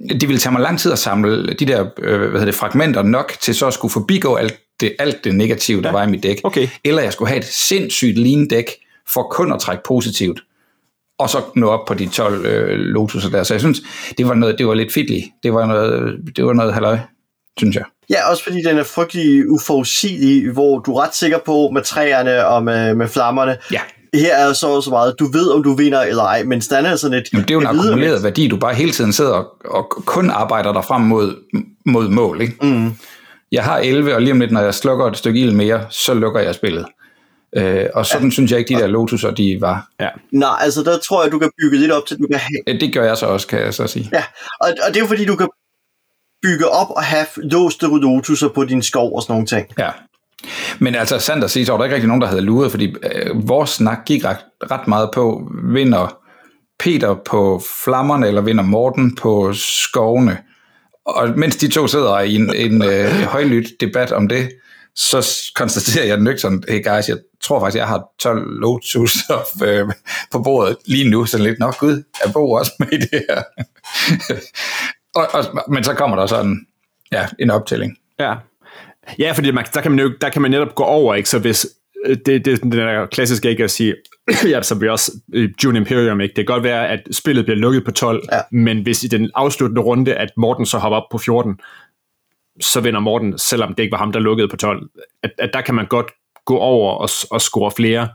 det 0.09 0.27
ville 0.27 0.39
tage 0.39 0.53
mig 0.53 0.61
lang 0.61 0.79
tid 0.79 0.91
at 0.91 0.99
samle 0.99 1.53
de 1.53 1.65
der 1.65 1.85
øh, 1.97 2.19
hvad 2.19 2.29
hedder 2.29 2.45
det, 2.45 2.55
fragmenter 2.55 3.03
nok 3.03 3.33
til 3.41 3.55
så 3.55 3.67
at 3.67 3.73
skulle 3.73 3.91
forbigå 3.91 4.35
alt 4.35 4.59
det, 4.79 4.95
alt 4.99 5.23
det 5.23 5.35
negative, 5.35 5.81
der 5.81 5.87
ja. 5.89 5.93
var 5.93 6.03
i 6.03 6.09
mit 6.09 6.23
dæk. 6.23 6.41
Okay. 6.43 6.67
Eller 6.83 7.01
jeg 7.01 7.13
skulle 7.13 7.29
have 7.29 7.39
et 7.39 7.45
sindssygt 7.45 8.17
lean 8.17 8.47
dæk 8.47 8.65
for 9.13 9.27
kun 9.31 9.53
at 9.53 9.59
trække 9.59 9.83
positivt 9.87 10.43
og 11.21 11.29
så 11.29 11.41
nå 11.55 11.67
op 11.67 11.85
på 11.87 11.93
de 11.93 12.07
12 12.07 12.45
øh, 12.45 12.79
lotuser 12.79 13.29
der. 13.29 13.43
Så 13.43 13.53
jeg 13.53 13.61
synes, 13.61 13.81
det 14.17 14.27
var 14.27 14.33
noget, 14.33 14.57
det 14.57 14.67
var 14.67 14.73
lidt 14.73 14.93
fidligt. 14.93 15.25
Det 15.43 15.53
var 15.53 15.65
noget, 15.65 16.17
det 16.35 16.45
var 16.45 16.53
noget 16.53 16.73
halløj, 16.73 16.97
synes 17.57 17.75
jeg. 17.75 17.83
Ja, 18.09 18.29
også 18.29 18.43
fordi 18.43 18.57
den 18.61 18.77
er 18.77 18.83
frygtelig 18.83 19.51
uforudsigelig, 19.51 20.51
hvor 20.51 20.79
du 20.79 20.95
er 20.95 21.03
ret 21.03 21.15
sikker 21.15 21.39
på 21.45 21.69
med 21.73 21.81
træerne 21.81 22.47
og 22.47 22.63
med, 22.63 22.95
med 22.95 23.07
flammerne. 23.07 23.57
Ja. 23.71 23.79
Her 24.13 24.35
er 24.35 24.53
så 24.53 24.81
så 24.81 24.89
meget, 24.89 25.15
du 25.19 25.31
ved, 25.31 25.49
om 25.49 25.63
du 25.63 25.73
vinder 25.73 26.01
eller 26.01 26.23
ej, 26.23 26.43
men 26.43 26.61
stand 26.61 26.85
er 26.85 26.95
sådan 26.95 27.17
et... 27.17 27.23
Jamen, 27.33 27.43
det 27.43 27.51
er 27.51 27.53
jo 27.53 27.59
en 27.59 27.67
akkumuleret 27.67 28.23
værdi, 28.23 28.47
du 28.47 28.57
bare 28.57 28.73
hele 28.73 28.91
tiden 28.91 29.13
sidder 29.13 29.31
og, 29.31 29.45
og 29.65 29.89
kun 29.89 30.29
arbejder 30.29 30.73
dig 30.73 30.85
frem 30.85 31.01
mod, 31.01 31.35
mod 31.85 32.07
mål. 32.09 32.41
Ikke? 32.41 32.55
Mm. 32.61 32.93
Jeg 33.51 33.63
har 33.63 33.77
11, 33.77 34.15
og 34.15 34.21
lige 34.21 34.31
om 34.31 34.39
lidt, 34.39 34.51
når 34.51 34.61
jeg 34.61 34.73
slukker 34.73 35.05
et 35.05 35.17
stykke 35.17 35.39
ild 35.39 35.51
mere, 35.51 35.85
så 35.89 36.13
lukker 36.13 36.39
jeg 36.39 36.55
spillet. 36.55 36.85
Øh, 37.57 37.85
og 37.93 38.05
sådan 38.05 38.27
ja. 38.27 38.31
synes 38.31 38.51
jeg 38.51 38.59
ikke, 38.59 38.75
de 38.75 38.81
der 38.81 38.87
Lotus'er, 38.87 39.33
de 39.33 39.57
var. 39.61 39.87
Ja. 39.99 40.09
Nej, 40.31 40.57
altså 40.61 40.83
der 40.83 40.97
tror 40.97 41.23
jeg, 41.23 41.31
du 41.31 41.39
kan 41.39 41.51
bygge 41.61 41.77
lidt 41.77 41.91
op 41.91 42.05
til, 42.05 42.17
du 42.17 42.27
kan 42.31 42.39
have... 42.39 42.79
Det 42.79 42.93
gør 42.93 43.03
jeg 43.03 43.17
så 43.17 43.25
også, 43.25 43.47
kan 43.47 43.59
jeg 43.59 43.73
så 43.73 43.87
sige. 43.87 44.09
Ja, 44.13 44.23
og, 44.61 44.67
og 44.67 44.87
det 44.87 44.95
er 44.95 44.99
jo 45.01 45.07
fordi, 45.07 45.25
du 45.25 45.35
kan 45.35 45.47
bygge 46.43 46.67
op 46.67 46.87
og 46.89 47.03
have 47.03 47.25
låste 47.37 47.85
Lotus'er 47.85 48.53
på 48.53 48.65
din 48.65 48.83
skov 48.83 49.15
og 49.15 49.21
sådan 49.21 49.33
nogle 49.33 49.47
ting. 49.47 49.67
Ja. 49.77 49.89
Men 50.79 50.95
altså, 50.95 51.19
sandt 51.19 51.43
at 51.43 51.51
sige, 51.51 51.65
så 51.65 51.71
var 51.71 51.77
der 51.77 51.85
ikke 51.85 51.95
rigtig 51.95 52.07
nogen, 52.07 52.21
der 52.21 52.27
havde 52.27 52.41
luret, 52.41 52.71
fordi 52.71 52.95
øh, 53.15 53.47
vores 53.49 53.69
snak 53.69 54.05
gik 54.05 54.25
ret, 54.25 54.37
ret 54.71 54.87
meget 54.87 55.09
på, 55.13 55.51
vinder 55.73 56.17
Peter 56.79 57.15
på 57.25 57.61
flammerne, 57.83 58.27
eller 58.27 58.41
vinder 58.41 58.63
Morten 58.63 59.15
på 59.15 59.53
skovene. 59.53 60.37
Og 61.05 61.29
mens 61.35 61.55
de 61.55 61.67
to 61.67 61.87
sidder 61.87 62.19
i 62.19 62.35
en, 62.35 62.55
en 62.55 62.83
øh, 62.83 63.09
højlydt 63.11 63.81
debat 63.81 64.11
om 64.11 64.27
det, 64.27 64.49
så 64.95 65.51
konstaterer 65.55 66.05
jeg 66.05 66.17
nøgternt, 66.17 66.65
hey 66.69 66.83
guys, 66.83 67.09
jeg 67.09 67.17
tror 67.43 67.59
faktisk, 67.59 67.77
jeg 67.77 67.87
har 67.87 68.03
12 68.19 68.59
Lotus 68.59 69.13
øh, 69.65 69.89
på 70.31 70.39
bordet 70.39 70.77
lige 70.85 71.09
nu, 71.09 71.25
så 71.25 71.37
lidt 71.37 71.59
nok, 71.59 71.77
gud, 71.77 72.03
er 72.25 72.31
Bo 72.31 72.51
også 72.51 72.71
med 72.79 72.87
i 72.91 72.97
det 72.97 73.23
her. 73.29 73.43
og, 75.19 75.27
og, 75.33 75.63
men 75.69 75.83
så 75.83 75.93
kommer 75.93 76.17
der 76.17 76.25
sådan 76.25 76.65
ja, 77.11 77.27
en 77.39 77.49
optælling. 77.49 77.97
Ja, 78.19 78.35
ja 79.19 79.31
fordi 79.31 79.51
man, 79.51 79.65
der, 79.73 79.81
kan 79.81 79.91
man 79.91 79.99
jo, 79.99 80.11
der 80.21 80.29
kan 80.29 80.41
man 80.41 80.51
netop 80.51 80.75
gå 80.75 80.83
over, 80.83 81.15
ikke? 81.15 81.29
så 81.29 81.39
hvis 81.39 81.67
øh, 82.05 82.17
det, 82.25 82.45
det 82.45 82.53
er 82.53 82.57
den 82.57 82.71
der 82.71 83.05
klassiske 83.05 83.49
ikke 83.49 83.63
at 83.63 83.71
sige, 83.71 83.95
ja, 84.51 84.61
som 84.61 84.81
vi 84.81 84.89
også 84.89 85.11
June 85.63 85.77
Imperium, 85.77 86.21
ikke? 86.21 86.33
det 86.35 86.47
kan 86.47 86.53
godt 86.53 86.63
være, 86.63 86.87
at 86.87 86.99
spillet 87.11 87.45
bliver 87.45 87.57
lukket 87.57 87.85
på 87.85 87.91
12, 87.91 88.23
Ja. 88.31 88.39
men 88.51 88.81
hvis 88.81 89.03
i 89.03 89.07
den 89.07 89.31
afsluttende 89.35 89.81
runde, 89.81 90.15
at 90.15 90.29
Morten 90.37 90.65
så 90.65 90.77
hopper 90.77 90.97
op 90.97 91.09
på 91.11 91.17
14, 91.17 91.59
så 92.61 92.81
vinder 92.81 92.99
Morten, 92.99 93.37
selvom 93.37 93.73
det 93.73 93.83
ikke 93.83 93.91
var 93.91 93.97
ham, 93.97 94.11
der 94.11 94.19
lukkede 94.19 94.47
på 94.47 94.57
12. 94.57 94.89
At, 95.23 95.31
at 95.39 95.49
der 95.53 95.61
kan 95.61 95.75
man 95.75 95.85
godt 95.85 96.11
gå 96.45 96.57
over 96.57 96.91
og, 96.91 97.09
og 97.31 97.41
score 97.41 97.71
flere. 97.71 98.09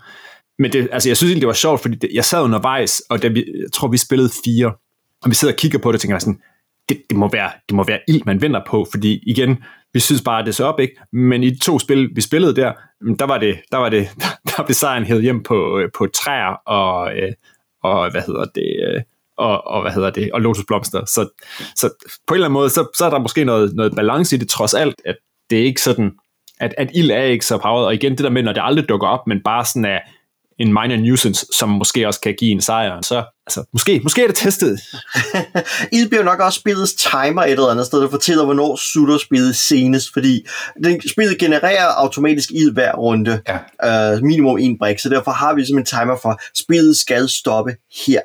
Men 0.58 0.72
det, 0.72 0.88
altså, 0.92 1.08
jeg 1.08 1.16
synes 1.16 1.30
egentlig, 1.30 1.40
det 1.40 1.46
var 1.46 1.54
sjovt, 1.54 1.80
fordi 1.80 1.94
det, 1.94 2.10
jeg 2.14 2.24
sad 2.24 2.42
undervejs, 2.42 3.02
og 3.10 3.22
da 3.22 3.28
vi, 3.28 3.44
jeg 3.62 3.72
tror, 3.72 3.88
vi 3.88 3.96
spillede 3.96 4.30
fire, 4.44 4.72
og 5.22 5.30
vi 5.30 5.34
sidder 5.34 5.54
og 5.54 5.58
kigger 5.58 5.78
på 5.78 5.92
det, 5.92 5.96
og 5.96 6.00
tænker 6.00 6.14
jeg 6.14 6.20
sådan, 6.22 6.40
det, 6.88 7.02
det, 7.10 7.18
må 7.18 7.28
være, 7.32 7.50
det 7.68 7.76
må 7.76 7.84
være 7.84 8.00
ild, 8.08 8.22
man 8.26 8.42
vinder 8.42 8.60
på, 8.66 8.86
fordi 8.90 9.22
igen, 9.26 9.64
vi 9.92 10.00
synes 10.00 10.22
bare, 10.22 10.40
at 10.40 10.46
det 10.46 10.54
så 10.54 10.64
op, 10.64 10.80
ikke? 10.80 10.96
Men 11.12 11.42
i 11.42 11.50
de 11.50 11.58
to 11.58 11.78
spil, 11.78 12.10
vi 12.14 12.20
spillede 12.20 12.56
der, 12.56 12.72
mm, 13.00 13.16
der 13.16 13.24
var 13.24 13.38
det, 13.38 13.60
der 13.72 13.78
var 13.78 13.88
det, 13.88 14.08
der 14.56 14.62
blev 14.64 14.74
sejren 14.74 15.04
hævet 15.04 15.22
hjem 15.22 15.42
på, 15.42 15.78
øh, 15.78 15.88
på 15.98 16.06
træer 16.06 16.54
og, 16.66 17.16
øh, 17.16 17.32
og 17.82 18.10
hvad 18.10 18.22
hedder 18.26 18.44
det, 18.44 18.76
øh, 18.88 19.02
og, 19.38 19.66
og 19.66 19.82
hvad 19.82 19.92
hedder 19.92 20.10
det, 20.10 20.32
og 20.32 20.40
lotusblomster. 20.40 21.04
Så, 21.04 21.28
så 21.76 21.88
på 22.26 22.34
en 22.34 22.36
eller 22.36 22.46
anden 22.46 22.52
måde, 22.52 22.70
så, 22.70 22.86
så 22.98 23.04
er 23.04 23.10
der 23.10 23.18
måske 23.18 23.44
noget, 23.44 23.74
noget 23.74 23.94
balance 23.96 24.36
i 24.36 24.38
det, 24.38 24.48
trods 24.48 24.74
alt, 24.74 24.94
at 25.04 25.16
det 25.50 25.58
er 25.60 25.64
ikke 25.64 25.82
sådan, 25.82 26.12
at, 26.60 26.74
at 26.78 26.88
ild 26.94 27.10
er 27.10 27.22
ikke 27.22 27.46
så 27.46 27.58
powered, 27.58 27.86
og 27.86 27.94
igen 27.94 28.12
det 28.12 28.18
der 28.24 28.30
med, 28.30 28.42
når 28.42 28.52
det 28.52 28.62
aldrig 28.64 28.88
dukker 28.88 29.08
op, 29.08 29.26
men 29.26 29.40
bare 29.44 29.64
sådan 29.64 29.84
er 29.84 29.98
en 30.58 30.68
minor 30.68 30.96
nuisance, 30.96 31.46
som 31.52 31.68
måske 31.68 32.06
også 32.06 32.20
kan 32.20 32.34
give 32.38 32.50
en 32.50 32.60
sejr, 32.60 33.00
så 33.02 33.24
altså, 33.46 33.64
måske, 33.72 34.00
måske 34.02 34.22
er 34.22 34.26
det 34.26 34.36
testet. 34.36 34.80
Ild 35.92 36.08
bliver 36.08 36.24
nok 36.24 36.40
også 36.40 36.60
spillets 36.60 36.94
timer 36.94 37.42
et 37.42 37.50
eller 37.50 37.66
andet 37.66 37.86
sted, 37.86 38.00
der 38.00 38.10
fortæller, 38.10 38.44
hvornår 38.44 38.76
slutter 38.76 39.18
spillet 39.18 39.56
senest, 39.56 40.12
fordi 40.12 40.46
den, 40.84 41.08
spillet 41.08 41.38
genererer 41.38 41.86
automatisk 41.86 42.50
ild 42.50 42.72
hver 42.72 42.94
runde, 42.94 43.42
Ja. 43.82 44.14
øh, 44.14 44.22
minimum 44.22 44.58
en 44.58 44.78
brik, 44.78 44.98
så 44.98 45.08
derfor 45.08 45.30
har 45.30 45.54
vi 45.54 45.64
simpelthen 45.64 45.98
en 46.00 46.04
timer 46.04 46.16
for, 46.22 46.40
spillet 46.54 46.96
skal 46.96 47.28
stoppe 47.28 47.76
her. 48.06 48.20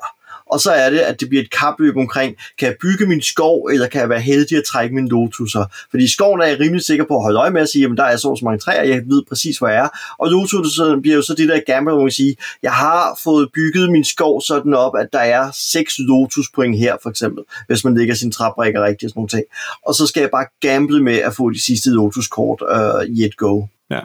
Og 0.52 0.60
så 0.60 0.70
er 0.70 0.90
det, 0.90 0.98
at 0.98 1.20
det 1.20 1.28
bliver 1.28 1.42
et 1.42 1.50
kapløb 1.50 1.96
omkring, 1.96 2.36
kan 2.58 2.68
jeg 2.68 2.76
bygge 2.80 3.06
min 3.06 3.22
skov, 3.22 3.64
eller 3.72 3.86
kan 3.86 4.00
jeg 4.00 4.08
være 4.08 4.20
heldig 4.20 4.58
at 4.58 4.64
trække 4.64 4.94
mine 4.94 5.08
lotuser? 5.08 5.64
Fordi 5.90 6.12
skoven 6.12 6.40
er 6.40 6.46
jeg 6.46 6.60
rimelig 6.60 6.84
sikker 6.84 7.04
på 7.04 7.16
at 7.16 7.22
holde 7.22 7.38
øje 7.38 7.50
med 7.50 7.60
at 7.60 7.68
sige, 7.68 7.82
jamen 7.82 7.96
der 7.96 8.04
er 8.04 8.16
så 8.16 8.28
og 8.28 8.38
så 8.38 8.44
mange 8.44 8.58
træer, 8.58 8.82
jeg 8.82 9.02
ved 9.06 9.22
præcis, 9.28 9.58
hvor 9.58 9.68
jeg 9.68 9.76
er. 9.76 9.88
Og 10.18 10.30
lotuserne 10.30 11.02
bliver 11.02 11.16
jo 11.16 11.22
så 11.22 11.34
det 11.34 11.48
der 11.48 11.60
gamble, 11.66 11.92
hvor 11.92 12.00
man 12.00 12.08
kan 12.08 12.12
sige, 12.12 12.36
jeg 12.62 12.72
har 12.72 13.18
fået 13.24 13.48
bygget 13.54 13.92
min 13.92 14.04
skov 14.04 14.42
sådan 14.42 14.74
op, 14.74 14.96
at 14.96 15.08
der 15.12 15.18
er 15.18 15.50
seks 15.54 15.94
lotuspoint 15.98 16.78
her, 16.78 16.96
for 17.02 17.10
eksempel, 17.10 17.44
hvis 17.66 17.84
man 17.84 17.94
lægger 17.94 18.14
sin 18.14 18.32
træbrikker 18.32 18.84
rigtigt 18.84 19.04
og 19.04 19.10
sådan 19.10 19.20
noget. 19.20 19.30
ting. 19.30 19.44
Og 19.86 19.94
så 19.94 20.06
skal 20.06 20.20
jeg 20.20 20.30
bare 20.30 20.46
gamble 20.60 21.02
med 21.02 21.16
at 21.18 21.34
få 21.34 21.50
de 21.50 21.64
sidste 21.64 21.90
lotuskort 21.90 22.62
øh, 22.70 23.16
i 23.16 23.24
et 23.24 23.36
go. 23.36 23.66
Ja. 23.90 24.00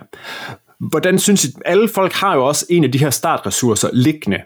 Hvordan 0.80 1.20
synes 1.20 1.45
I, 1.45 1.48
alle 1.66 1.88
folk 1.89 2.14
har 2.14 2.36
jo 2.36 2.45
også 2.48 2.66
en 2.70 2.84
af 2.84 2.91
de 2.91 2.98
her 2.98 3.10
startressourcer 3.10 3.89
liggende 3.93 4.38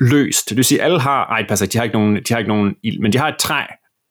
løst. 0.00 0.48
Det 0.48 0.56
vil 0.56 0.64
sige, 0.64 0.82
alle 0.82 1.00
har, 1.00 1.26
ej, 1.26 1.46
passer, 1.48 1.66
de 1.66 1.78
har 1.78 1.84
ikke 1.84 1.96
nogen, 1.98 2.16
de 2.16 2.24
har 2.30 2.38
ikke 2.38 2.48
nogen 2.48 2.74
ild, 2.82 3.00
men 3.00 3.12
de 3.12 3.18
har 3.18 3.28
et 3.28 3.36
træ, 3.38 3.62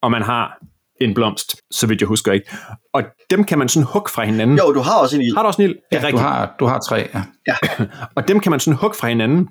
og 0.01 0.11
man 0.11 0.21
har 0.21 0.57
en 1.01 1.13
blomst, 1.13 1.55
så 1.71 1.87
vidt 1.87 2.01
jeg 2.01 2.07
husker 2.07 2.31
ikke. 2.31 2.49
Og 2.93 3.03
dem 3.29 3.43
kan 3.43 3.59
man 3.59 3.69
sådan 3.69 3.87
hugge 3.93 4.09
fra 4.09 4.25
hinanden. 4.25 4.57
Jo, 4.57 4.73
du 4.73 4.79
har 4.79 4.99
også 4.99 5.15
en 5.15 5.21
ild. 5.21 5.35
Har 5.35 5.43
du 5.43 5.47
også 5.47 5.61
en 5.61 5.69
ild? 5.69 5.75
Det 5.91 5.97
er 5.97 6.05
Ja, 6.05 6.11
du 6.11 6.17
har, 6.17 6.55
du 6.59 6.65
har 6.65 6.79
tre, 6.89 7.09
ja. 7.47 7.55
Og 8.15 8.27
dem 8.27 8.39
kan 8.39 8.49
man 8.49 8.59
sådan 8.59 8.77
hugge 8.77 8.97
fra 8.97 9.07
hinanden. 9.07 9.47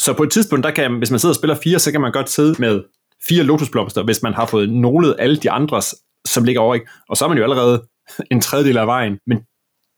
Så 0.00 0.12
på 0.12 0.22
et 0.22 0.30
tidspunkt, 0.30 0.64
der 0.64 0.70
kan, 0.70 0.98
hvis 0.98 1.10
man 1.10 1.20
sidder 1.20 1.32
og 1.32 1.36
spiller 1.36 1.56
fire, 1.64 1.78
så 1.78 1.92
kan 1.92 2.00
man 2.00 2.12
godt 2.12 2.30
sidde 2.30 2.54
med 2.58 2.82
fire 3.28 3.42
lotusblomster, 3.42 4.02
hvis 4.02 4.22
man 4.22 4.34
har 4.34 4.46
fået 4.46 4.72
nålet 4.72 5.16
alle 5.18 5.36
de 5.36 5.50
andres, 5.50 5.94
som 6.26 6.44
ligger 6.44 6.60
over, 6.60 6.74
ikke? 6.74 6.86
Og 7.08 7.16
så 7.16 7.24
er 7.24 7.28
man 7.28 7.38
jo 7.38 7.44
allerede 7.44 7.82
en 8.30 8.40
tredjedel 8.40 8.78
af 8.78 8.86
vejen. 8.86 9.18
Men 9.26 9.38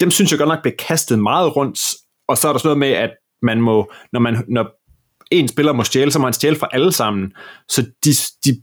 dem 0.01 0.11
synes 0.11 0.31
jeg 0.31 0.39
godt 0.39 0.49
nok 0.49 0.63
bliver 0.63 0.77
kastet 0.79 1.19
meget 1.19 1.57
rundt, 1.57 1.79
og 2.29 2.39
så 2.39 2.49
er 2.49 2.53
der 2.53 2.59
sådan 2.59 2.69
noget 2.69 2.79
med, 2.79 2.89
at 2.89 3.11
man 3.43 3.61
må, 3.61 3.93
når, 4.13 4.21
man, 4.21 4.45
når 4.49 4.71
en 5.31 5.49
spiller 5.49 5.73
må 5.73 5.85
stjæle, 5.85 6.11
så 6.11 6.19
må 6.19 6.27
han 6.27 6.33
stjæle 6.33 6.57
fra 6.57 6.69
alle 6.73 6.93
sammen. 6.93 7.33
Så 7.69 7.87
de, 8.05 8.11
de 8.45 8.63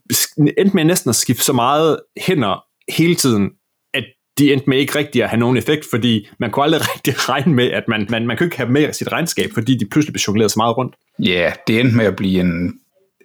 endte 0.58 0.76
med 0.76 0.84
næsten 0.84 1.10
at 1.10 1.16
skifte 1.16 1.44
så 1.44 1.54
meget 1.54 2.00
hænder 2.18 2.64
hele 2.98 3.16
tiden, 3.16 3.50
at 3.94 4.04
de 4.38 4.54
endte 4.54 4.70
med 4.70 4.78
ikke 4.78 4.98
rigtig 4.98 5.24
at 5.24 5.30
have 5.30 5.40
nogen 5.40 5.58
effekt, 5.58 5.86
fordi 5.90 6.28
man 6.40 6.52
kunne 6.52 6.64
aldrig 6.64 6.82
rigtig 6.96 7.30
regne 7.30 7.54
med, 7.54 7.72
at 7.72 7.84
man, 7.88 8.08
man, 8.10 8.28
man 8.28 8.38
kunne 8.38 8.48
ikke 8.48 8.58
have 8.58 8.70
med 8.70 8.90
i 8.90 8.94
sit 8.94 9.12
regnskab, 9.12 9.50
fordi 9.54 9.78
de 9.78 9.86
pludselig 9.92 10.14
blev 10.14 10.22
jongleret 10.28 10.52
så 10.52 10.60
meget 10.60 10.78
rundt. 10.78 10.96
Ja, 11.20 11.54
det 11.68 11.80
endte 11.80 11.96
med 11.96 12.06
at 12.06 12.16
blive 12.16 12.40
en 12.40 12.74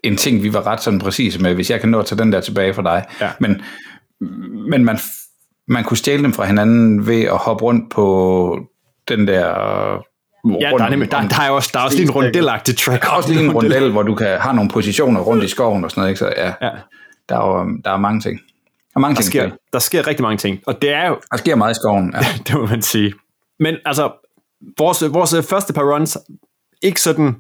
en 0.03 0.17
ting, 0.17 0.43
vi 0.43 0.53
var 0.53 0.67
ret 0.67 0.83
sådan 0.83 0.99
præcise 0.99 1.43
med, 1.43 1.55
hvis 1.55 1.71
jeg 1.71 1.81
kan 1.81 1.89
nå 1.89 1.99
at 1.99 2.07
tage 2.07 2.19
den 2.19 2.33
der 2.33 2.41
tilbage 2.41 2.75
fra 2.75 2.83
dig. 2.83 3.05
Ja. 3.21 3.31
Men, 3.41 3.63
men 4.71 4.85
man, 4.85 4.99
man 5.69 5.85
kunne 5.85 5.97
stjæle 5.97 6.23
dem 6.23 6.33
fra 6.33 6.45
hinanden 6.45 7.07
ved 7.07 7.23
at 7.23 7.37
hoppe 7.37 7.65
rundt 7.65 7.91
på 7.91 8.59
den 9.09 9.27
der... 9.27 9.49
Ja, 10.61 10.71
der 10.79 10.85
er, 10.85 10.89
nemlig, 10.91 11.11
der, 11.11 11.29
der 11.29 11.41
er 11.41 11.51
også, 11.51 11.71
der 11.73 11.81
er 11.81 11.85
også 11.85 11.97
lige 11.97 12.07
en 12.07 12.11
rundelagtig 12.15 12.77
track. 12.77 13.03
Der 13.03 13.09
er 13.09 13.13
også 13.13 13.33
lige 13.33 13.45
en 13.45 13.53
rundel, 13.57 13.91
hvor 13.93 14.03
du 14.03 14.15
kan 14.15 14.39
have 14.41 14.55
nogle 14.55 14.71
positioner 14.71 15.21
rundt 15.21 15.45
i 15.45 15.49
skoven 15.49 15.85
og 15.85 15.91
sådan 15.91 16.01
noget. 16.01 16.11
Ikke? 16.11 16.19
Så 16.19 16.33
ja, 16.37 16.47
Ja. 16.67 16.71
der, 17.29 17.39
er, 17.39 17.47
jo- 17.61 17.79
der 17.85 17.91
er 17.91 17.97
mange 17.97 18.21
ting. 18.21 18.39
Der 18.41 18.93
er 18.97 19.01
mange 19.01 19.15
Der 19.17 19.23
ting. 19.23 19.33
sker, 19.33 19.43
Der, 19.49 19.57
der 19.73 19.79
sker 19.79 20.07
rigtig 20.07 20.23
mange 20.23 20.37
ting, 20.39 20.61
og 20.67 20.83
det 20.83 20.93
er 20.93 21.09
jo, 21.09 21.17
der 21.31 21.37
sker 21.37 21.55
meget 21.57 21.73
i 21.73 21.75
skoven. 21.75 22.15
Ja. 22.15 22.21
det 22.47 22.55
må 22.55 22.67
man 22.67 22.83
sige. 22.83 23.15
Men 23.61 23.75
altså, 23.87 24.13
vores, 24.79 25.05
vores 25.15 25.35
første 25.51 25.73
par 25.73 25.83
runs, 25.95 26.19
ikke 26.83 27.01
sådan 27.01 27.37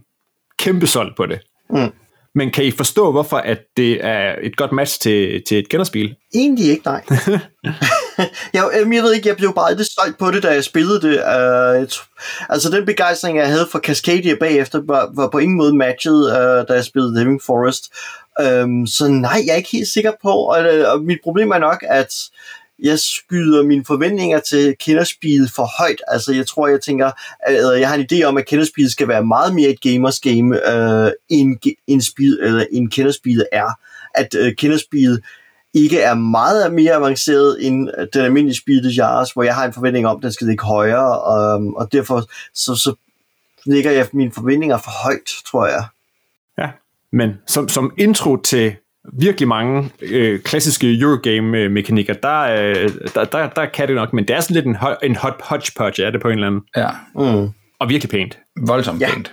kæmpe 0.58 0.86
solgt 0.86 1.16
på 1.16 1.26
det. 1.26 1.40
Mm. 1.70 1.90
Men 2.34 2.50
kan 2.50 2.64
I 2.64 2.70
forstå, 2.70 3.12
hvorfor 3.12 3.36
at 3.36 3.58
det 3.76 4.04
er 4.04 4.34
et 4.42 4.56
godt 4.56 4.72
match 4.72 5.00
til, 5.00 5.42
til 5.48 5.58
et 5.58 5.68
kenderspil? 5.68 6.14
Egentlig 6.34 6.70
ikke, 6.70 6.82
nej. 6.84 7.02
jeg, 8.54 8.70
jeg, 8.74 9.02
ved 9.02 9.14
ikke, 9.14 9.28
jeg 9.28 9.36
blev 9.36 9.54
bare 9.54 9.74
lidt 9.74 9.88
stolt 9.92 10.18
på 10.18 10.30
det, 10.30 10.42
da 10.42 10.48
jeg 10.48 10.64
spillede 10.64 11.00
det. 11.00 11.14
Uh, 11.14 11.80
jeg 11.80 11.88
altså, 12.48 12.70
den 12.70 12.86
begejstring, 12.86 13.38
jeg 13.38 13.48
havde 13.48 13.68
for 13.72 13.78
Cascadia 13.78 14.34
bagefter, 14.40 14.80
var, 14.86 15.10
var 15.14 15.28
på 15.28 15.38
ingen 15.38 15.58
måde 15.58 15.76
matchet, 15.76 16.24
uh, 16.26 16.68
da 16.68 16.72
jeg 16.74 16.84
spillede 16.84 17.18
Living 17.18 17.42
Forest. 17.42 17.84
Um, 18.64 18.86
så 18.86 19.08
nej, 19.08 19.42
jeg 19.46 19.52
er 19.52 19.56
ikke 19.56 19.70
helt 19.72 19.88
sikker 19.88 20.12
på, 20.22 20.30
og, 20.30 20.58
og 20.86 21.00
mit 21.00 21.18
problem 21.24 21.50
er 21.50 21.58
nok, 21.58 21.84
at 21.88 22.14
jeg 22.82 22.98
skyder 22.98 23.62
mine 23.62 23.84
forventninger 23.84 24.40
til 24.40 24.76
Kenderspeed 24.80 25.48
for 25.48 25.70
højt. 25.78 26.02
Altså, 26.08 26.32
jeg 26.32 26.46
tror, 26.46 26.68
jeg 26.68 26.80
tænker, 26.80 27.10
at 27.40 27.80
jeg 27.80 27.88
har 27.88 27.94
en 27.94 28.06
idé 28.12 28.22
om, 28.22 28.36
at 28.36 28.46
Kenderspeed 28.46 28.88
skal 28.88 29.08
være 29.08 29.24
meget 29.24 29.54
mere 29.54 29.68
et 29.68 29.80
gamers 29.80 30.20
game, 30.20 30.72
øh, 30.72 31.12
end, 31.28 31.56
end, 31.86 32.00
speed, 32.00 32.38
eller, 32.40 32.64
end 32.72 32.90
Kenderspeed 32.90 33.44
er. 33.52 33.70
At 34.14 34.34
øh, 34.34 34.54
Kenderspeed 34.54 35.18
ikke 35.74 36.00
er 36.00 36.14
meget 36.14 36.74
mere 36.74 36.92
avanceret 36.92 37.66
end 37.66 37.90
øh, 37.98 38.06
den 38.12 38.24
almindelige 38.24 38.58
Speed 38.58 38.90
Jars, 38.90 39.32
hvor 39.32 39.42
jeg 39.42 39.54
har 39.54 39.64
en 39.64 39.72
forventning 39.72 40.06
om, 40.06 40.16
at 40.16 40.22
den 40.22 40.32
skal 40.32 40.46
ligge 40.46 40.64
højere, 40.64 41.20
og, 41.20 41.72
og 41.76 41.92
derfor 41.92 42.22
så, 42.54 42.74
så 42.74 42.94
ligger 43.66 43.90
jeg 43.90 44.06
mine 44.12 44.32
forventninger 44.32 44.78
for 44.78 44.90
højt, 44.90 45.30
tror 45.46 45.66
jeg. 45.66 45.84
Ja. 46.58 46.70
Men 47.12 47.30
som, 47.46 47.68
som 47.68 47.94
intro 47.98 48.36
til 48.36 48.76
virkelig 49.12 49.48
mange 49.48 49.90
øh, 50.02 50.40
klassiske 50.40 50.98
Eurogame-mekanikker, 51.00 52.14
der, 52.14 52.40
øh, 52.40 52.90
der, 53.14 53.24
der, 53.24 53.48
der 53.48 53.66
kan 53.66 53.88
det 53.88 53.96
nok, 53.96 54.12
men 54.12 54.28
det 54.28 54.36
er 54.36 54.40
sådan 54.40 54.54
lidt 54.54 54.66
en, 54.66 54.76
ho- 54.76 54.98
en 55.02 55.16
hot 55.16 55.34
hodgepodge, 55.40 56.04
er 56.04 56.10
det 56.10 56.20
på 56.20 56.28
en 56.28 56.34
eller 56.34 56.46
anden. 56.46 56.62
ja. 56.76 56.88
Mm. 57.14 57.48
Og 57.80 57.88
virkelig 57.88 58.10
pænt. 58.10 58.38
Voldsomt 58.66 59.00
Ja. 59.00 59.10
pænt. 59.14 59.32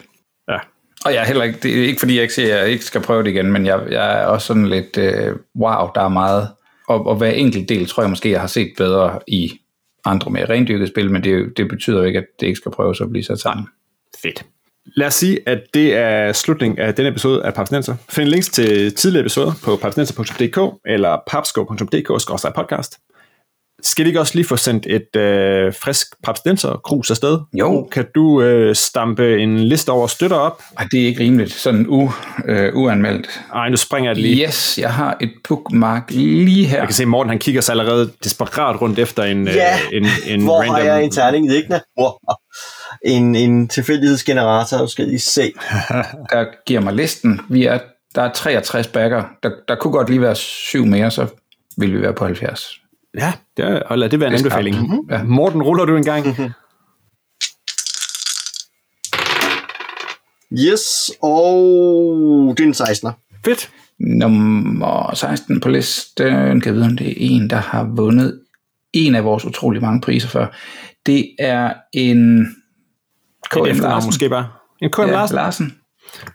Ja. 0.50 0.58
Og 1.06 1.14
jeg 1.14 1.22
er 1.22 1.26
heller 1.26 1.44
ikke, 1.44 1.60
det 1.64 1.80
er 1.80 1.84
ikke 1.88 2.00
fordi 2.00 2.16
jeg 2.16 2.22
ikke 2.22 2.34
siger, 2.34 2.56
at 2.56 2.62
jeg 2.62 2.70
ikke 2.70 2.86
skal 2.86 3.02
prøve 3.02 3.24
det 3.24 3.30
igen, 3.30 3.52
men 3.52 3.66
jeg, 3.66 3.82
jeg 3.92 4.22
er 4.22 4.26
også 4.26 4.48
sådan 4.48 4.68
lidt, 4.68 4.98
øh, 4.98 5.36
wow, 5.60 5.88
der 5.96 6.02
er 6.02 6.08
meget. 6.10 6.48
Og, 6.88 7.08
og 7.08 7.16
hver 7.16 7.30
enkelt 7.32 7.70
del 7.70 7.86
tror 7.88 8.04
jeg 8.04 8.10
måske, 8.10 8.32
jeg 8.32 8.40
har 8.40 8.48
set 8.48 8.74
bedre 8.78 9.20
i 9.28 9.52
andre 10.06 10.32
mere 10.32 10.50
rendyrkede 10.50 10.88
spil, 10.88 11.12
men 11.12 11.24
det, 11.24 11.58
det 11.58 11.68
betyder 11.68 11.98
jo 11.98 12.04
ikke, 12.04 12.20
at 12.20 12.26
det 12.40 12.48
ikke 12.48 12.58
skal 12.58 12.72
prøves 12.72 13.02
at 13.02 13.10
blive 13.10 13.24
sat 13.24 13.40
sammen. 13.40 13.68
Fedt. 14.22 14.46
Lad 14.86 15.08
os 15.08 15.14
sige, 15.14 15.40
at 15.46 15.60
det 15.74 15.96
er 15.96 16.32
slutningen 16.34 16.80
af 16.80 16.94
denne 16.96 17.10
episode 17.10 17.46
af 17.46 17.54
Papsnenser. 17.54 17.96
Find 18.10 18.30
links 18.30 18.50
til 18.50 18.96
tidligere 18.96 19.22
episoder 19.22 19.52
på 19.64 19.76
papsnenser.dk 19.76 20.60
eller 20.86 21.18
papsko.dk-podcast. 21.28 23.02
Skal 23.84 24.06
vi 24.06 24.10
ikke 24.10 24.20
også 24.20 24.36
lige 24.36 24.46
få 24.48 24.58
sendt 24.58 24.86
et 24.90 25.16
øh, 25.16 25.74
frisk 25.74 26.08
papsnenser 26.24 26.82
krus 26.84 27.12
afsted? 27.12 27.40
Jo. 27.60 27.88
Kan 27.92 28.06
du 28.16 28.42
øh, 28.42 28.76
stampe 28.76 29.38
en 29.38 29.60
liste 29.60 29.90
over 29.90 30.08
støtter 30.08 30.38
op? 30.38 30.62
Ej, 30.78 30.88
det 30.92 31.02
er 31.02 31.06
ikke 31.08 31.20
rimeligt. 31.24 31.52
Sådan 31.54 31.86
u, 31.88 32.12
øh, 32.48 32.76
uanmeldt. 32.76 33.42
Ej, 33.54 33.70
nu 33.70 33.78
springer 33.78 34.10
jeg 34.12 34.18
lige. 34.18 34.46
Yes, 34.48 34.78
jeg 34.82 34.94
har 34.94 35.18
et 35.22 35.32
bookmark 35.48 36.12
lige 36.12 36.66
her. 36.66 36.78
Jeg 36.78 36.88
kan 36.88 36.96
se, 36.96 37.04
at 37.04 37.08
Morten 37.08 37.30
han 37.30 37.40
kigger 37.40 37.62
sig 37.62 37.74
allerede 37.74 38.12
desperat 38.24 38.82
rundt 38.82 39.00
efter 39.00 39.24
en, 39.24 39.48
Ja, 39.48 39.74
øh, 39.74 39.98
en, 39.98 40.06
en 40.28 40.44
Hvor 40.44 40.60
random... 40.60 40.76
har 40.76 40.82
jeg 40.82 41.04
en 41.04 41.12
terning 41.12 41.52
liggende? 41.52 41.82
Wow. 42.00 42.12
En, 43.02 43.36
en 43.36 43.68
tilfældighedsgenerator, 43.68 44.86
skal 44.86 45.14
I 45.14 45.18
se. 45.18 45.54
Der 46.32 46.46
giver 46.66 46.82
mig 46.82 46.94
listen. 46.94 47.42
Vi 47.50 47.66
er, 47.66 47.80
der 48.16 48.22
er 48.22 48.32
63 48.32 48.88
backer. 48.88 49.24
Der, 49.44 49.50
der 49.68 49.76
kunne 49.76 49.94
godt 49.94 50.10
lige 50.10 50.22
være 50.22 50.36
syv 50.36 50.86
mere, 50.86 51.12
så 51.12 51.28
vil 51.78 51.94
vi 51.94 52.02
være 52.02 52.14
på 52.14 52.26
70. 52.26 52.82
Ja, 53.18 53.34
det 53.58 53.84
og 53.84 53.98
lad 53.98 54.10
det 54.10 54.20
være 54.20 54.30
en 54.30 54.36
anbefaling. 54.36 54.82
Mhm. 54.82 55.00
Ja. 55.10 55.24
Morten, 55.24 55.64
ruller 55.64 55.86
du 55.86 55.96
en 55.98 56.06
gang? 56.06 56.26
Yes, 60.54 61.12
og 61.22 62.54
det 62.58 62.64
er 62.64 62.68
en 62.68 62.74
16'er. 62.74 63.12
Fedt. 63.46 63.70
Nummer 64.00 65.14
16 65.14 65.60
på 65.60 65.70
listen, 65.70 66.62
kan 66.62 66.66
jeg 66.66 66.74
vide, 66.74 66.86
om 66.86 66.98
det 66.98 67.08
er 67.08 67.14
en, 67.18 67.50
der 67.50 67.56
har 67.56 67.84
vundet 67.84 68.40
en 68.94 69.16
af 69.16 69.24
vores 69.24 69.46
utrolig 69.46 69.82
mange 69.82 70.02
priser 70.02 70.28
før. 70.28 70.48
Det 71.06 71.36
er 71.40 71.74
en 71.94 72.56
KM 73.52 73.82
Larsen. 73.82 74.08
måske 74.08 74.30
bare. 74.30 74.48
En 74.82 74.92
KM 74.92 75.02
Ja, 75.02 75.06
Larsen. 75.12 75.36
Larsen. 75.36 75.74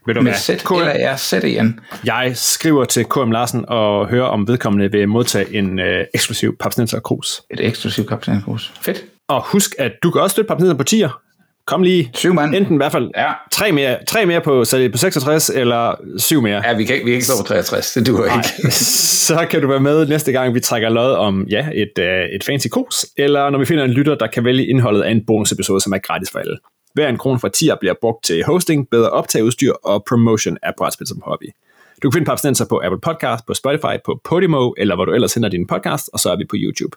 Ved 0.07 0.15
du 0.15 0.21
Med 0.21 0.33
hvad? 0.33 0.39
Z 0.41 0.65
KM, 0.65 0.75
eller 0.75 1.15
R, 1.15 1.17
Z 1.17 1.33
igen. 1.33 1.81
jeg 2.05 2.33
skriver 2.35 2.85
til 2.85 3.05
KM 3.05 3.31
Larsen 3.31 3.65
og 3.69 4.09
hører 4.09 4.27
om 4.27 4.49
vedkommende 4.49 4.91
vil 4.93 5.09
modtage 5.09 5.55
en 5.57 5.79
øh, 5.79 6.05
eksklusiv 6.15 6.57
Papsnenser 6.61 7.01
krus. 7.01 7.43
Et 7.51 7.67
eksklusivt 7.67 8.09
kaptajnskurs. 8.09 8.73
Fedt. 8.83 9.05
Og 9.29 9.43
husk, 9.47 9.71
at 9.79 9.93
du 10.03 10.11
kan 10.11 10.21
også 10.21 10.35
støtte 10.35 10.49
Papsnenser 10.49 10.77
på 10.77 10.85
10'er. 10.91 11.27
Kom 11.67 11.83
lige. 11.83 12.11
Syv 12.15 12.35
mand. 12.35 12.55
Enten 12.55 12.75
i 12.75 12.77
hvert 12.77 12.93
fald 12.93 13.11
Ja. 13.17 13.33
tre 13.53 13.73
mere, 13.73 13.97
tre 14.09 14.27
mere 14.27 14.41
på, 14.41 14.65
så 14.65 14.77
det 14.79 14.85
er 14.85 14.91
på 14.91 14.99
66, 14.99 15.51
eller 15.55 15.95
syv 16.19 16.43
mere. 16.43 16.63
Ja, 16.69 16.77
vi 16.77 16.85
kan, 16.85 16.95
ikke- 16.95 17.05
vi 17.05 17.11
kan 17.11 17.15
ikke 17.15 17.27
stå 17.27 17.43
på 17.43 17.47
63. 17.49 17.93
Det 17.93 18.07
duer 18.07 18.25
ikke. 18.25 18.73
så 19.27 19.47
kan 19.51 19.61
du 19.63 19.69
være 19.69 19.81
med 19.81 20.07
næste 20.07 20.33
gang, 20.33 20.55
vi 20.55 20.61
trækker 20.61 20.89
lod 20.89 21.13
om 21.13 21.47
ja, 21.51 21.69
et, 21.75 21.93
uh, 21.99 22.05
et 22.35 22.45
fancy 22.45 22.67
krus, 22.73 23.07
eller 23.17 23.51
når 23.51 23.59
vi 23.59 23.65
finder 23.65 23.85
en 23.85 23.91
lytter, 23.91 24.15
der 24.15 24.27
kan 24.27 24.45
vælge 24.45 24.67
indholdet 24.67 25.03
af 25.03 25.11
en 25.11 25.21
bonusepisode, 25.27 25.81
som 25.81 25.93
er 25.93 25.99
gratis 25.99 26.31
for 26.33 26.39
alle. 26.39 26.57
Hver 26.95 27.09
en 27.09 27.19
krone 27.19 27.41
fra 27.41 27.49
10 27.49 27.71
bliver 27.81 27.95
brugt 28.01 28.25
til 28.25 28.45
hosting, 28.45 28.89
bedre 28.91 29.11
optageudstyr 29.11 29.73
og 29.73 30.05
promotion 30.09 30.59
af 30.63 30.73
brætspil 30.79 31.07
som 31.07 31.23
hobby. 31.25 31.47
Du 32.03 32.11
kan 32.11 32.17
finde 32.17 32.27
Papsnenser 32.27 32.65
på 32.69 32.81
Apple 32.85 33.01
Podcast, 33.01 33.47
på 33.47 33.55
Spotify, 33.55 33.97
på 34.05 34.21
Podimo, 34.25 34.73
eller 34.79 34.95
hvor 34.95 35.05
du 35.05 35.13
ellers 35.13 35.35
henter 35.35 35.49
din 35.49 35.67
podcast, 35.67 36.11
og 36.13 36.21
så 36.21 36.31
er 36.31 36.37
vi 36.37 36.45
på 36.45 36.57
YouTube. 36.59 36.97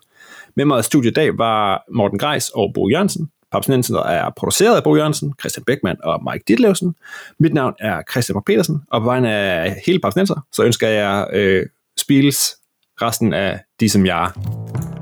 Med 0.55 0.65
mig 0.65 0.79
i 0.79 0.83
studiet 0.83 1.11
i 1.11 1.13
dag 1.13 1.37
var 1.37 1.83
Morten 1.91 2.19
Greis 2.19 2.49
og 2.49 2.71
Bo 2.73 2.89
Jørgensen. 2.89 3.29
Papsnenser 3.51 3.99
er 3.99 4.29
produceret 4.37 4.75
af 4.75 4.83
Bo 4.83 4.95
Jørgensen, 4.95 5.33
Christian 5.39 5.63
Beckmann 5.63 5.99
og 6.03 6.23
Mike 6.31 6.43
Ditlevsen. 6.47 6.95
Mit 7.39 7.53
navn 7.53 7.73
er 7.79 8.01
Christian 8.11 8.33
Mark 8.33 8.45
Petersen, 8.45 8.81
og 8.91 9.01
på 9.01 9.05
vegne 9.05 9.31
af 9.33 9.81
hele 9.85 9.99
Papsnenser, 9.99 10.45
så 10.51 10.63
ønsker 10.63 10.87
jeg 10.87 11.27
øh, 11.33 11.65
spils 11.97 12.55
resten 13.01 13.33
af 13.33 13.59
de, 13.79 13.89
som 13.89 14.05
jeg 14.05 14.23
er. 14.23 14.92